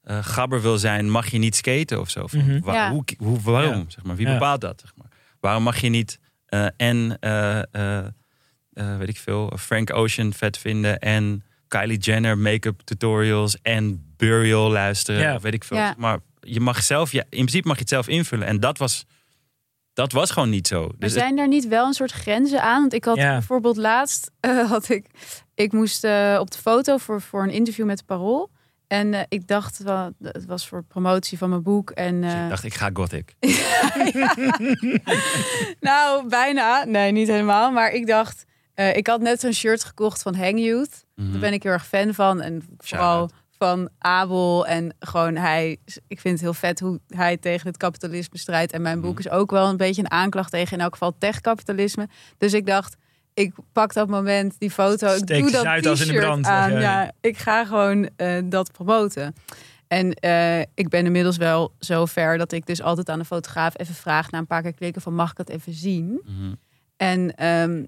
eh, 0.03 0.17
gabber 0.21 0.61
wil 0.61 0.77
zijn, 0.77 1.09
mag 1.09 1.27
je 1.31 1.37
niet 1.37 1.55
skaten 1.55 1.99
of 1.99 2.09
zo. 2.09 2.27
Van, 2.27 2.39
Mhm. 2.39 2.71
Ja. 2.71 2.91
hoe, 2.91 3.03
hoe, 3.17 3.41
waarom? 3.41 3.73
Ja. 3.79 3.83
Zeg 3.87 4.03
maar, 4.03 4.15
wie 4.15 4.25
Ja. 4.27 4.33
bepaalt 4.33 4.61
dat? 4.61 4.81
Zeg 4.81 4.93
maar? 4.97 5.04
Waarom 5.45 5.63
mag 5.63 5.77
je 5.81 5.89
niet 5.89 6.19
eh, 6.45 6.67
en 6.77 7.17
eh, 7.19 7.59
eh, 7.59 8.05
weet 8.97 9.07
ik 9.09 9.17
veel, 9.17 9.51
Frank 9.59 9.93
Ocean 9.93 10.33
vet 10.33 10.57
vinden 10.57 10.99
en 10.99 11.43
Kylie 11.67 11.97
Jenner 11.97 12.37
make-up 12.37 12.81
tutorials 12.83 13.57
en 13.61 14.13
Burial 14.17 14.71
luisteren, 14.71 15.21
Ja. 15.21 15.35
of 15.35 15.41
weet 15.41 15.53
ik 15.53 15.63
veel. 15.63 15.93
Maar 15.97 16.19
je 16.39 16.59
mag 16.59 16.83
zelf, 16.83 17.11
ja, 17.11 17.21
in 17.21 17.29
principe 17.29 17.67
mag 17.67 17.75
je 17.75 17.81
het 17.81 17.89
zelf 17.91 18.07
invullen. 18.07 18.47
En 18.47 18.59
dat 18.59 18.77
was, 18.77 19.05
dat 19.93 20.11
was 20.11 20.31
gewoon 20.31 20.49
niet 20.49 20.67
zo. 20.67 20.81
Maar 20.81 20.95
Dus 20.99 21.11
het- 21.11 21.19
zijn 21.21 21.35
daar 21.35 21.47
niet 21.47 21.67
wel 21.67 21.85
een 21.87 21.93
soort 21.93 22.11
grenzen 22.11 22.61
aan? 22.61 22.81
Want 22.81 22.93
ik 22.93 23.05
had 23.05 23.15
Ja. 23.17 23.31
bijvoorbeeld 23.31 23.77
laatst 23.77 24.31
eh, 24.39 24.69
had 24.69 24.89
ik, 24.89 25.05
ik 25.55 25.71
moest 25.71 26.03
eh, 26.03 26.37
op 26.39 26.51
de 26.51 26.57
foto 26.57 26.97
voor, 26.97 27.21
voor 27.21 27.43
een 27.43 27.49
interview 27.53 27.85
met 27.85 28.05
Parool. 28.05 28.49
En 28.95 29.13
eh, 29.13 29.21
ik 29.29 29.47
dacht, 29.47 29.83
wel, 29.83 30.11
het 30.21 30.45
was 30.45 30.67
voor 30.67 30.83
promotie 30.83 31.37
van 31.37 31.49
mijn 31.49 31.63
boek. 31.63 31.89
En, 31.89 32.21
dus 32.21 32.33
eh, 32.33 32.43
ik 32.43 32.49
dacht, 32.49 32.63
ik 32.63 32.73
ga 32.73 32.89
gothic. 32.93 33.35
nou, 35.79 36.29
bijna. 36.29 36.83
Nee, 36.83 37.11
niet 37.11 37.27
helemaal. 37.27 37.71
Maar 37.71 37.91
ik 37.91 38.07
dacht, 38.07 38.45
eh, 38.73 38.95
ik 38.95 39.07
had 39.07 39.21
net 39.21 39.39
zo'n 39.39 39.53
shirt 39.53 39.83
gekocht 39.83 40.21
van 40.21 40.35
Hang 40.35 40.59
Youth. 40.59 41.05
Mhm. 41.15 41.31
Daar 41.31 41.39
ben 41.39 41.53
ik 41.53 41.63
heel 41.63 41.71
erg 41.71 41.87
fan 41.87 42.13
van. 42.13 42.41
En 42.41 42.63
vooral 42.77 43.29
van 43.57 43.89
Abel. 43.97 44.67
En 44.67 44.95
gewoon 44.99 45.35
hij, 45.35 45.77
ik 46.07 46.19
vind 46.19 46.33
het 46.33 46.41
heel 46.41 46.53
vet 46.53 46.79
hoe 46.79 46.99
hij 47.07 47.37
tegen 47.37 47.67
het 47.67 47.77
kapitalisme 47.77 48.37
strijdt. 48.37 48.71
En 48.71 48.81
mijn 48.81 49.01
boek 49.01 49.17
Mhm. 49.17 49.19
is 49.19 49.29
ook 49.29 49.51
wel 49.51 49.69
een 49.69 49.77
beetje 49.77 50.01
een 50.01 50.11
aanklacht 50.11 50.51
tegen 50.51 50.77
in 50.77 50.83
elk 50.83 50.93
geval 50.93 51.15
techkapitalisme. 51.17 52.07
Dus 52.37 52.53
ik 52.53 52.65
dacht, 52.65 52.95
ik 53.35 53.53
pak 53.71 53.93
dat 53.93 54.07
moment, 54.07 54.55
die 54.57 54.71
foto, 54.71 55.07
ik 55.07 55.17
Steek 55.17 55.39
doe 55.39 55.45
de 55.45 55.51
dat 55.51 55.63
Zuidas 55.63 56.01
in 56.01 56.13
de 56.13 56.19
brand, 56.19 56.45
aan. 56.45 56.71
Ja, 56.71 57.11
ik 57.21 57.37
ga 57.37 57.65
gewoon 57.65 58.09
eh, 58.15 58.41
dat 58.45 58.71
promoten. 58.71 59.35
En 59.87 60.13
eh, 60.13 60.59
ik 60.59 60.89
ben 60.89 61.05
inmiddels 61.05 61.37
wel 61.37 61.73
zo 61.79 62.05
ver 62.05 62.37
dat 62.37 62.51
ik 62.51 62.65
dus 62.65 62.81
altijd 62.81 63.09
aan 63.09 63.19
de 63.19 63.25
fotograaf 63.25 63.79
even 63.79 63.95
vraag 63.95 64.31
na 64.31 64.37
een 64.37 64.47
paar 64.47 64.61
keer 64.61 64.73
klikken 64.73 65.01
van 65.01 65.13
mag 65.13 65.31
ik 65.31 65.37
het 65.37 65.49
even 65.49 65.73
zien? 65.73 66.21
Mhm. 66.25 66.53
En 66.97 67.35
ehm, 67.35 67.83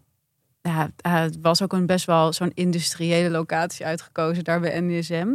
ja, 0.62 0.92
het 1.02 1.38
was 1.42 1.62
ook 1.62 1.74
een 1.74 1.86
best 1.86 2.06
wel 2.06 2.34
zo'n 2.34 2.52
industriële 2.54 3.30
locatie 3.30 3.86
uitgekozen 3.86 4.44
daar 4.44 4.60
bij 4.60 4.80
NDSM. 4.82 5.28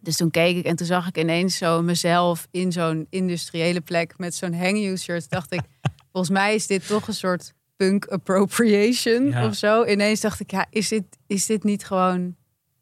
Dus 0.00 0.16
toen 0.16 0.30
keek 0.30 0.56
ik 0.56 0.64
en 0.64 0.76
toen 0.76 0.86
zag 0.86 1.08
ik 1.08 1.18
ineens 1.18 1.56
zo 1.56 1.82
mezelf 1.82 2.48
in 2.50 2.72
zo'n 2.72 3.06
industriële 3.10 3.80
plek 3.80 4.18
met 4.18 4.34
zo'n 4.34 4.54
hang 4.54 4.98
shirt. 4.98 5.30
Dacht 5.30 5.52
ik, 5.52 5.60
volgens 6.12 6.32
mij 6.32 6.54
is 6.54 6.66
dit 6.66 6.86
toch 6.86 7.08
een 7.08 7.14
soort 7.14 7.52
punk 7.78 8.06
appropriation 8.06 9.28
Ja. 9.30 9.46
of 9.46 9.54
zo. 9.54 9.84
Ineens 9.84 10.20
dacht 10.20 10.40
ik, 10.40 10.50
ja, 10.50 10.66
is 10.70 10.88
dit, 10.88 11.04
is 11.26 11.46
dit 11.46 11.64
niet 11.64 11.84
gewoon 11.84 12.36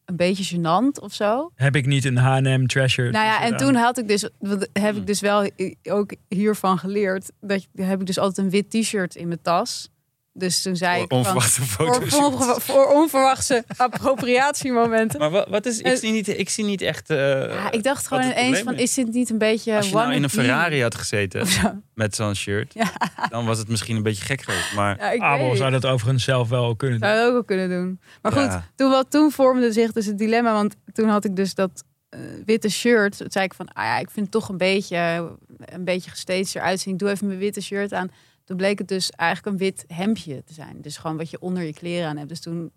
een 0.05 0.17
beetje 0.17 0.57
gênant 0.57 1.01
of 1.03 1.13
zo? 1.15 1.51
Heb 1.55 1.77
ik 1.77 1.87
niet 1.87 2.05
een 2.05 2.17
H&M 2.17 2.67
treasure? 2.67 3.11
Nou 3.11 3.25
ja, 3.25 3.37
en 3.41 3.53
gedaan? 3.53 3.59
toen 3.59 3.75
had 3.75 3.99
ik 3.99 4.09
dus, 4.09 4.29
heb 4.73 4.97
ik 4.97 5.07
dus 5.07 5.21
wel 5.21 5.51
ook 5.83 6.13
hiervan 6.29 6.79
geleerd. 6.79 7.31
Dat 7.41 7.67
heb 7.75 8.01
ik 8.01 8.07
dus 8.07 8.19
altijd 8.19 8.47
een 8.47 8.51
wit 8.53 8.71
t-shirt 8.71 9.15
in 9.15 9.29
mijn 9.29 9.43
tas. 9.43 9.91
Dus 10.39 10.63
toen 10.63 10.77
zei 10.77 11.03
ik 11.03 11.09
van, 11.09 11.19
Onverwachte 11.19 11.63
voor, 11.63 11.95
foto's. 11.95 12.15
voor, 12.15 12.61
voor 12.61 12.87
onverwachte 12.93 13.65
appropriatiemomenten. 13.77 15.19
Maar 15.21 15.31
wat, 15.31 15.49
wat 15.49 15.67
is, 15.67 15.79
ik, 15.79 15.87
Eh, 15.87 15.95
zie 15.97 16.13
niet, 16.13 16.29
ik 16.29 16.49
zie 16.49 16.65
niet 16.65 16.81
echt... 16.81 17.11
eh, 17.11 17.17
Ja, 17.49 17.71
ik 17.73 17.83
dacht 17.83 18.07
gewoon 18.07 18.23
ineens 18.25 18.59
van, 18.61 18.75
is 18.75 18.95
dit 18.95 19.13
niet 19.13 19.31
een 19.31 19.39
beetje 19.39 19.77
Als 19.77 19.89
je 19.89 19.95
nou 19.95 20.13
in 20.13 20.23
een 20.23 20.31
Ferrari 20.31 20.83
had 20.83 20.95
gezeten 20.95 21.47
zo? 21.47 21.73
met 21.95 22.15
zo'n 22.15 22.35
shirt, 22.35 22.73
Ja. 22.75 22.93
dan 23.29 23.47
was 23.47 23.59
het 23.59 23.69
misschien 23.69 23.97
een 23.97 24.03
beetje 24.03 24.25
gek 24.25 24.43
geweest. 24.43 24.75
Maar 24.75 24.99
Ja, 24.99 25.11
ik 25.11 25.21
Abel 25.21 25.57
zou 25.57 25.71
dat 25.71 25.87
overigens 25.87 26.25
zelf 26.25 26.49
wel 26.49 26.77
kunnen 26.77 27.01
doen. 27.01 27.09
Zou 27.09 27.21
je 27.21 27.27
ook 27.27 27.33
wel 27.33 27.45
kunnen 27.45 27.69
doen. 27.69 28.01
Maar 28.23 28.33
goed, 28.33 28.43
Ja. 28.43 28.69
toen, 28.75 28.91
wat, 28.91 29.11
toen 29.11 29.31
vormde 29.31 29.73
zich 29.73 29.93
dus 29.93 30.07
het 30.07 30.19
dilemma. 30.19 30.53
Want 30.53 30.75
toen 30.93 31.09
had 31.09 31.25
ik 31.25 31.37
dus 31.37 31.55
dat 31.55 31.85
eh, 32.09 32.21
witte 32.45 32.69
shirt. 32.71 33.17
Toen 33.17 33.31
zei 33.31 33.45
ik 33.45 33.55
van, 33.55 33.69
ah 33.73 33.85
ja, 33.85 33.99
ik 33.99 34.11
vind 34.11 34.27
het 34.27 34.31
toch 34.31 34.49
een 34.49 34.57
beetje, 34.57 35.31
een 35.65 35.85
beetje 35.85 36.11
gestaged 36.11 36.55
eruit 36.55 36.81
zien. 36.81 36.93
Ik 36.93 36.99
doe 36.99 37.11
even 37.11 37.27
mijn 37.27 37.39
witte 37.39 37.61
shirt 37.61 37.93
aan. 37.93 38.11
Toen 38.47 38.57
bleek 38.57 38.79
het 38.79 38.89
dus 38.89 39.11
eigenlijk 39.11 39.53
een 39.53 39.63
wit 39.67 39.85
hemdje 39.87 40.45
te 40.45 40.53
zijn. 40.55 40.81
Dus 40.81 40.97
gewoon 40.97 41.17
wat 41.17 41.31
je 41.31 41.41
onder 41.41 41.63
je 41.63 41.73
kleren 41.73 42.09
aan 42.09 42.17
hebt. 42.17 42.29
Dus 42.29 42.41
toen, 42.41 42.71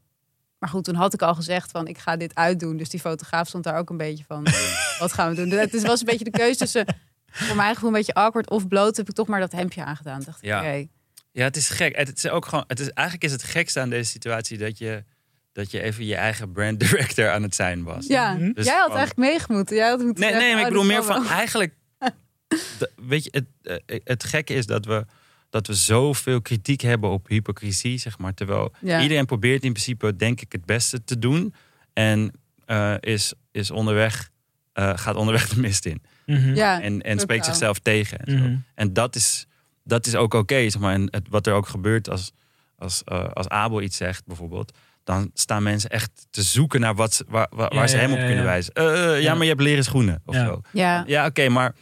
maar 0.58 0.69
goed, 0.69 0.84
toen 0.84 0.95
had 0.95 1.13
ik 1.13 1.21
al 1.21 1.36
gezegd 1.36 1.71
van, 1.71 1.88
ik 1.88 1.97
ga 1.97 2.17
dit 2.17 2.36
uitdoen. 2.36 2.77
Dus 2.77 2.89
die 2.89 2.99
fotograaf 2.99 3.47
stond 3.47 3.63
daar 3.63 3.77
ook 3.77 3.89
een 3.89 3.97
beetje 3.97 4.23
van, 4.27 4.43
wat 4.99 5.13
gaan 5.13 5.29
we 5.29 5.36
doen? 5.36 5.49
Dus 5.49 5.60
het 5.71 5.82
was 5.86 5.99
een 5.99 6.05
beetje 6.05 6.23
de 6.23 6.32
keuze 6.32 6.58
tussen, 6.58 6.86
voor 7.32 7.55
mijn 7.55 7.73
gevoel 7.73 7.89
een 7.89 7.95
beetje 7.95 8.13
awkward 8.13 8.49
of 8.49 8.67
bloot. 8.67 8.97
Heb 8.97 9.10
ik 9.10 9.15
toch 9.15 9.27
maar 9.27 9.39
dat 9.39 9.51
hemdje 9.51 9.84
aangedaan. 9.84 10.21
Dacht 10.25 10.38
ik, 10.38 10.43
Ja. 10.45 10.60
oké. 10.60 10.88
ja, 11.32 11.43
het 11.43 11.58
is 11.58 11.69
gek. 11.69 11.95
Het 11.95 12.17
is 12.17 12.29
ook 12.29 12.45
gewoon, 12.45 12.63
het 12.67 12.79
is, 12.79 12.89
eigenlijk 12.89 13.25
is 13.27 13.32
het 13.32 13.43
gekste 13.43 13.79
aan 13.79 13.89
deze 13.89 14.10
situatie 14.10 14.58
dat 14.58 14.77
je, 14.77 15.03
dat 15.51 15.71
je 15.71 15.82
even 15.82 16.05
je 16.05 16.15
eigen 16.15 16.51
brand 16.51 16.79
director 16.89 17.29
aan 17.29 17.43
het 17.43 17.55
zijn 17.55 17.84
was. 17.84 18.08
Ja, 18.08 18.34
Mhm. 18.34 18.51
Dus 18.51 18.65
jij 18.65 18.75
had 18.77 18.88
van- 18.88 18.97
eigenlijk 18.97 19.29
meegemoeten. 19.32 19.75
Jij 19.75 19.89
had 19.89 19.99
moeten 20.03 20.23
Nee, 20.23 20.32
zeggen, 20.32 20.47
nee, 20.47 20.55
maar 20.58 20.71
ik 20.71 20.77
oh, 20.77 20.82
bedoel 20.82 20.95
meer 20.95 21.03
van 21.03 21.23
wel. 21.23 21.32
eigenlijk. 21.32 21.73
weet 23.12 23.23
je, 23.23 23.29
het, 23.62 23.82
eh, 23.86 23.99
het 24.03 24.23
gekke 24.23 24.53
is 24.53 24.65
dat 24.65 24.86
we, 24.86 25.05
dat 25.49 25.67
we 25.67 25.73
zoveel 25.73 26.41
kritiek 26.41 26.81
hebben 26.81 27.09
op 27.09 27.27
hypocrisie, 27.27 27.97
zeg 27.97 28.17
maar. 28.17 28.33
Terwijl 28.33 28.73
Ja. 28.81 29.01
iedereen 29.01 29.25
probeert 29.25 29.63
in 29.63 29.71
principe, 29.71 30.15
denk 30.15 30.41
ik, 30.41 30.51
het 30.51 30.65
beste 30.65 31.03
te 31.03 31.19
doen. 31.19 31.53
En 31.93 32.31
eh, 32.65 32.93
is, 32.99 33.33
is 33.51 33.71
onderweg, 33.71 34.29
eh, 34.73 34.91
gaat 34.97 35.15
onderweg 35.15 35.49
de 35.49 35.59
mist 35.59 35.85
in. 35.85 36.01
Mhm. 36.25 36.55
Ja, 36.55 36.81
En, 36.81 37.01
en 37.01 37.19
spreekt 37.19 37.45
zichzelf 37.45 37.79
tegen. 37.79 38.19
En, 38.19 38.31
zo. 38.31 38.38
Mhm. 38.43 38.55
en 38.75 38.93
dat 38.93 39.15
is, 39.15 39.47
dat 39.83 40.05
is 40.05 40.15
ook 40.15 40.33
oké, 40.33 40.69
zeg 40.69 40.81
maar. 40.81 40.93
En 40.93 41.07
het, 41.12 41.27
wat 41.29 41.47
er 41.47 41.53
ook 41.53 41.67
gebeurt 41.67 42.09
als, 42.09 42.31
als, 42.77 43.01
eh, 43.03 43.23
als 43.33 43.47
Abel 43.47 43.81
iets 43.81 43.97
zegt, 43.97 44.25
bijvoorbeeld. 44.25 44.77
Dan 45.03 45.31
staan 45.33 45.63
mensen 45.63 45.89
echt 45.89 46.27
te 46.29 46.41
zoeken 46.41 46.79
naar 46.79 46.95
wat, 46.95 47.23
waar, 47.27 47.47
waar, 47.49 47.73
Ja, 47.73 47.77
waar 47.79 47.89
ze 47.89 47.95
ja, 47.95 48.01
hem 48.01 48.12
op 48.12 48.17
ja, 48.17 48.25
kunnen 48.25 48.43
ja. 48.43 48.49
wijzen. 48.49 48.73
Ja, 48.75 49.13
Ja. 49.15 49.33
maar 49.33 49.43
je 49.43 49.49
hebt 49.49 49.62
leren 49.62 49.83
schoenen 49.83 50.21
of 50.25 50.35
Ja. 50.35 50.45
zo. 50.45 50.62
Ja, 50.71 51.03
Ja, 51.07 51.25
oké, 51.25 51.49
maar 51.49 51.75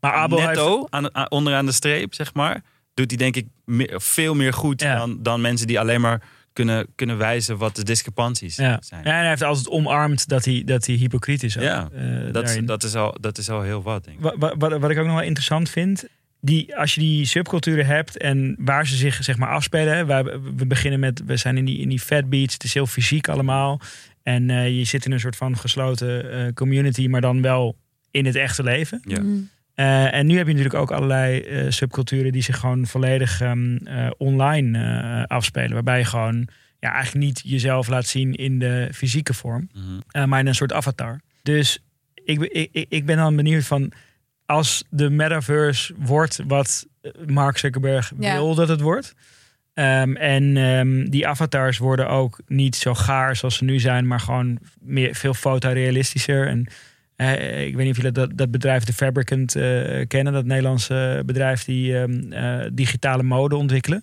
Maar 0.00 0.12
Abel 0.12 0.36
heeft... 0.38 0.48
netto 0.48 0.86
aan, 0.90 1.14
aan- 1.14 1.30
onderaan 1.30 1.66
de 1.66 1.72
streep, 1.72 2.14
zeg 2.14 2.34
maar, 2.34 2.62
doet 2.98 3.08
hij 3.10 3.16
denk 3.18 3.36
ik 3.36 3.46
me- 3.64 3.94
veel 3.94 4.34
meer 4.34 4.52
goed 4.52 4.80
Ja. 4.80 4.96
dan, 4.96 5.22
dan 5.22 5.40
mensen 5.40 5.66
die 5.66 5.80
alleen 5.80 6.00
maar 6.00 6.22
kunnen, 6.52 6.86
kunnen 6.94 7.18
wijzen 7.18 7.56
wat 7.56 7.76
de 7.76 7.84
discrepanties 7.84 8.56
Ja. 8.56 8.78
zijn. 8.82 9.04
Ja, 9.04 9.10
en 9.12 9.18
hij 9.18 9.28
heeft 9.28 9.42
altijd 9.42 9.68
omarmd 9.68 10.28
dat 10.28 10.44
hij, 10.44 10.62
dat 10.64 10.86
hij 10.86 10.94
hypocriet 10.96 11.42
is. 11.42 11.56
ook, 11.56 11.62
Ja, 11.62 11.88
eh, 11.94 12.22
dat, 12.32 12.32
daarin. 12.44 12.66
dat, 12.66 12.82
is 12.84 12.94
al, 12.94 13.16
dat 13.20 13.38
is 13.38 13.50
al 13.50 13.62
heel 13.62 13.82
wat, 13.82 14.04
denk 14.04 14.16
ik. 14.16 14.22
Wat, 14.22 14.34
wat, 14.38 14.54
wat- 14.58 14.80
wat 14.80 14.90
ik 14.90 14.98
ook 14.98 15.04
nog 15.06 15.14
wel 15.14 15.24
interessant 15.24 15.70
vind, 15.70 16.04
die, 16.40 16.76
als 16.76 16.94
je 16.94 17.00
die 17.00 17.24
subculturen 17.24 17.86
hebt 17.86 18.16
en 18.18 18.56
waar 18.58 18.86
ze 18.86 18.96
zich 18.96 19.24
zeg 19.24 19.36
maar 19.36 19.48
afspelen. 19.48 19.96
Hè, 19.96 20.06
waar 20.06 20.24
we, 20.24 20.40
we 20.56 20.66
beginnen 20.66 21.00
met, 21.00 21.22
we 21.26 21.36
zijn 21.36 21.56
in 21.56 21.64
die, 21.64 21.78
in 21.78 21.88
die 21.88 22.00
fat 22.00 22.28
beats, 22.28 22.52
het 22.54 22.64
is 22.64 22.74
heel 22.74 22.86
fysiek 22.86 23.28
allemaal. 23.28 23.80
En 24.22 24.50
eh, 24.50 24.78
je 24.78 24.84
zit 24.84 25.04
in 25.04 25.12
een 25.12 25.20
soort 25.20 25.36
van 25.36 25.56
gesloten 25.58 26.32
eh, 26.32 26.52
community, 26.54 27.06
maar 27.06 27.20
dan 27.20 27.42
wel 27.42 27.76
in 28.10 28.26
het 28.26 28.34
echte 28.36 28.62
leven. 28.62 29.00
Ja. 29.04 29.20
Mm. 29.20 29.48
Eh, 29.78 30.14
en 30.14 30.26
nu 30.26 30.36
heb 30.36 30.46
je 30.46 30.52
natuurlijk 30.52 30.80
ook 30.82 30.90
allerlei 30.90 31.40
eh, 31.40 31.64
subculturen 31.68 32.32
die 32.32 32.42
zich 32.42 32.58
gewoon 32.58 32.86
volledig 32.86 33.40
ehm, 33.40 33.76
eh, 33.76 34.10
online 34.16 34.78
eh, 34.78 35.22
afspelen. 35.36 35.72
Waarbij 35.72 35.98
je 35.98 36.04
gewoon 36.04 36.48
ja, 36.80 36.92
eigenlijk 36.92 37.24
niet 37.24 37.40
jezelf 37.44 37.88
laat 37.88 38.06
zien 38.06 38.34
in 38.34 38.58
de 38.58 38.88
fysieke 38.94 39.34
vorm. 39.34 39.68
Mhm. 39.74 39.82
Eh, 40.10 40.24
maar 40.24 40.40
in 40.40 40.46
een 40.46 40.54
soort 40.54 40.72
avatar. 40.72 41.20
Dus 41.42 41.78
ik, 42.24 42.38
ben- 42.38 42.54
ik, 42.54 42.86
ik- 42.88 43.06
ben 43.06 43.16
dan 43.16 43.36
benieuwd 43.36 43.64
van 43.64 43.92
als 44.46 44.84
de 44.90 45.10
metaverse 45.10 45.94
wordt 45.98 46.40
wat 46.46 46.86
Mark 47.26 47.58
Zuckerberg 47.58 48.12
Ja. 48.18 48.32
wil 48.34 48.54
dat 48.54 48.68
het 48.68 48.80
wordt. 48.80 49.14
ehm, 49.74 50.14
en 50.16 50.56
ehm, 50.56 51.04
die 51.10 51.26
avatars 51.26 51.78
worden 51.78 52.08
ook 52.08 52.40
niet 52.46 52.76
zo 52.76 52.94
gaar 52.94 53.36
zoals 53.36 53.56
ze 53.56 53.64
nu 53.64 53.78
zijn, 53.80 54.06
maar 54.06 54.20
gewoon 54.20 54.58
meer, 54.80 55.14
veel 55.14 55.34
fotorealistischer. 55.34 56.46
En 56.48 56.66
eh, 57.26 57.66
ik 57.66 57.74
weet 57.76 57.84
niet 57.84 57.90
of 57.90 57.96
jullie 57.96 58.12
dat, 58.12 58.30
dat 58.34 58.50
bedrijf 58.50 58.84
The 58.84 58.92
Fabricant 58.92 59.54
eh, 59.56 60.06
kennen, 60.06 60.32
dat 60.32 60.44
Nederlandse 60.44 61.22
bedrijf 61.26 61.64
die 61.64 61.98
ehm, 61.98 62.32
eh, 62.32 62.66
digitale 62.72 63.22
mode 63.22 63.56
ontwikkelen. 63.56 64.02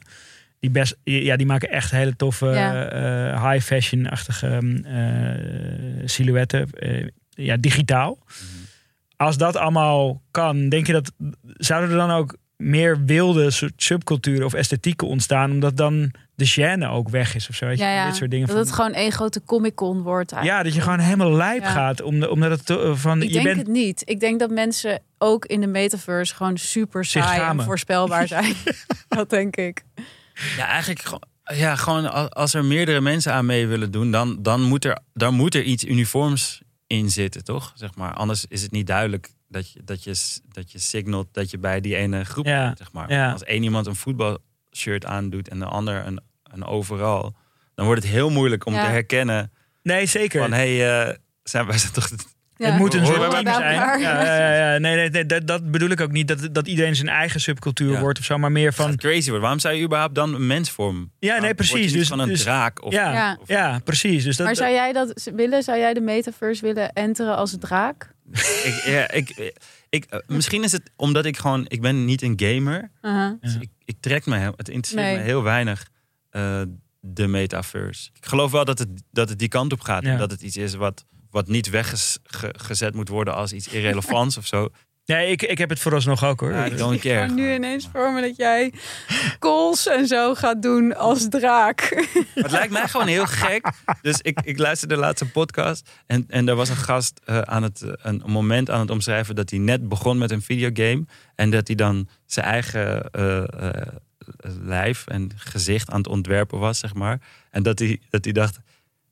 Die, 0.59 0.69
best, 0.69 0.97
ja, 1.03 1.35
die 1.35 1.45
maken 1.45 1.69
echt 1.69 1.91
hele 1.91 2.15
toffe 2.15 2.45
Ja. 2.45 2.85
eh, 2.85 3.51
high 3.51 3.65
fashion-achtige 3.65 4.47
ehm, 4.47 4.75
eh, 4.85 6.01
silhouetten. 6.05 6.69
eh, 6.71 7.07
ja, 7.29 7.57
digitaal. 7.57 8.17
Als 9.15 9.37
dat 9.37 9.55
allemaal 9.55 10.21
kan, 10.31 10.69
denk 10.69 10.87
je 10.87 10.93
dat 10.93 11.11
zouden 11.43 11.89
er 11.89 11.97
dan 11.97 12.11
ook 12.11 12.37
meer 12.57 13.05
wilde 13.05 13.51
soort 13.51 13.73
subculturen 13.75 14.45
of 14.45 14.53
esthetieken 14.53 15.07
ontstaan, 15.07 15.51
omdat 15.51 15.77
dan 15.77 16.11
de 16.35 16.49
gêne 16.49 16.87
ook 16.89 17.09
weg 17.09 17.35
is 17.35 17.49
of 17.49 17.55
zo? 17.55 17.65
Weet 17.65 17.77
je? 17.77 17.83
Ja, 17.83 17.93
ja. 17.93 18.05
Dit 18.05 18.15
soort 18.15 18.31
dingen. 18.31 18.47
Dat 18.47 18.55
van- 18.55 18.65
het 18.65 18.75
gewoon 18.75 18.93
één 18.93 19.11
grote 19.11 19.43
Comic-Con 19.45 20.01
wordt. 20.01 20.33
ja, 20.41 20.63
dat 20.63 20.73
je 20.73 20.81
gewoon 20.81 20.99
helemaal 20.99 21.31
lijp 21.31 21.61
Ja. 21.61 21.69
gaat, 21.71 22.01
omdat, 22.01 22.29
omdat 22.29 22.51
het 22.51 22.65
to- 22.65 22.95
van 22.95 23.21
Ik 23.21 23.27
je 23.27 23.33
denk 23.33 23.45
bent. 23.45 23.57
het 23.57 23.67
niet. 23.67 24.01
Ik 24.05 24.19
denk 24.19 24.39
dat 24.39 24.49
mensen 24.49 25.01
ook 25.17 25.45
in 25.45 25.61
de 25.61 25.67
metaverse 25.67 26.35
gewoon 26.35 26.57
super 26.57 27.05
saai 27.05 27.41
en 27.41 27.63
voorspelbaar 27.63 28.27
zijn. 28.27 28.53
dat 29.07 29.29
denk 29.29 29.55
ik. 29.55 29.83
Ja, 30.57 30.67
eigenlijk 30.67 31.07
ja, 31.53 31.75
gewoon 31.75 32.11
al- 32.11 32.29
als 32.31 32.53
er 32.53 32.65
meerdere 32.65 33.01
mensen 33.01 33.33
aan 33.33 33.45
mee 33.45 33.67
willen 33.67 33.91
doen, 33.91 34.11
dan, 34.11 34.41
dan, 34.41 34.61
moet, 34.61 34.85
er, 34.85 34.99
dan 35.13 35.33
moet 35.33 35.55
er 35.55 35.63
iets 35.63 35.83
uniforms 35.85 36.61
in 36.87 37.09
zitten, 37.09 37.43
toch? 37.43 37.71
Zeg 37.75 37.95
maar. 37.95 38.13
Anders 38.13 38.45
is 38.49 38.61
het 38.61 38.71
niet 38.71 38.87
duidelijk 38.87 39.29
dat 39.47 39.71
je, 39.71 39.81
dat 39.83 40.03
je, 40.03 40.39
dat 40.51 40.71
je 40.71 40.79
signalt 40.79 41.27
dat 41.31 41.49
je 41.51 41.57
bij 41.57 41.81
die 41.81 41.95
ene 41.95 42.23
groep 42.25 42.45
Ja, 42.45 42.65
bent, 42.65 42.77
zeg 42.77 42.91
maar. 42.91 43.11
ja. 43.11 43.31
Als 43.31 43.43
één 43.43 43.63
iemand 43.63 43.85
een 43.87 43.95
voetbalshirt 43.95 45.05
aandoet 45.05 45.49
en 45.49 45.59
de 45.59 45.65
ander 45.65 46.05
een, 46.05 46.19
een 46.43 46.65
overal, 46.65 47.35
dan 47.75 47.85
wordt 47.85 48.01
het 48.03 48.11
heel 48.11 48.29
moeilijk 48.29 48.65
om 48.65 48.73
Ja. 48.73 48.83
te 48.85 48.89
herkennen 48.91 49.51
Nee, 49.83 50.05
zeker. 50.05 50.41
van, 50.41 50.51
hé, 50.53 50.77
hey, 50.77 51.07
eh, 51.09 51.15
zijn 51.43 51.65
wij 51.65 51.77
zijn 51.77 51.93
toch... 51.93 52.09
Ja. 52.57 52.65
Het 52.69 52.77
moet 52.77 52.93
een 52.93 53.05
soort 53.05 53.31
team 53.31 53.53
zijn. 53.53 53.75
Ja, 53.75 53.95
ja, 53.95 54.23
ja, 54.23 54.73
ja. 54.73 54.77
Nee, 54.79 54.95
nee, 54.95 55.09
nee 55.09 55.25
dat, 55.25 55.47
dat 55.47 55.71
bedoel 55.71 55.89
ik 55.89 56.01
ook 56.01 56.11
niet. 56.11 56.27
Dat, 56.27 56.47
dat 56.51 56.67
iedereen 56.67 56.95
zijn 56.95 57.09
eigen 57.09 57.39
subcultuur 57.39 57.91
Ja. 57.91 57.99
wordt 57.99 58.19
of 58.19 58.25
zo. 58.25 58.37
Maar 58.37 58.51
meer 58.51 58.73
Van 58.73 58.95
crazy 58.95 59.25
wordt. 59.27 59.41
Waarom 59.41 59.59
zou 59.59 59.75
je 59.75 59.83
überhaupt 59.83 60.15
dan 60.15 60.33
een 60.33 60.47
mensvorm? 60.47 61.11
Ja, 61.19 61.39
nee, 61.39 61.53
precies. 61.53 61.91
Dus, 61.91 62.07
van 62.07 62.19
een 62.19 62.27
dus, 62.27 62.41
draak 62.43 62.83
of 62.83 62.93
ja, 62.93 63.13
Ja. 63.13 63.37
ja. 63.45 63.79
precies. 63.83 64.23
Dus 64.23 64.37
dat, 64.37 64.45
Maar 64.45 64.55
zou 64.55 64.71
jij 64.71 64.93
dat 64.93 65.29
willen? 65.35 65.63
Zou 65.63 65.77
jij 65.77 65.93
de 65.93 66.01
metaverse 66.01 66.61
willen 66.65 66.93
enteren 66.93 67.35
als 67.35 67.55
draak? 67.59 68.13
Ik, 68.31 68.81
ja, 68.85 69.11
ik, 69.11 69.53
ik, 69.89 70.05
eh, 70.05 70.19
misschien 70.27 70.63
is 70.63 70.71
het 70.71 70.91
omdat 70.95 71.25
ik 71.25 71.37
gewoon, 71.37 71.65
ik 71.67 71.81
ben 71.81 72.05
niet 72.05 72.21
een 72.21 72.33
gamer. 72.39 72.91
Uh-huh. 73.01 73.31
Dus 73.41 73.55
ik, 73.59 73.69
ik 73.85 73.95
trek 73.99 74.25
me, 74.25 74.37
heel- 74.37 74.53
het 74.55 74.69
interesseert 74.69 75.05
Nee. 75.05 75.17
me 75.17 75.23
heel 75.23 75.43
weinig 75.43 75.87
eh, 76.29 76.61
de 76.99 77.27
metaverse. 77.27 78.09
Ik 78.13 78.25
geloof 78.25 78.51
wel 78.51 78.65
dat 78.65 78.79
het, 78.79 78.89
dat 79.11 79.29
het 79.29 79.39
die 79.39 79.47
kant 79.47 79.73
op 79.73 79.81
gaat. 79.81 80.03
Ja. 80.03 80.11
En 80.11 80.17
dat 80.17 80.31
het 80.31 80.41
iets 80.41 80.57
is 80.57 80.73
wat, 80.73 81.05
wat 81.29 81.47
niet 81.47 81.69
weggezet 81.69 82.93
moet 82.93 83.09
worden 83.09 83.35
als 83.35 83.53
iets 83.53 83.67
irrelevants 83.67 84.37
of 84.41 84.47
zo. 84.47 84.69
Nee, 85.05 85.31
ik, 85.31 85.41
ik 85.41 85.57
heb 85.57 85.69
het 85.69 85.79
vooralsnog 85.79 86.25
ook 86.25 86.39
hoor. 86.39 86.51
I 86.51 86.75
don't 86.75 86.99
care. 86.99 87.25
Maar 87.25 87.31
nu 87.31 87.53
ineens 87.53 87.89
voor 87.93 88.13
me 88.13 88.21
dat 88.21 88.35
jij 88.35 88.73
calls 89.39 89.87
en 89.87 90.07
zo 90.07 90.35
gaat 90.35 90.61
doen 90.61 90.95
als 90.95 91.29
draak. 91.29 92.05
Het 92.33 92.51
lijkt 92.51 92.71
mij 92.71 92.87
gewoon 92.87 93.07
heel 93.07 93.25
gek. 93.25 93.71
Dus 94.01 94.21
ik, 94.21 94.39
ik 94.43 94.57
luisterde 94.57 94.93
de 94.93 94.99
laatste 94.99 95.29
podcast. 95.29 95.89
En, 96.05 96.25
en 96.27 96.47
er 96.47 96.55
was 96.55 96.69
een 96.69 96.75
gast 96.75 97.21
eh, 97.25 97.39
aan 97.39 97.63
het, 97.63 97.81
eh, 97.81 97.91
een 98.01 98.23
moment 98.25 98.69
aan 98.69 98.79
het 98.79 98.89
omschrijven 98.89 99.35
dat 99.35 99.49
hij 99.49 99.59
net 99.59 99.89
begon 99.89 100.17
met 100.17 100.31
een 100.31 100.41
videogame. 100.41 101.05
En 101.35 101.49
dat 101.49 101.67
hij 101.67 101.75
dan 101.75 102.07
zijn 102.25 102.45
eigen 102.45 103.11
eh, 103.11 103.43
eh, 104.45 104.51
lijf 104.61 105.07
en 105.07 105.31
gezicht 105.35 105.89
aan 105.89 105.97
het 105.97 106.07
ontwerpen 106.07 106.59
was, 106.59 106.79
zeg 106.79 106.93
maar. 106.93 107.19
En 107.51 107.63
dat 107.63 107.79
hij, 107.79 107.99
dat 108.09 108.23
hij 108.23 108.33
dacht, 108.33 108.59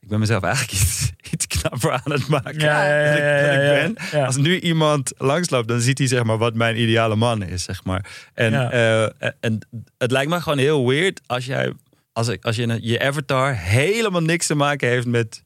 ik 0.03 0.09
ben 0.09 0.19
mezelf 0.19 0.43
eigenlijk 0.43 0.73
iets, 0.81 1.11
iets 1.31 1.47
knapper 1.47 1.91
aan 1.91 2.11
het 2.11 2.27
maken. 2.27 2.59
Ja, 2.59 2.85
ja, 2.85 2.99
ja, 2.99 3.05
dan 3.05 3.17
ik- 3.17 3.23
ja, 3.23 3.41
dan 3.45 3.55
ik 3.55 3.61
ja, 3.61 3.93
ben. 4.11 4.19
ja. 4.19 4.25
Als 4.25 4.35
nu 4.37 4.59
iemand 4.59 5.11
langsloopt, 5.17 5.67
dan 5.67 5.79
ziet 5.79 5.97
hij 5.97 6.07
zeg 6.07 6.23
maar 6.23 6.37
wat 6.37 6.53
mijn 6.55 6.81
ideale 6.81 7.15
man 7.15 7.43
is, 7.43 7.63
zeg 7.63 7.83
maar. 7.83 8.05
En, 8.33 8.51
Ja. 8.51 8.71
eh, 8.71 9.29
en 9.39 9.67
het 9.97 10.11
lijkt 10.11 10.29
me 10.29 10.41
gewoon 10.41 10.57
heel 10.57 10.87
weird 10.87 11.21
als 11.25 11.45
jij, 11.45 11.73
als, 12.13 12.27
ik, 12.27 12.43
als 12.45 12.55
je, 12.55 12.77
je 12.81 12.99
avatar 12.99 13.55
helemaal 13.57 14.21
niks 14.21 14.47
te 14.47 14.55
maken 14.55 14.87
heeft 14.87 15.05
met 15.07 15.43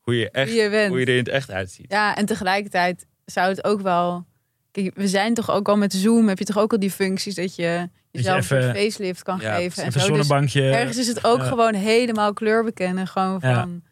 hoe 0.00 0.16
je, 0.18 0.30
echt, 0.30 0.50
Wie 0.50 0.62
je 0.62 0.70
bent. 0.70 0.88
hoe 0.88 0.98
je 1.00 1.06
er 1.06 1.12
in 1.12 1.18
het 1.18 1.28
echt 1.28 1.50
uitziet. 1.50 1.86
Ja, 1.88 2.16
en 2.16 2.26
tegelijkertijd 2.26 3.06
zou 3.24 3.48
het 3.48 3.64
ook 3.64 3.80
wel... 3.80 4.26
Kijk, 4.70 4.90
we 4.94 5.08
zijn 5.08 5.34
toch 5.34 5.50
ook 5.50 5.68
al 5.68 5.76
met 5.76 5.92
Zoom, 5.92 6.28
heb 6.28 6.38
je 6.38 6.44
toch 6.44 6.58
ook 6.58 6.72
al 6.72 6.78
die 6.78 6.90
functies 6.90 7.34
dat 7.34 7.54
je 7.56 7.88
jezelf 8.10 8.38
even- 8.38 8.56
een 8.56 8.62
soort 8.62 8.76
facelift 8.76 9.22
kan 9.22 9.38
Ja, 9.40 9.54
geven. 9.54 9.82
En 9.82 9.88
Even 9.88 10.00
een 10.00 10.06
zo. 10.06 10.12
Dus 10.14 10.26
zonnebankje. 10.26 10.70
ergens 10.70 10.96
is 10.96 11.06
het 11.06 11.24
ook 11.24 11.38
Ja. 11.38 11.44
gewoon 11.44 11.74
helemaal 11.74 12.32
kleur 12.32 12.64
bekennen. 12.64 13.06
Gewoon 13.06 13.38
Ja. 13.40 13.60
van, 13.60 13.82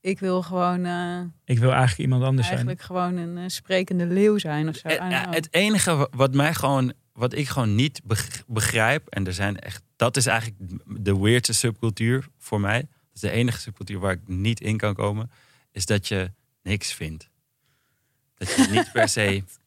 ik 0.00 0.18
wil 0.18 0.42
gewoon 0.42 0.84
eh, 0.84 1.20
Ik 1.44 1.58
wil 1.58 1.70
eigenlijk 1.70 1.98
iemand 2.00 2.22
anders 2.24 2.48
eigenlijk 2.48 2.80
gewoon 2.82 3.16
een 3.16 3.38
eh, 3.38 3.44
sprekende 3.46 4.06
leeuw 4.06 4.38
zijn 4.38 4.68
of 4.68 4.76
zo. 4.76 4.88
Het, 4.88 4.98
know. 4.98 5.34
het 5.34 5.48
enige 5.50 5.94
wa- 5.94 6.08
wat 6.10 6.34
mij 6.34 6.54
gewoon, 6.54 6.92
wat 7.12 7.34
ik 7.34 7.48
gewoon 7.48 7.74
niet 7.74 8.00
beg- 8.04 8.42
begrijp, 8.46 9.08
en 9.08 9.26
er 9.26 9.32
zijn 9.34 9.58
echt, 9.58 9.82
dat 9.96 10.16
is 10.16 10.26
eigenlijk 10.26 10.60
de 11.04 11.18
weirdste 11.18 11.52
subcultuur 11.54 12.26
voor 12.38 12.60
mij. 12.60 12.78
Dat 12.80 12.88
is 13.14 13.20
de 13.20 13.30
enige 13.30 13.60
subcultuur 13.60 13.98
waar 13.98 14.12
ik 14.12 14.20
niet 14.26 14.60
in 14.60 14.76
kan 14.76 14.94
komen, 14.94 15.30
is 15.72 15.86
dat 15.86 16.08
je 16.08 16.30
niks 16.62 16.92
vindt. 16.92 17.30
Dat 18.36 18.54
je 18.54 18.66
niet 18.70 18.92
per 18.92 19.08
se. 19.08 19.42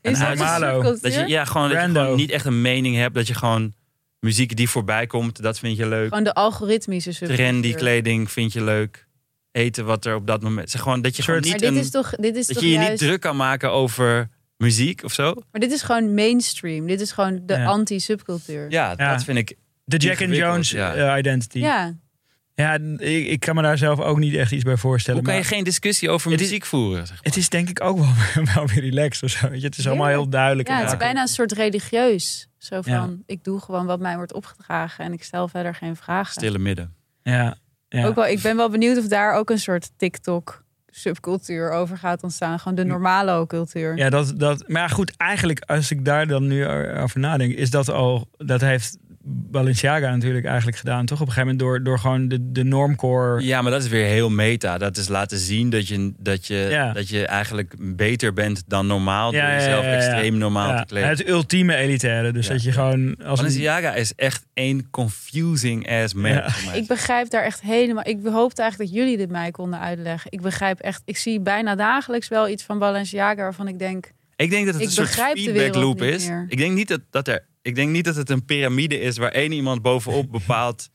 is 0.00 0.18
een 0.18 0.36
dat 0.36 0.48
subcultuur? 0.48 0.98
Dat 1.00 1.14
je, 1.14 1.26
ja, 1.26 1.44
gewoon, 1.44 1.68
dat 1.68 1.82
je 1.82 1.88
gewoon 1.90 2.16
niet 2.16 2.30
echt 2.30 2.44
een 2.44 2.60
mening 2.60 2.96
hebt. 2.96 3.14
Dat 3.14 3.26
je 3.26 3.34
gewoon 3.34 3.72
muziek 4.20 4.56
die 4.56 4.68
voorbij 4.68 5.06
komt, 5.06 5.42
dat 5.42 5.58
vind 5.58 5.76
je 5.76 5.86
leuk. 5.88 6.08
Gewoon 6.08 6.24
de 6.24 6.34
algoritmische 6.34 7.12
subcultuur. 7.12 7.46
Trendy 7.46 7.74
kleding 7.74 8.30
vind 8.30 8.52
je 8.52 8.62
leuk. 8.64 9.06
Eten 9.52 9.84
wat 9.84 10.04
er 10.04 10.14
op 10.14 10.26
dat 10.26 10.42
moment. 10.42 10.70
Zeg 10.70 10.80
gewoon 10.80 11.02
dat 11.02 11.16
je 11.16 11.22
gewoon 11.22 11.42
Soort- 11.42 11.52
niet, 11.52 11.62
Maar 11.62 11.70
dit 11.70 11.78
een, 11.80 11.84
is 11.86 11.90
toch, 11.92 12.10
dit 12.10 12.36
is 12.36 12.46
dat 12.46 12.54
toch 12.56 12.64
je 12.64 12.70
je 12.70 12.78
niet 12.78 12.98
druk 12.98 13.20
kan 13.20 13.36
maken 13.36 13.70
over 13.70 14.28
muziek 14.56 15.04
of 15.04 15.12
zo. 15.12 15.34
Maar 15.50 15.60
dit 15.60 15.72
is 15.72 15.82
gewoon 15.82 16.14
mainstream. 16.14 16.86
Dit 16.86 17.00
is 17.00 17.12
gewoon 17.12 17.40
de 17.46 17.54
Ja. 17.54 17.64
anti-subcultuur. 17.64 18.70
Ja, 18.70 18.94
Ja. 18.96 19.12
dat 19.12 19.24
vind 19.24 19.38
ik. 19.38 19.56
De 19.84 19.96
Jack 19.96 20.22
and 20.22 20.36
Jones 20.36 20.70
ja. 20.70 20.94
eh, 20.94 21.18
identity. 21.18 21.58
Ja, 21.58 21.94
Ja, 22.56 22.74
ik, 22.98 23.26
ik 23.26 23.40
kan 23.40 23.54
me 23.54 23.62
daar 23.62 23.78
zelf 23.78 24.00
ook 24.00 24.18
niet 24.18 24.34
echt 24.34 24.52
iets 24.52 24.62
bij 24.64 24.76
voorstellen. 24.76 25.20
Hoe 25.20 25.28
kan 25.28 25.38
je 25.38 25.44
geen 25.46 25.64
discussie 25.64 26.10
over 26.10 26.30
Het 26.30 26.40
is- 26.40 26.46
muziek 26.46 26.64
voeren? 26.64 27.06
Zeg 27.06 27.16
maar? 27.16 27.24
Het 27.24 27.36
is 27.36 27.48
denk 27.48 27.68
ik 27.68 27.80
ook 27.82 27.98
wel, 27.98 28.12
wel 28.54 28.66
weer 28.66 28.80
relaxed 28.80 29.22
of 29.22 29.30
zo. 29.30 29.48
weet 29.48 29.60
je. 29.60 29.66
Het 29.66 29.78
is 29.78 29.86
allemaal 29.86 30.06
heel 30.06 30.28
duidelijk. 30.28 30.68
ja 30.68 30.80
het 30.80 30.90
is 30.92 30.96
bijna 30.96 31.20
een 31.20 31.28
soort 31.28 31.52
religieus. 31.52 32.48
Zo 32.58 32.80
van, 32.82 32.92
Ja. 32.92 33.08
ik 33.26 33.44
doe 33.44 33.60
gewoon 33.60 33.86
wat 33.86 34.00
mij 34.00 34.16
wordt 34.16 34.32
opgedragen 34.32 35.04
en 35.04 35.12
ik 35.12 35.22
stel 35.24 35.48
verder 35.48 35.74
geen 35.74 35.96
vragen. 35.96 36.32
Stille 36.32 36.58
midden. 36.58 36.94
Ja, 37.22 37.56
ja. 37.88 38.06
Ook 38.06 38.14
wel, 38.14 38.26
ik 38.26 38.40
ben 38.42 38.56
wel 38.56 38.70
benieuwd 38.70 38.98
of 38.98 39.08
daar 39.08 39.34
ook 39.34 39.50
een 39.50 39.58
soort 39.58 39.90
TikTok 39.96 40.62
subcultuur 40.86 41.70
over 41.70 41.98
gaat 41.98 42.22
ontstaan. 42.22 42.58
Gewoon 42.58 42.74
de 42.74 42.84
normale 42.84 43.46
cultuur. 43.46 43.96
Ja, 43.96 44.10
dat, 44.10 44.32
dat, 44.36 44.68
maar 44.68 44.82
ja, 44.82 44.88
goed, 44.88 45.16
eigenlijk 45.16 45.60
als 45.60 45.90
ik 45.90 46.04
daar 46.04 46.26
dan 46.26 46.46
nu 46.46 46.66
over 46.98 47.20
nadenk, 47.20 47.52
is 47.54 47.70
dat 47.70 47.88
al, 47.88 48.28
dat 48.36 48.60
heeft 48.60 48.96
Balenciaga 49.26 50.10
natuurlijk 50.10 50.44
eigenlijk 50.44 50.76
gedaan, 50.76 51.06
toch? 51.06 51.20
Op 51.20 51.26
een 51.26 51.32
gegeven 51.32 51.56
moment 51.56 51.68
door, 51.68 51.82
door 51.84 51.98
gewoon 51.98 52.28
de, 52.28 52.52
de 52.52 52.64
normcore. 52.64 53.42
Ja, 53.42 53.62
maar 53.62 53.70
dat 53.72 53.82
is 53.82 53.88
weer 53.88 54.06
heel 54.06 54.30
meta. 54.30 54.78
Dat 54.78 54.96
is 54.96 55.08
laten 55.08 55.38
zien 55.38 55.70
dat 55.70 55.88
je, 55.88 56.12
dat 56.18 56.46
je, 56.46 56.66
Ja. 56.70 56.92
dat 56.92 57.08
je 57.08 57.26
eigenlijk 57.26 57.74
beter 57.96 58.32
bent 58.32 58.62
dan 58.66 58.86
normaal. 58.86 59.32
Ja, 59.32 59.40
door 59.46 59.54
jezelf 59.54 59.84
ja, 59.84 59.90
ja. 59.90 59.96
extreem 59.96 60.38
normaal 60.38 60.68
Ja, 60.70 60.78
te 60.80 60.86
kleden. 60.86 61.08
het 61.08 61.28
ultieme 61.28 61.74
elitaire. 61.76 62.32
Dus 62.32 62.46
Ja. 62.46 62.52
dat 62.52 62.62
je 62.62 62.72
gewoon 62.72 63.16
als 63.16 63.38
een, 63.38 63.44
Balenciaga 63.44 63.94
is 63.94 64.12
echt 64.16 64.46
één 64.54 64.90
confusing 64.90 65.90
ass 65.90 66.14
man. 66.14 66.42
Ik 66.74 66.86
begrijp 66.86 67.30
daar 67.30 67.42
echt 67.44 67.60
helemaal. 67.60 68.06
Ik 68.06 68.18
hoopte 68.24 68.62
eigenlijk 68.62 68.90
dat 68.90 69.00
jullie 69.00 69.16
dit 69.16 69.30
mij 69.30 69.50
konden 69.50 69.80
uitleggen. 69.80 70.30
Ik 70.32 70.40
begrijp 70.40 70.78
echt. 70.80 71.02
Ik 71.04 71.16
zie 71.16 71.40
bijna 71.40 71.74
dagelijks 71.74 72.28
wel 72.28 72.48
iets 72.48 72.62
van 72.62 72.78
Balenciaga 72.78 73.42
waarvan 73.42 73.68
ik 73.68 73.78
denk. 73.78 74.10
Ik 74.36 74.50
denk 74.50 74.64
dat 74.64 74.74
het 74.74 74.82
Ik 74.82 74.88
een 74.88 74.94
soort 74.94 75.08
feedback 75.10 75.74
loop 75.74 76.02
is. 76.02 76.28
meer. 76.28 76.44
Ik 76.48 76.58
denk 76.58 76.74
niet 76.74 76.88
dat, 76.88 77.00
dat 77.10 77.28
er. 77.28 77.44
Ik 77.64 77.74
denk 77.74 77.90
niet 77.90 78.04
dat 78.04 78.16
het 78.16 78.30
een 78.30 78.44
piramide 78.44 79.00
is 79.00 79.16
waar 79.16 79.30
één 79.30 79.52
iemand 79.52 79.82
bovenop 79.82 80.30
bepaalt 80.38 80.90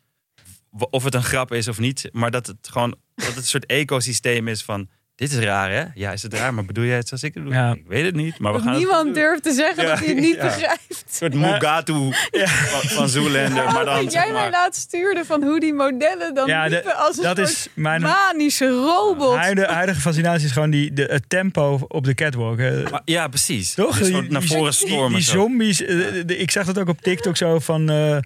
of 0.72 1.04
het 1.04 1.14
een 1.14 1.24
grap 1.24 1.52
is 1.52 1.68
of 1.68 1.80
niet. 1.80 2.10
Maar 2.12 2.32
dat 2.32 2.48
het 2.48 2.58
gewoon 2.62 2.96
dat 3.16 3.28
het 3.28 3.36
een 3.38 3.44
soort 3.44 3.66
ecosysteem 3.66 4.48
is 4.48 4.64
van... 4.64 4.90
Dit 5.20 5.32
is 5.32 5.38
raar, 5.38 5.72
hè? 5.72 5.84
Ja, 5.96 6.12
is 6.12 6.24
het 6.24 6.34
raar? 6.34 6.54
Maar 6.54 6.66
bedoel 6.66 6.84
jij 6.84 6.96
het 6.96 7.08
zoals 7.08 7.24
ik 7.24 7.34
het 7.34 7.44
doe? 7.44 7.54
Ja. 7.54 7.72
Ik 7.74 7.84
weet 7.88 8.06
het 8.06 8.16
niet, 8.16 8.40
maar 8.40 8.52
we 8.52 8.58
Dat 8.58 8.68
gaan 8.68 8.76
het 8.76 8.84
niemand 8.84 9.16
durft 9.16 9.44
te 9.44 9.52
zeggen 9.54 9.84
Ja, 9.84 9.90
dat 9.90 10.00
hij 10.00 10.08
het 10.08 10.18
niet 10.18 10.36
ja. 10.36 10.44
begrijpt. 10.44 10.84
Een 10.90 10.96
soort 11.12 11.34
Mugatu 11.34 11.94
van, 12.32 12.82
van 12.90 13.10
Zoolander. 13.10 13.64
Maar 13.64 13.86
dan, 13.86 14.04
dat 14.04 14.12
zeg 14.12 14.24
jij 14.24 14.32
mij 14.34 14.50
laatst 14.50 14.82
stuurde 14.82 15.26
van 15.26 15.44
hoe 15.44 15.60
die 15.60 15.74
modellen 15.74 16.34
dan 16.34 16.48
Ja, 16.48 16.64
de- 16.64 16.70
liepen 16.70 16.96
als 16.96 17.18
een 17.18 17.24
dat 17.24 17.38
soort 17.38 17.50
is 17.50 17.68
mijn 17.74 18.02
manische 18.02 18.70
robot. 18.70 19.36
huidige, 19.36 19.72
huidige 19.72 20.00
fascinatie 20.02 20.46
is 20.46 20.52
gewoon 20.52 20.70
die, 20.70 20.94
de, 20.94 21.04
het 21.12 21.24
tempo 21.28 21.80
op 21.88 22.04
de 22.04 22.14
catwalk. 22.14 22.58
maar- 22.58 23.02
ja, 23.06 23.28
precies. 23.28 23.74
Toch? 23.74 23.98
Die- 24.00 24.12
naar 24.30 24.40
die- 24.40 24.50
voren 24.50 24.64
Die, 24.72 24.88
stormen. 24.90 25.14
die 25.14 25.22
zo. 25.22 25.32
zombies, 25.32 25.82
eh, 25.82 25.96
de- 26.26 26.38
ik 26.38 26.52
zag 26.52 26.66
dat 26.66 26.80
ook 26.80 26.88
op 26.88 27.02
TikTok 27.02 27.38
zo 27.38 27.60
van. 27.60 27.90
eh, 27.90 28.18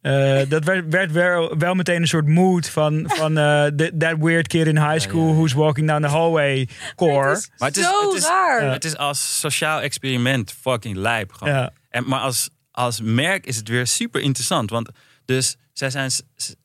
eh, 0.00 0.40
dat 0.48 0.64
werd, 0.64 0.84
werd 0.88 1.12
wel, 1.12 1.56
wel 1.58 1.74
meteen 1.74 2.00
een 2.00 2.08
soort 2.08 2.26
mood 2.28 2.68
van, 2.68 3.04
van 3.06 3.38
eh, 3.38 3.64
the- 3.66 3.94
that 3.98 4.16
weird 4.18 4.46
kid 4.46 4.66
in 4.66 4.78
high 4.78 4.98
school 5.00 5.22
ja, 5.22 5.28
ja. 5.28 5.34
who's 5.34 5.52
walking 5.52 5.86
down 5.88 6.02
the 6.02 6.08
hallway 6.08 6.68
core. 6.96 7.28
Het 7.28 7.38
is 7.38 7.50
Maar 7.58 7.68
het 7.68 7.76
is- 7.76 7.84
zo 7.84 8.08
het 8.10 8.18
is- 8.18 8.26
raar. 8.26 8.64
Ja. 8.64 8.72
Het 8.72 8.84
is 8.84 8.96
als 8.96 9.40
sociaal 9.40 9.80
experiment 9.80 10.54
fucking 10.60 10.96
lijp. 10.96 11.32
Gewoon. 11.32 11.54
Ja, 11.54 11.72
En, 11.90 12.08
maar 12.08 12.20
als, 12.20 12.48
als 12.70 13.00
merk 13.00 13.46
is 13.46 13.56
het 13.56 13.68
weer 13.68 13.86
super 13.86 14.20
interessant. 14.20 14.70
Want 14.70 14.88
dus 15.24 15.56
zij 15.72 15.90
zijn 15.90 16.10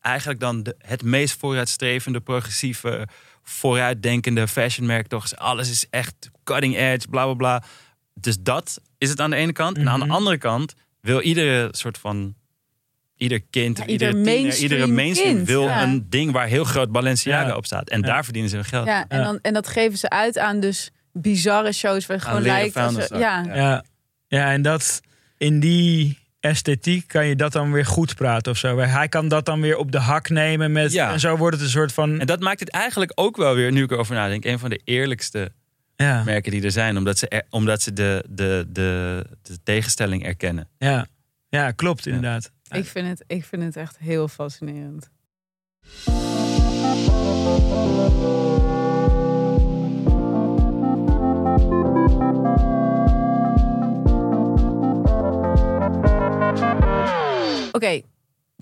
eigenlijk 0.01 0.39
dan 0.39 0.63
de, 0.63 0.75
het 0.77 1.03
meest 1.03 1.39
vooruitstrevende, 1.39 2.19
progressieve, 2.21 3.07
vooruitdenkende 3.43 4.47
fashionmerk. 4.47 5.07
Toch? 5.07 5.35
Alles 5.35 5.69
is 5.69 5.85
echt 5.89 6.15
cutting 6.43 6.77
edge, 6.77 7.07
bla 7.07 7.23
bla 7.25 7.33
bla. 7.33 7.63
Dus 8.13 8.37
dat 8.39 8.81
is 8.97 9.09
het 9.09 9.19
aan 9.21 9.29
de 9.29 9.35
ene 9.35 9.51
kant. 9.53 9.77
En 9.77 9.89
aan 9.89 9.99
de 9.99 10.05
Mhm. 10.05 10.13
andere 10.15 10.37
kant 10.37 10.73
wil 11.01 11.21
iedere 11.21 11.67
soort 11.71 11.97
van. 11.97 12.35
Ieder 13.23 13.41
kind, 13.49 13.77
Ja, 13.77 13.85
iedere 13.85 14.11
ieder 14.17 14.31
tiener, 14.33 14.57
iedere 14.61 14.87
mainstream 14.87 15.35
kind, 15.35 15.47
wil 15.47 15.63
ja. 15.63 15.83
een 15.83 16.05
ding 16.09 16.31
waar 16.31 16.47
heel 16.47 16.63
groot 16.63 16.91
Balenciaga 16.91 17.47
Ja. 17.47 17.55
op 17.55 17.65
staat. 17.65 17.89
En 17.89 17.99
Ja. 17.99 18.05
daar 18.07 18.23
verdienen 18.23 18.49
ze 18.49 18.55
hun 18.55 18.65
geld. 18.65 18.87
Ja, 18.87 19.05
en, 19.07 19.17
Ja. 19.19 19.23
Dan, 19.23 19.39
en 19.41 19.53
dat 19.53 19.67
geven 19.67 19.97
ze 19.97 20.09
uit 20.09 20.37
aan 20.37 20.59
dus 20.59 20.91
bizarre 21.13 21.71
shows 21.71 22.05
waar 22.05 22.17
het 22.17 22.25
gewoon 22.25 22.41
lijkt. 22.41 22.77
Als, 22.77 23.07
ja. 23.07 23.17
Ja. 23.17 23.55
ja. 23.55 23.83
ja, 24.27 24.51
en 24.51 24.61
dat 24.61 25.01
in 25.37 25.59
die 25.59 26.19
esthetiek 26.39 27.07
kan 27.07 27.25
je 27.27 27.35
dat 27.35 27.51
dan 27.51 27.71
weer 27.71 27.85
goed 27.85 28.15
praten 28.15 28.51
of 28.51 28.57
zo. 28.57 28.77
Hij 28.79 29.07
kan 29.07 29.27
dat 29.27 29.45
dan 29.45 29.61
weer 29.61 29.77
op 29.77 29.91
de 29.91 29.99
hak 29.99 30.29
nemen 30.29 30.71
met. 30.71 30.91
Ja. 30.91 31.11
En 31.11 31.19
zo 31.19 31.37
wordt 31.37 31.55
het 31.55 31.65
een 31.65 31.71
soort 31.71 31.93
van. 31.93 32.19
En 32.19 32.25
dat 32.25 32.39
maakt 32.39 32.59
het 32.59 32.69
eigenlijk 32.69 33.11
ook 33.15 33.37
wel 33.37 33.55
weer, 33.55 33.71
nu 33.71 33.83
ik 33.83 33.91
erover 33.91 34.15
nadenk, 34.15 34.45
een 34.45 34.59
van 34.59 34.69
de 34.69 34.81
eerlijkste 34.83 35.51
Ja, 35.95 36.23
merken 36.23 36.51
die 36.51 36.63
er 36.63 36.71
zijn. 36.71 36.97
Omdat 36.97 37.17
ze, 37.17 37.27
er- 37.27 37.43
omdat 37.49 37.81
ze 37.81 37.93
de, 37.93 38.25
de, 38.29 38.65
de, 38.69 39.23
de 39.41 39.57
tegenstelling 39.63 40.25
erkennen. 40.25 40.67
ja. 40.77 41.05
ja 41.49 41.71
klopt 41.71 42.05
inderdaad. 42.05 42.51
Ik, 42.73 42.85
vind 42.85 43.07
het, 43.07 43.23
ik 43.27 43.45
vind 43.45 43.63
het 43.63 43.75
echt 43.75 43.97
heel 43.97 44.27
fascinerend. 44.27 45.09
Oké, 57.71 58.01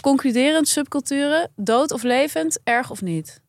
concluderend 0.01 0.68
subculturen, 0.68 1.49
dood 1.55 1.91
of 1.91 2.03
levend, 2.03 2.59
erg 2.64 2.89
of 2.91 3.01
niet? 3.01 3.41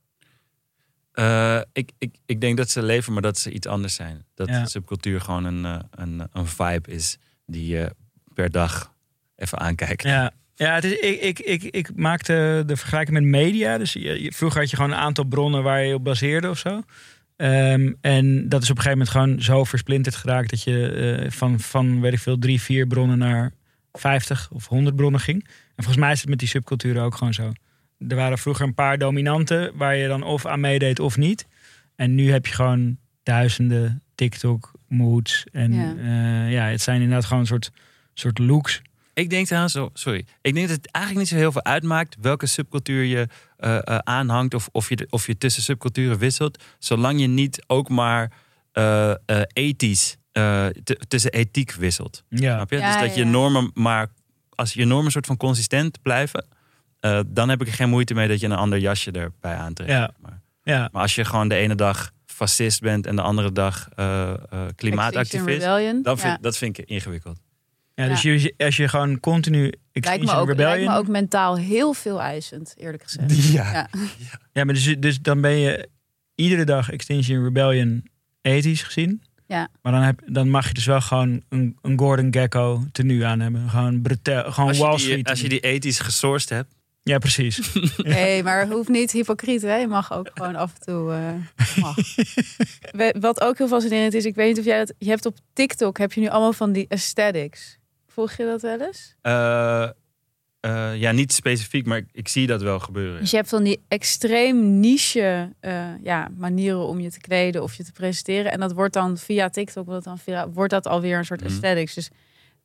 Eh, 1.13 1.61
ik, 1.73 1.91
ik, 1.99 2.15
ik 2.27 2.41
denk 2.41 2.57
dat 2.57 2.71
ze 2.71 2.83
leven, 2.83 3.13
maar 3.13 3.23
dat 3.23 3.39
ze 3.39 3.51
iets 3.53 3.67
anders 3.67 3.95
zijn. 3.95 4.25
Dat 4.35 4.49
Ja. 4.49 4.67
subcultuur 4.67 5.21
gewoon 5.21 5.45
een, 5.45 5.65
eh, 5.65 5.79
een, 5.91 6.29
een 6.33 6.47
vibe 6.47 6.91
is 6.91 7.19
die 7.47 7.67
je 7.67 7.95
per 8.35 8.51
dag 8.51 8.93
even 9.37 9.59
aankijkt. 9.59 10.03
Ja, 10.03 10.33
ja 10.55 10.75
het 10.75 10.85
is, 10.85 10.93
ik, 10.99 11.21
ik, 11.21 11.39
ik, 11.39 11.63
ik 11.63 11.91
maakte 11.97 12.63
de 12.67 12.77
vergelijking 12.77 13.17
met 13.21 13.27
media. 13.29 13.79
Dus 13.79 13.93
je, 13.93 14.23
je- 14.23 14.33
vroeger 14.33 14.61
had 14.61 14.71
je 14.71 14.77
gewoon 14.77 14.91
een 14.91 14.97
aantal 14.99 15.25
bronnen 15.25 15.63
waar 15.63 15.83
je 15.85 15.95
op 15.95 16.05
baseerde 16.05 16.51
of 16.51 16.59
zo. 16.59 16.83
Ehm, 17.37 17.93
en 18.01 18.49
dat 18.49 18.63
is 18.63 18.71
op 18.71 18.77
een 18.77 18.83
gegeven 18.83 19.07
moment 19.07 19.09
gewoon 19.09 19.43
zo 19.43 19.65
versplinterd 19.65 20.15
geraakt 20.17 20.51
dat 20.51 20.63
je 20.63 20.89
eh, 21.25 21.31
van, 21.31 21.61
van, 21.61 22.01
weet 22.01 22.13
ik 22.13 22.19
veel, 22.19 22.39
drie, 22.39 22.61
vier 22.61 22.87
bronnen 22.87 23.19
naar 23.19 23.53
50 23.93 24.49
of 24.53 24.67
100 24.67 24.97
bronnen 24.97 25.21
ging. 25.21 25.45
En 25.49 25.85
volgens 25.85 25.97
mij 25.97 26.13
is 26.13 26.21
het 26.21 26.29
met 26.29 26.39
die 26.39 26.49
subculturen 26.49 27.03
ook 27.03 27.15
gewoon 27.15 27.35
zo. 27.35 27.53
Er 28.09 28.17
waren 28.17 28.39
vroeger 28.39 28.67
een 28.67 28.75
paar 28.75 28.99
dominanten 28.99 29.71
waar 29.77 29.97
je 29.97 30.09
dan 30.09 30.23
of 30.23 30.47
aan 30.47 30.61
meedeed 30.61 30.99
of 31.01 31.17
niet. 31.17 31.47
En 31.97 32.15
nu 32.15 32.31
heb 32.31 32.47
je 32.47 32.53
gewoon 32.53 32.97
duizenden 33.23 34.03
TikTok 34.15 34.73
moods. 34.89 35.45
En 35.53 35.73
Ja. 35.73 35.95
ja, 36.03 36.47
ja 36.47 36.65
het 36.67 36.81
zijn 36.81 37.01
inderdaad 37.01 37.25
gewoon 37.25 37.41
een 37.41 37.49
soort, 37.49 37.71
soort 38.15 38.39
looks. 38.39 38.83
Ik 39.15 39.31
denk 39.31 39.47
trouwens, 39.47 39.77
oh, 39.77 39.91
sorry. 39.93 40.27
Ik 40.41 40.55
denk 40.55 40.69
dat 40.69 40.77
het 40.77 40.91
eigenlijk 40.91 41.25
niet 41.25 41.35
zo 41.35 41.41
heel 41.41 41.53
veel 41.53 41.65
uitmaakt 41.65 42.17
welke 42.21 42.47
subcultuur 42.47 43.05
je 43.05 43.29
eh, 43.57 43.77
eh, 43.77 43.99
aanhangt 43.99 44.55
of, 44.55 44.69
of, 44.73 44.89
je, 44.89 45.07
of 45.11 45.27
je 45.27 45.39
tussen 45.39 45.63
subculturen 45.63 46.19
wisselt. 46.19 46.63
Zolang 46.79 47.21
je 47.21 47.27
niet 47.27 47.63
ook 47.67 47.89
maar 47.89 48.33
eh, 48.73 49.11
eh, 49.11 49.17
ethisch 49.53 50.17
eh, 50.33 50.67
tussen 51.09 51.33
ethiek 51.33 51.73
wisselt. 51.73 52.25
Ja. 52.29 52.55
Snap 52.55 52.71
je? 52.71 52.77
Ja, 52.77 52.93
dus 52.93 53.09
dat 53.09 53.17
je 53.17 53.25
normen, 53.25 53.71
maar 53.75 54.09
als 54.51 54.73
je 54.73 54.85
normen 54.85 55.13
soort 55.13 55.27
van 55.27 55.37
consistent 55.37 56.03
blijven, 56.03 56.47
eh, 57.01 57.21
dan 57.27 57.49
heb 57.49 57.61
ik 57.61 57.67
er 57.67 57.73
geen 57.73 57.89
moeite 57.89 58.15
mee 58.15 58.29
dat 58.29 58.41
je 58.41 58.47
een 58.47 58.53
ander 58.53 58.79
jasje 58.79 59.11
erbij 59.11 59.55
aantrekt. 59.55 59.91
Ja. 59.91 60.11
Maar, 60.21 60.41
Ja, 60.63 60.89
maar 60.93 61.03
als 61.03 61.15
je 61.15 61.25
gewoon 61.25 61.49
de 61.49 61.55
ene 61.55 61.75
dag 61.75 62.11
fascist 62.27 62.81
bent 62.81 63.07
en 63.07 63.17
de 63.17 63.23
andere 63.23 63.53
dag 63.53 63.89
eh, 63.95 64.31
eh, 64.31 64.37
klimaatactivist, 64.77 65.61
dan 66.03 66.19
vind, 66.19 66.21
ja. 66.21 66.39
dat 66.41 66.57
vind 66.59 66.79
ik 66.79 66.89
ingewikkeld. 66.89 67.41
Ja, 68.03 68.09
dus 68.09 68.23
je, 68.23 68.55
als 68.57 68.77
je 68.77 68.89
gewoon 68.89 69.21
continu 69.21 69.61
lijkt, 69.61 69.77
me 69.93 70.01
Extinction 70.01 70.39
ook, 70.39 70.47
lijkt 70.47 70.61
Rebellion... 70.61 70.93
me 70.93 70.99
ook 70.99 71.09
mentaal 71.09 71.57
heel 71.57 71.93
veel 71.93 72.21
eisend, 72.21 72.75
eerlijk 72.77 73.03
gezegd. 73.03 73.37
Ja. 73.53 73.73
Ja. 73.73 73.89
Ja, 74.53 74.65
maar 74.65 74.75
dus, 74.75 74.97
dus 74.99 75.21
dan 75.21 75.41
ben 75.41 75.53
je 75.53 75.89
iedere 76.35 76.65
dag 76.65 76.91
Extinction 76.91 77.45
Rebellion 77.45 78.05
ethisch 78.43 78.83
gezien. 78.83 79.23
Ja. 79.47 79.69
Maar 79.83 79.93
dan, 79.93 80.03
heb, 80.03 80.21
dan 80.27 80.49
mag 80.51 80.69
je 80.69 80.75
dus 80.75 80.87
wel 80.87 81.01
gewoon 81.01 81.43
een, 81.49 81.77
een 81.83 81.99
Gordon 81.99 82.33
Gekko 82.33 82.85
tenue 82.93 83.25
aan 83.25 83.41
hebben. 83.41 83.71
Gewoon 83.71 84.03
brutel, 84.03 84.53
gewoon 84.53 84.77
Wall 84.77 84.97
die, 84.97 85.05
Street. 85.05 85.29
als 85.29 85.41
je 85.41 85.49
die 85.49 85.61
ethisch 85.61 85.99
gesourced 85.99 86.49
hebt, 86.49 86.75
Ja, 87.03 87.19
precies. 87.19 87.73
Nee, 87.97 88.43
maar 88.43 88.61
het 88.61 88.71
hoeft 88.73 88.89
niet 88.89 89.13
hypocriet. 89.13 89.63
Hè? 89.63 89.75
Je 89.77 89.87
mag 89.87 90.13
ook 90.13 90.31
gewoon 90.35 90.57
af 90.57 90.73
en 90.75 90.81
toe. 90.87 91.13
eh, 91.13 91.77
mag. 91.83 91.97
Wat 93.21 93.41
ook 93.41 93.59
heel 93.59 93.69
fascinerend 93.69 94.15
is, 94.15 94.25
ik 94.25 94.35
weet 94.35 94.49
niet 94.49 94.59
of 94.59 94.65
jij 94.65 94.79
dat. 94.79 94.95
Je 94.99 95.09
hebt 95.09 95.27
op 95.27 95.37
TikTok 95.53 95.99
heb 95.99 96.13
je 96.13 96.21
nu 96.21 96.29
allemaal 96.29 96.53
van 96.53 96.73
die 96.73 96.87
aesthetics. 96.89 97.79
Volg 98.13 98.33
je 98.33 98.45
dat 98.45 98.63
wel 98.63 98.81
eens? 98.81 99.15
eh, 99.23 99.89
eh, 100.61 100.97
ja, 100.97 101.11
niet 101.13 101.33
specifiek, 101.33 101.87
maar 101.87 101.99
ik, 101.99 102.07
ik 102.13 102.29
zie 102.29 102.47
dat 102.47 102.63
wel 102.63 102.79
gebeuren. 102.79 103.21
Dus 103.21 103.31
je 103.31 103.37
hebt 103.37 103.51
dan 103.51 103.63
die 103.63 103.81
extreem 103.89 104.81
niche 104.81 105.53
eh, 105.61 105.85
ja, 106.03 106.29
manieren 106.37 106.87
om 106.87 107.01
je 107.01 107.11
te 107.11 107.21
kleden 107.21 107.63
of 107.63 107.75
je 107.75 107.85
te 107.85 107.93
presenteren. 107.93 108.53
En 108.53 108.61
dat 108.61 108.73
wordt 108.73 108.95
dan 108.95 109.17
via 109.19 109.49
TikTok 109.49 109.87
wordt, 109.87 110.05
dan 110.05 110.19
via, 110.19 110.49
wordt 110.49 110.71
dat 110.73 110.87
alweer 110.87 111.19
een 111.19 111.25
soort 111.25 111.41
Mhm. 111.41 111.51
aesthetics. 111.51 111.95
Dus 111.95 112.11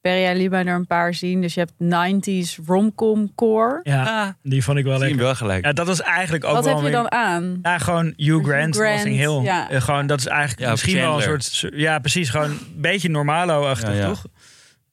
Perja 0.01 0.33
liet 0.33 0.49
mij 0.49 0.65
er 0.65 0.75
een 0.75 0.87
paar 0.87 1.13
zien. 1.13 1.41
Dus 1.41 1.53
je 1.53 1.59
hebt 1.59 1.73
90s 1.77 2.59
romcom 2.65 3.35
core. 3.35 3.79
Ja, 3.83 4.03
Ah, 4.25 4.29
die 4.43 4.63
vond 4.63 4.77
ik 4.77 4.83
wel 4.85 4.99
lekker. 4.99 5.17
wel 5.17 5.35
gelijk. 5.35 5.65
Ja, 5.65 5.73
dat 5.73 5.87
was 5.87 6.01
eigenlijk 6.01 6.43
ook 6.43 6.53
Wat 6.53 6.65
wel 6.65 6.75
heb 6.75 6.85
je 6.85 6.91
dan 6.91 7.11
aan? 7.11 7.59
Ja, 7.61 7.77
gewoon 7.77 8.13
Hugh 8.17 8.45
Grant, 8.47 8.75
Grant, 8.75 8.95
Notting 8.95 9.17
Hill. 9.17 9.41
ja. 9.41 9.69
Eh, 9.69 9.81
gewoon, 9.81 10.07
dat 10.07 10.19
is 10.19 10.25
eigenlijk 10.25 10.59
Ja, 10.61 10.69
misschien 10.71 10.95
wel 10.95 11.15
een 11.15 11.21
soort... 11.41 11.73
Ja, 11.75 11.99
precies. 11.99 12.29
Gewoon 12.29 12.49
een 12.49 12.59
beetje 12.75 13.09
normalo-achtig, 13.09 13.89
Ja, 13.89 13.95
ja. 13.95 14.13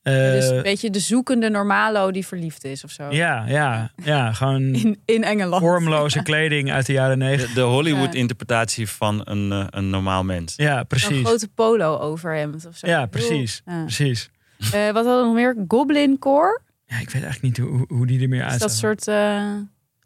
Dus 0.05 0.49
Eh, 0.51 0.57
een 0.57 0.63
beetje 0.63 0.91
de 0.91 0.99
zoekende 0.99 1.49
normalo 1.51 2.11
die 2.11 2.27
verliefd 2.27 2.65
is 2.65 2.85
of 2.85 2.91
zo. 2.91 3.11
ja, 3.11 3.45
ja, 3.47 3.91
ja. 4.03 4.33
Gewoon 4.33 4.63
In, 4.85 5.01
in 5.05 5.25
Engeland. 5.25 5.63
vormloze 5.63 6.23
kleding 6.31 6.73
uit 6.73 6.87
de 6.87 6.93
jaren 6.93 7.19
negentig. 7.19 7.49
De, 7.49 7.55
de 7.55 7.61
Hollywood-interpretatie 7.61 8.89
van 8.89 9.21
een, 9.25 9.53
eh, 9.53 9.67
een 9.71 9.91
normaal 9.91 10.25
mens. 10.25 10.55
Ja, 10.57 10.79
Een 10.79 10.87
precies. 10.87 11.25
grote 11.25 11.49
polo 11.49 11.99
overhemd 11.99 12.67
of 12.67 12.77
zo. 12.77 12.87
Ja, 12.87 13.07
precies. 13.07 13.63
Ja. 13.67 13.83
Precies. 13.83 14.31
Eh, 14.59 14.85
wat 14.91 14.95
hadden 15.05 15.19
we 15.19 15.25
nog 15.25 15.35
meer? 15.35 15.65
Goblin 15.69 16.19
core. 16.19 16.61
Ja, 16.87 16.99
ik 17.01 17.11
weet 17.11 17.23
eigenlijk 17.23 17.43
niet 17.59 17.67
hoe, 17.69 17.85
hoe 17.89 18.07
die 18.07 18.23
er 18.23 18.29
meer 18.29 18.39
Is 18.45 18.45
uitzag. 18.51 18.69
dat 18.69 18.77
soort 18.79 19.09
eh, 19.09 19.43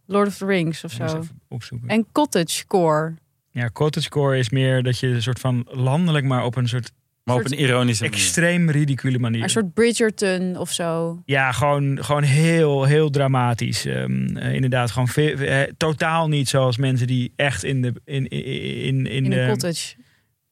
Lord 0.06 0.28
of 0.28 0.36
the 0.36 0.46
Rings 0.46 0.84
of 0.84 0.92
zo. 0.92 1.04
even 1.04 1.40
opzoeken. 1.48 1.88
En 1.88 2.06
cottage 2.12 2.66
core. 2.66 3.14
Ja, 3.50 3.70
cottagecore 3.72 4.38
is 4.38 4.50
meer 4.50 4.82
dat 4.82 4.98
je 4.98 5.06
een 5.06 5.22
soort 5.22 5.40
van 5.40 5.66
landelijk, 5.70 6.24
maar 6.24 6.44
op 6.44 6.56
een 6.56 6.68
soort 6.68 6.90
Maar 7.28 7.36
op 7.36 7.44
een 7.50 7.58
ironische 7.58 8.02
manier. 8.02 8.18
extreem 8.18 8.70
ridicule 8.70 9.18
manier. 9.18 9.42
Een 9.42 9.50
soort 9.50 9.74
Bridgerton 9.74 10.56
of 10.56 10.72
zo. 10.72 11.22
Ja, 11.24 11.52
gewoon, 11.52 12.04
gewoon 12.04 12.22
heel, 12.22 12.84
heel 12.84 13.10
dramatisch. 13.10 13.84
Ehm, 13.84 14.36
eh, 14.36 14.54
inderdaad, 14.54 14.90
gewoon 14.90 15.08
veel, 15.08 15.38
eh, 15.38 15.72
totaal 15.76 16.28
niet 16.28 16.48
zoals 16.48 16.76
mensen 16.76 17.06
die 17.06 17.32
echt 17.36 17.64
in, 17.64 17.82
de, 17.82 17.92
in, 18.04 18.26
in, 18.28 18.44
in, 18.44 19.06
in, 19.06 19.24
In 19.24 19.30
de, 19.30 19.40
een 19.40 19.48
cottage. 19.50 19.94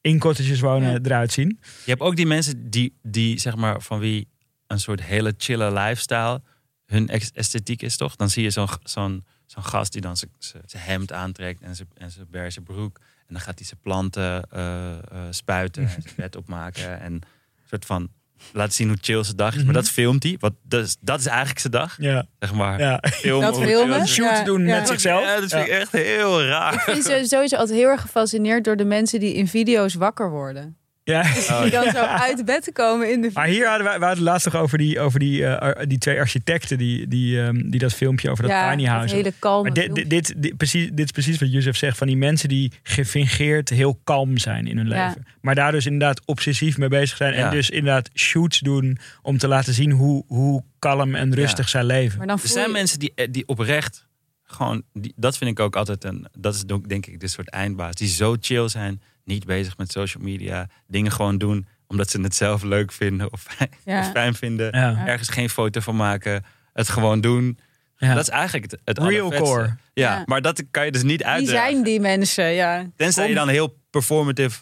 in 0.01 0.19
cottages 0.19 0.59
wonen 0.59 0.91
Ja. 0.91 0.99
eruit 1.03 1.31
zien. 1.31 1.59
Je 1.61 1.89
hebt 1.91 2.01
ook 2.01 2.15
die 2.15 2.25
mensen 2.25 2.69
die, 2.69 2.93
die 3.03 3.39
zeg 3.39 3.55
maar, 3.55 3.81
van 3.81 3.99
wie 3.99 4.27
een 4.67 4.79
soort 4.79 5.03
hele 5.03 5.33
chille 5.37 5.71
lifestyle 5.71 6.41
hun 6.85 7.07
esthetiek 7.33 7.81
is, 7.81 7.97
toch? 7.97 8.15
Dan 8.15 8.29
zie 8.29 8.43
je 8.43 8.49
zo'n 8.49 8.67
zo'n 8.83 9.25
zo'n 9.47 9.63
gast 9.63 9.91
die 9.91 10.01
dan 10.01 10.15
zijn- 10.17 10.31
hemd 10.77 11.11
aantrekt 11.11 11.61
en 11.61 11.75
zijn 11.75 11.87
en 11.97 12.11
zijn 12.11 12.27
beige 12.29 12.61
broek. 12.61 12.97
En 13.27 13.33
dan 13.33 13.41
gaat 13.41 13.57
hij 13.57 13.67
zijn 13.67 13.79
planten 13.81 14.43
eh, 14.51 14.89
eh, 14.89 14.97
spuiten 15.29 15.83
en 15.83 15.89
zijn 15.89 16.03
bed 16.15 16.35
opmaken. 16.35 16.99
En 16.99 17.13
een 17.13 17.23
soort 17.69 17.85
van 17.85 18.09
laten 18.53 18.73
zien 18.73 18.87
hoe 18.87 18.97
chill 19.01 19.23
zijn 19.23 19.35
dag 19.35 19.49
is. 19.51 19.55
Mhm. 19.55 19.65
Maar 19.65 19.73
dat 19.73 19.89
filmt 19.89 20.23
hij. 20.23 20.35
Wat, 20.39 20.53
dat, 20.63 20.85
is, 20.85 20.97
dat 21.01 21.19
is 21.19 21.25
eigenlijk 21.25 21.59
zijn 21.59 21.73
dag. 21.73 21.95
Ja, 21.99 22.25
Zeg 22.39 22.53
maar. 22.53 22.79
ja. 22.79 22.99
Film, 23.11 23.41
Dat 23.41 23.57
filmen? 23.61 24.07
shoot 24.07 24.37
Ja, 24.37 24.43
doen 24.43 24.65
ja. 24.65 24.77
met 24.77 24.87
zichzelf. 24.87 25.23
Ja, 25.23 25.39
dat 25.39 25.49
vind 25.49 25.65
ik 25.65 25.71
echt 25.71 25.91
heel 25.91 26.43
raar. 26.43 26.73
Ik 26.73 26.85
ben 26.85 27.03
zo- 27.03 27.23
sowieso 27.23 27.55
altijd 27.55 27.77
heel 27.77 27.87
erg 27.87 28.01
gefascineerd 28.01 28.63
door 28.63 28.75
de 28.77 28.85
mensen 28.85 29.19
die 29.19 29.33
in 29.33 29.47
video's 29.47 29.93
wakker 29.93 30.29
worden. 30.29 30.77
Ja. 31.07 31.21
Oh, 31.21 31.61
Die 31.61 31.71
dan 31.71 31.91
zo 31.91 31.97
uit 31.99 32.45
bed 32.45 32.69
komen 32.73 33.11
in 33.11 33.21
de 33.21 33.29
Maar 33.33 33.47
hier 33.47 33.67
hadden 33.67 33.85
wij, 33.87 33.99
we 33.99 34.05
hadden 34.05 34.23
het 34.23 34.33
laatst 34.33 34.45
nog 34.45 34.55
over 34.55 34.77
die, 34.77 34.99
over 34.99 35.19
die, 35.19 35.45
eh, 35.45 35.57
ar- 35.57 35.87
die 35.87 35.97
twee 35.97 36.19
architecten 36.19 36.77
die, 36.77 37.07
die, 37.07 37.41
ehm, 37.41 37.69
die 37.69 37.79
dat 37.79 37.93
filmpje 37.93 38.29
over 38.29 38.43
dat 38.43 38.51
ja, 38.51 38.69
tiny 38.71 38.87
house. 38.87 39.15
hele 39.15 39.33
kalme 39.39 39.63
Maar 39.63 39.73
dit, 39.73 39.95
dit, 39.95 40.09
dit, 40.09 40.33
dit, 40.37 40.57
precies, 40.57 40.89
dit 40.93 41.05
is 41.05 41.11
precies 41.11 41.37
wat 41.39 41.51
Jozef 41.51 41.77
zegt. 41.77 41.97
Van 41.97 42.07
die 42.07 42.17
mensen 42.17 42.49
die 42.49 42.71
gefingeerd 42.83 43.69
heel 43.69 43.99
kalm 44.03 44.37
zijn 44.37 44.67
in 44.67 44.77
hun 44.77 44.87
Ja. 44.87 45.05
leven. 45.07 45.25
Maar 45.41 45.55
daar 45.55 45.71
dus 45.71 45.85
inderdaad 45.85 46.21
obsessief 46.25 46.77
mee 46.77 46.89
bezig 46.89 47.17
zijn. 47.17 47.33
En 47.33 47.51
dus 47.51 47.69
inderdaad 47.69 48.09
shoots 48.13 48.59
doen 48.59 48.97
om 49.21 49.37
te 49.37 49.47
laten 49.47 49.73
zien 49.73 49.91
hoe, 49.91 50.23
hoe 50.27 50.63
kalm 50.79 51.15
en 51.15 51.33
rustig 51.35 51.69
zij 51.69 51.83
leven. 51.83 52.17
Maar 52.17 52.27
dan 52.27 52.39
Er 52.43 52.47
zijn 52.49 52.65
je- 52.67 52.71
mensen 52.71 52.99
die, 52.99 53.11
eh, 53.15 53.27
die 53.31 53.47
oprecht 53.47 54.07
gewoon, 54.43 54.83
die, 54.93 55.13
dat 55.15 55.37
vind 55.37 55.51
ik 55.51 55.59
ook 55.59 55.75
altijd 55.75 56.03
een, 56.03 56.27
dat 56.37 56.55
is 56.55 56.63
denk 56.87 57.05
ik 57.05 57.19
de 57.19 57.27
soort 57.27 57.49
eindbaas, 57.49 57.95
die 57.95 58.07
zo 58.07 58.35
chill 58.41 58.67
zijn, 58.67 59.01
niet 59.27 59.45
bezig 59.45 59.77
met 59.77 59.91
social 59.91 60.23
media, 60.23 60.67
dingen 60.87 61.11
gewoon 61.11 61.37
doen 61.37 61.67
omdat 61.87 62.09
ze 62.09 62.21
het 62.21 62.35
zelf 62.35 62.63
leuk 62.63 62.91
vinden 62.91 63.31
of 63.33 63.41
fijn, 63.41 63.69
Ja. 63.85 63.99
of 63.99 64.11
fijn 64.11 64.35
vinden, 64.35 64.77
Ja. 64.77 65.03
ergens 65.05 65.29
geen 65.29 65.49
foto 65.49 65.79
van 65.79 65.95
maken, 65.95 66.43
het 66.73 66.89
gewoon 66.89 67.21
doen. 67.21 67.59
Ja. 67.97 68.13
Dat 68.13 68.23
is 68.23 68.29
eigenlijk 68.29 68.71
het, 68.71 68.79
het 68.83 68.97
Real 68.97 69.29
core. 69.31 69.65
Ja, 69.65 69.75
Ja. 70.17 70.23
maar 70.25 70.41
dat 70.41 70.63
kan 70.71 70.85
je 70.85 70.91
dus 70.91 71.03
niet 71.03 71.17
Wie 71.17 71.27
uitdragen. 71.27 71.71
zijn 71.71 71.83
die 71.83 71.99
mensen? 71.99 72.45
Ja. 72.53 72.85
Tenzij 72.95 73.29
je 73.29 73.35
dan 73.35 73.47
heel 73.47 73.77
performative 73.89 74.59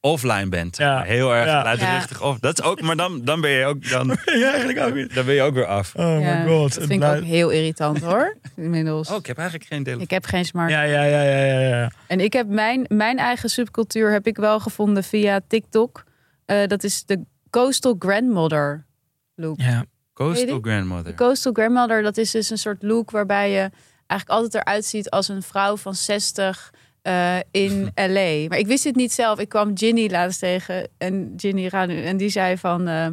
offline 0.00 0.48
bent. 0.48 0.76
Ja. 0.76 0.94
maar. 0.94 1.04
Heel 1.06 1.34
erg 1.34 1.46
Ja. 1.46 1.62
luidruchtig. 1.62 2.22
Of, 2.22 2.38
dat 2.38 2.58
is 2.58 2.64
ook, 2.64 2.80
maar 2.80 2.96
dan, 2.96 3.24
dan 3.24 3.40
ben 3.40 3.50
je 3.50 3.64
ook, 3.64 3.88
dan, 3.90 4.06
Ja, 4.24 4.48
eigenlijk 4.50 4.78
ook 4.80 4.94
niet. 4.94 5.14
dan 5.14 5.24
ben 5.24 5.34
je 5.34 5.42
ook 5.42 5.54
weer 5.54 5.66
af. 5.66 5.94
Oh 5.94 6.20
Ja, 6.20 6.38
my 6.42 6.46
god. 6.46 6.62
Dat 6.74 6.74
Het 6.82 6.90
vind 6.90 7.02
ik 7.02 7.08
ook 7.08 7.22
heel 7.22 7.50
irritant 7.50 8.00
hoor. 8.00 8.36
Inmiddels. 8.56 9.10
Oh, 9.10 9.16
ik 9.16 9.26
heb 9.26 9.38
eigenlijk 9.38 9.68
geen 9.68 9.82
deel. 9.82 10.00
Ik 10.00 10.10
heb 10.10 10.24
geen 10.24 10.44
smart. 10.44 10.70
Ja, 10.70 10.82
ja, 10.82 11.02
ja, 11.04 11.22
ja, 11.22 11.44
ja, 11.44 11.60
ja. 11.60 11.90
En 12.06 12.20
ik 12.20 12.32
heb 12.32 12.46
mijn, 12.48 12.84
mijn 12.88 13.18
eigen 13.18 13.48
subcultuur 13.48 14.12
heb 14.12 14.26
ik 14.26 14.36
wel 14.36 14.60
gevonden 14.60 15.04
via 15.04 15.40
TikTok. 15.48 16.04
Eh, 16.46 16.66
dat 16.66 16.84
is 16.84 17.04
de 17.04 17.20
Coastal 17.50 17.96
Grandmother 17.98 18.86
look. 19.34 19.60
ja. 19.60 19.84
Coastal 20.14 20.54
je? 20.54 20.60
grandmother. 20.62 21.04
De 21.04 21.14
Coastal 21.14 21.52
Grandmother, 21.52 22.02
dat 22.02 22.16
is 22.16 22.30
dus 22.30 22.50
een 22.50 22.58
soort 22.58 22.82
look 22.82 23.10
waarbij 23.10 23.50
je 23.50 23.70
eigenlijk 24.06 24.40
altijd 24.40 24.54
eruit 24.54 24.84
ziet 24.84 25.10
als 25.10 25.28
een 25.28 25.42
vrouw 25.42 25.76
van 25.76 25.94
60 25.94 26.70
eh, 27.02 27.36
in 27.50 27.90
LA. 28.14 28.46
Maar 28.48 28.58
ik 28.58 28.66
wist 28.66 28.82
dit 28.84 28.94
niet 28.96 29.12
zelf. 29.12 29.38
Ik 29.38 29.48
kwam 29.48 29.70
Ginny 29.78 30.08
laatst 30.10 30.38
tegen 30.40 30.88
en 30.98 31.32
Ginny 31.36 31.66
Ranu 31.66 32.02
en 32.04 32.16
die 32.16 32.28
zei 32.30 32.58
van. 32.58 32.88
eh, 32.88 33.06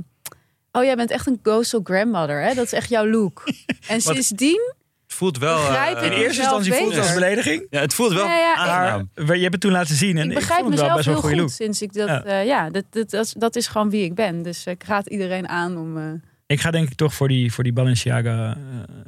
Oh, 0.72 0.84
jij 0.84 0.96
bent 0.96 1.12
echt 1.12 1.28
een 1.28 1.40
coastal 1.42 1.80
grandmother, 1.84 2.42
hè? 2.42 2.54
Dat 2.54 2.66
is 2.66 2.74
echt 2.74 2.90
jouw 2.90 3.08
look. 3.08 3.44
En 3.88 4.02
sindsdien, 4.02 4.74
Het 5.06 5.16
voelt 5.16 5.38
wel. 5.38 5.58
Eh, 5.58 6.06
In 6.06 6.12
eerste 6.12 6.42
instantie 6.42 6.74
voelt 6.74 6.90
het 6.94 7.02
als 7.02 7.14
belediging. 7.14 7.68
Ja, 7.70 7.80
het 7.80 7.94
voelt 7.94 8.14
wel 8.14 8.26
Ja, 8.26 8.96
ik- 9.16 9.26
je 9.36 9.42
hebt 9.42 9.52
het 9.52 9.62
toen 9.62 9.72
laten 9.72 9.96
zien. 9.96 10.18
En 10.18 10.24
ik 10.24 10.30
ik, 10.30 10.36
begrijp 10.38 10.60
vond 10.62 10.72
het 10.74 10.82
wel 10.82 10.90
mezelf 10.96 11.06
best 11.06 11.22
wel 11.24 11.30
heel 11.30 11.30
goed 11.30 11.40
look. 11.40 11.50
sinds 11.50 11.82
ik 11.82 11.94
dat. 11.94 12.08
Ja. 12.08 12.22
Ja, 12.26 12.40
ja 12.40 12.70
dat, 12.70 12.84
dat, 12.90 13.10
dat, 13.10 13.26
is- 13.26 13.34
dat 13.38 13.56
is 13.56 13.68
gewoon 13.68 13.90
wie 13.90 14.04
ik 14.04 14.16
ben. 14.16 14.42
Dus 14.42 14.66
ik 14.66 14.84
raad 14.84 15.08
iedereen 15.08 15.48
aan 15.50 15.78
om. 15.78 16.22
Ik 16.48 16.60
ga 16.60 16.72
denk 16.72 16.90
ik 16.90 16.96
toch 16.96 17.14
voor 17.14 17.28
die, 17.28 17.54
voor 17.54 17.64
die 17.64 17.74
Balenciaga. 17.74 18.56
eh, 18.56 18.62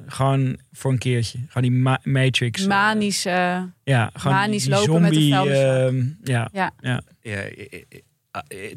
gewoon 0.07 0.59
voor 0.71 0.91
een 0.91 0.97
keertje. 0.97 1.37
Gewoon 1.47 1.69
die 1.71 1.79
ma- 1.81 1.99
Matrix. 2.03 2.61
eh, 2.61 2.67
manisch. 2.67 3.25
eh, 3.25 3.61
ja, 3.83 4.09
gewoon 4.13 4.37
manisch 4.37 4.63
die 4.63 4.71
lopen 4.71 5.01
met 5.01 5.13
zombie, 5.13 5.33
vuilniszak. 5.33 5.87
ehm, 5.87 6.05
ja. 6.23 6.49
Ja. 6.53 6.71
ja. 6.81 7.01
Ja, 7.21 7.43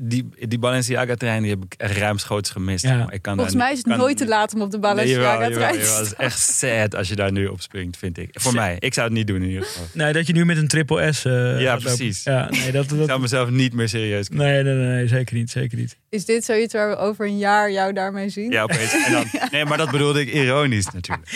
die, 0.01 0.29
die 0.49 0.59
Balenciaga-trein 0.59 1.43
die 1.43 1.51
heb 1.51 1.65
ik 1.65 1.75
ruimschoots 1.79 2.51
gemist. 2.51 2.85
Ja. 2.85 2.97
Maar 2.97 3.13
ik 3.13 3.23
kan 3.23 3.35
volgens 3.35 3.57
mij 3.57 3.71
is 3.73 3.79
het 3.79 3.87
kan- 3.87 3.99
nooit 3.99 4.17
te 4.17 4.27
laat 4.27 4.55
om 4.55 4.61
op 4.61 4.71
de 4.71 4.79
Nee, 4.79 4.87
jawel, 4.87 4.95
Balenciaga 4.95 5.33
jawel, 5.51 5.59
trein 5.59 5.75
jawel. 5.85 5.95
te 5.95 5.99
Het 6.03 6.07
is 6.13 6.15
echt 6.25 6.39
sad 6.39 6.95
als 6.95 7.09
je 7.09 7.15
daar 7.17 7.33
nu 7.33 7.47
op 7.47 7.61
springt, 7.61 7.97
vind 7.97 8.19
ik. 8.19 8.29
Voor 8.41 8.55
mij. 8.55 8.77
Ik 8.79 8.95
zou 8.95 9.07
het 9.07 9.17
niet 9.17 9.27
doen 9.27 9.43
in 9.43 9.49
ieder 9.49 9.63
geval. 9.65 9.85
Nee, 9.95 10.13
dat 10.13 10.27
je 10.27 10.33
nu 10.33 10.45
met 10.45 10.57
een 10.57 10.69
triple 10.69 11.13
S. 11.13 11.25
eh, 11.25 11.33
Ja, 11.61 11.73
lopen. 11.73 11.83
precies. 11.83 12.23
Ja, 12.23 12.49
nee, 12.51 12.73
dat, 12.73 12.93
Ik 12.93 13.07
zou 13.07 13.21
mezelf 13.21 13.51
niet 13.51 13.73
meer 13.73 13.89
serieus 13.89 14.29
nemen. 14.29 14.47
nee, 14.47 14.63
nee, 14.63 14.75
nee, 14.75 14.87
nee, 14.87 15.09
zeker 15.09 15.37
niet. 15.37 15.51
Zeker 15.51 15.79
niet. 15.79 15.97
Is 16.13 16.25
dit 16.25 16.45
zoiets 16.45 16.73
waar 16.75 16.89
we 16.89 16.97
over 16.97 17.27
een 17.27 17.39
jaar 17.39 17.71
jou 17.71 17.93
daarmee 17.93 18.29
zien? 18.29 18.51
Ja, 18.51 18.63
opeens. 18.63 19.05
En 19.07 19.13
dan, 19.13 19.25
nee, 19.53 19.65
maar 19.65 19.79
dat 19.79 19.91
bedoelde 19.91 20.21
ik 20.21 20.33
ironisch 20.33 20.91
natuurlijk. 20.91 21.29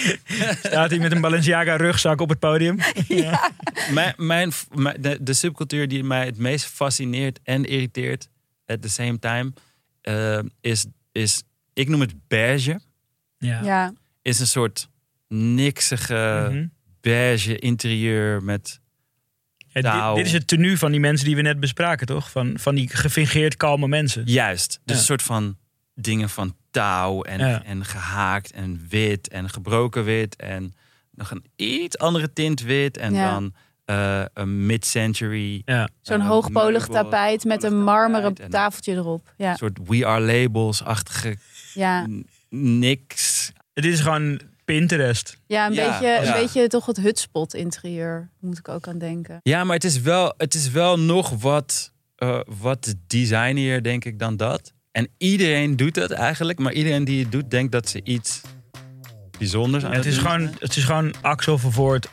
Staat 0.62 0.90
hij 0.90 0.98
met 0.98 1.12
een 1.12 1.20
Balenciaga 1.20 1.76
rugzak 1.76 2.20
op 2.20 2.28
het 2.28 2.38
podium? 2.38 2.78
Mijn, 3.94 4.14
mijn, 4.16 4.52
mijn- 4.74 5.02
de, 5.02 5.18
de 5.22 5.32
subcultuur 5.34 5.88
die 5.88 6.04
mij 6.04 6.24
het 6.26 6.38
meest 6.38 6.64
fascineert 6.66 7.38
en 7.42 7.64
irriteert 7.64 8.28
at 8.66 8.82
the 8.82 8.88
same 8.88 9.18
time 9.18 9.52
eh, 10.00 10.38
is, 10.60 10.86
is, 11.12 11.42
ik 11.72 11.88
noem 11.88 12.00
het 12.00 12.14
beige. 12.28 12.80
Ja. 13.38 13.60
Ja. 13.62 13.92
Is 14.22 14.38
een 14.40 14.46
soort 14.46 14.88
niksige 15.28 16.46
Mhm. 16.50 16.66
beige 17.00 17.58
interieur 17.58 18.42
met 18.42 18.68
Ja, 18.68 18.85
Nou. 19.84 20.06
dit, 20.14 20.16
dit 20.24 20.26
is 20.26 20.38
het 20.38 20.46
tenue 20.46 20.78
van 20.78 20.90
die 20.90 21.00
mensen 21.00 21.26
die 21.26 21.36
we 21.36 21.42
net 21.42 21.60
bespraken, 21.60 22.06
toch? 22.06 22.30
Van, 22.30 22.58
van 22.58 22.74
die 22.74 22.88
gefingeerd 22.88 23.56
kalme 23.56 23.88
mensen. 23.88 24.22
Juist. 24.24 24.80
Dus 24.84 24.94
Ja. 24.94 25.00
een 25.00 25.06
soort 25.06 25.22
van 25.22 25.56
dingen 25.94 26.28
van 26.28 26.56
touw 26.70 27.22
en, 27.22 27.38
Ja. 27.38 27.62
en 27.64 27.84
gehaakt 27.84 28.52
en 28.52 28.86
wit 28.88 29.28
en 29.28 29.50
gebroken 29.50 30.04
wit 30.04 30.36
en 30.36 30.74
nog 31.10 31.30
een 31.30 31.44
iets 31.56 31.98
andere 31.98 32.32
tint 32.32 32.60
wit 32.62 32.96
en 32.96 33.14
Ja. 33.14 33.30
dan 33.32 33.54
eh, 33.84 34.22
een 34.34 34.66
mid-century. 34.66 35.62
Ja. 35.64 35.88
Zo'n 36.02 36.20
eh, 36.20 36.26
hoogpolig 36.26 36.88
meubel, 36.88 37.02
tapijt 37.02 37.44
met 37.44 37.62
een 37.62 37.72
hoogpolig 37.72 37.84
marmeren 37.94 38.34
tafeltje 38.50 38.92
erop. 38.92 39.34
Ja. 39.36 39.50
Een 39.50 39.56
soort 39.56 39.78
We 39.84 40.06
Are 40.06 40.20
Labels-achtige 40.20 41.36
Ja. 41.74 42.06
niks. 42.48 43.52
Het 43.74 43.84
is 43.84 44.00
gewoon 44.00 44.40
Pinterest. 44.66 45.36
Ja, 45.46 45.66
een, 45.66 45.72
Ja, 45.72 45.90
beetje, 45.90 46.16
een 46.18 46.24
ja. 46.24 46.32
beetje 46.32 46.66
toch 46.68 46.86
het 46.86 46.96
hutspot 46.96 47.54
interieur. 47.54 48.30
Moet 48.40 48.58
ik 48.58 48.68
ook 48.68 48.88
aan 48.88 48.98
denken. 48.98 49.40
Ja, 49.42 49.64
maar 49.64 49.74
het 49.74 49.84
is 49.84 50.00
wel, 50.00 50.34
het 50.36 50.54
is 50.54 50.70
wel 50.70 50.98
nog 50.98 51.30
wat, 51.30 51.92
eh 52.16 52.40
wat 52.60 52.94
designier, 53.06 53.82
denk 53.82 54.04
ik, 54.04 54.18
dan 54.18 54.36
dat. 54.36 54.72
En 54.92 55.08
iedereen 55.18 55.76
doet 55.76 55.94
dat 55.94 56.10
eigenlijk, 56.10 56.58
maar 56.58 56.72
iedereen 56.72 57.04
die 57.04 57.22
het 57.22 57.32
doet, 57.32 57.50
denkt 57.50 57.72
dat 57.72 57.88
ze 57.88 58.00
iets 58.04 58.40
bijzonders 59.38 59.84
aan 59.84 59.92
Het 59.92 60.06
is, 60.06 60.14
doen 60.14 60.24
gewoon, 60.24 60.50
het 60.58 60.76
is 60.76 60.84
gewoon 60.84 61.14
Axel 61.20 61.58
Vervoort, 61.58 62.08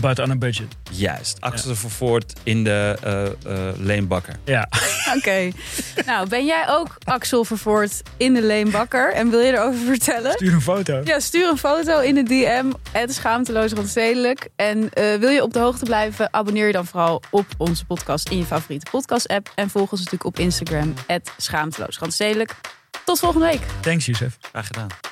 but 0.00 0.18
on 0.18 0.30
a 0.30 0.36
budget. 0.36 0.76
Juist. 0.90 1.40
Axel 1.40 1.74
Vervoort 1.74 2.32
in 2.42 2.64
de 2.64 2.96
eh 3.02 3.24
eh 3.26 3.74
Leenbakker. 3.76 4.34
Ja. 4.44 4.68
Oké. 5.16 5.50
nou, 6.06 6.28
ben 6.28 6.46
jij 6.46 6.64
ook 6.68 6.96
Axel 7.04 7.44
Vervoort 7.44 8.02
in 8.16 8.34
de 8.34 8.42
Leenbakker? 8.42 9.12
En 9.12 9.30
wil 9.30 9.40
je 9.40 9.52
erover 9.52 9.80
vertellen? 9.86 10.32
Stuur 10.32 10.52
een 10.52 10.60
foto. 10.60 11.00
Ja, 11.04 11.20
stuur 11.20 11.48
een 11.48 11.58
foto 11.58 12.00
in 12.00 12.14
de 12.14 12.22
DM. 12.22 12.72
Het 12.92 13.14
schaamteloos 13.14 13.72
randstedelijk. 13.72 14.48
En 14.56 14.92
eh, 14.92 15.14
wil 15.14 15.30
je 15.30 15.42
op 15.42 15.52
de 15.52 15.58
hoogte 15.58 15.84
blijven, 15.84 16.34
abonneer 16.34 16.66
je 16.66 16.72
dan 16.72 16.86
vooral 16.86 17.22
op 17.30 17.46
onze 17.56 17.84
podcast 17.84 18.28
in 18.28 18.38
je 18.38 18.44
favoriete 18.44 18.90
podcast 18.90 19.28
app. 19.28 19.52
En 19.54 19.70
volg 19.70 19.90
ons 19.90 20.00
natuurlijk 20.00 20.24
op 20.24 20.38
Instagram, 20.38 20.94
schaamteloos 21.36 21.98
randstedelijk. 21.98 22.54
Tot 23.04 23.18
volgende 23.18 23.46
week. 23.46 23.60
Thanks, 23.80 24.06
Youssef. 24.06 24.36
Graag 24.40 24.66
gedaan. 24.66 25.07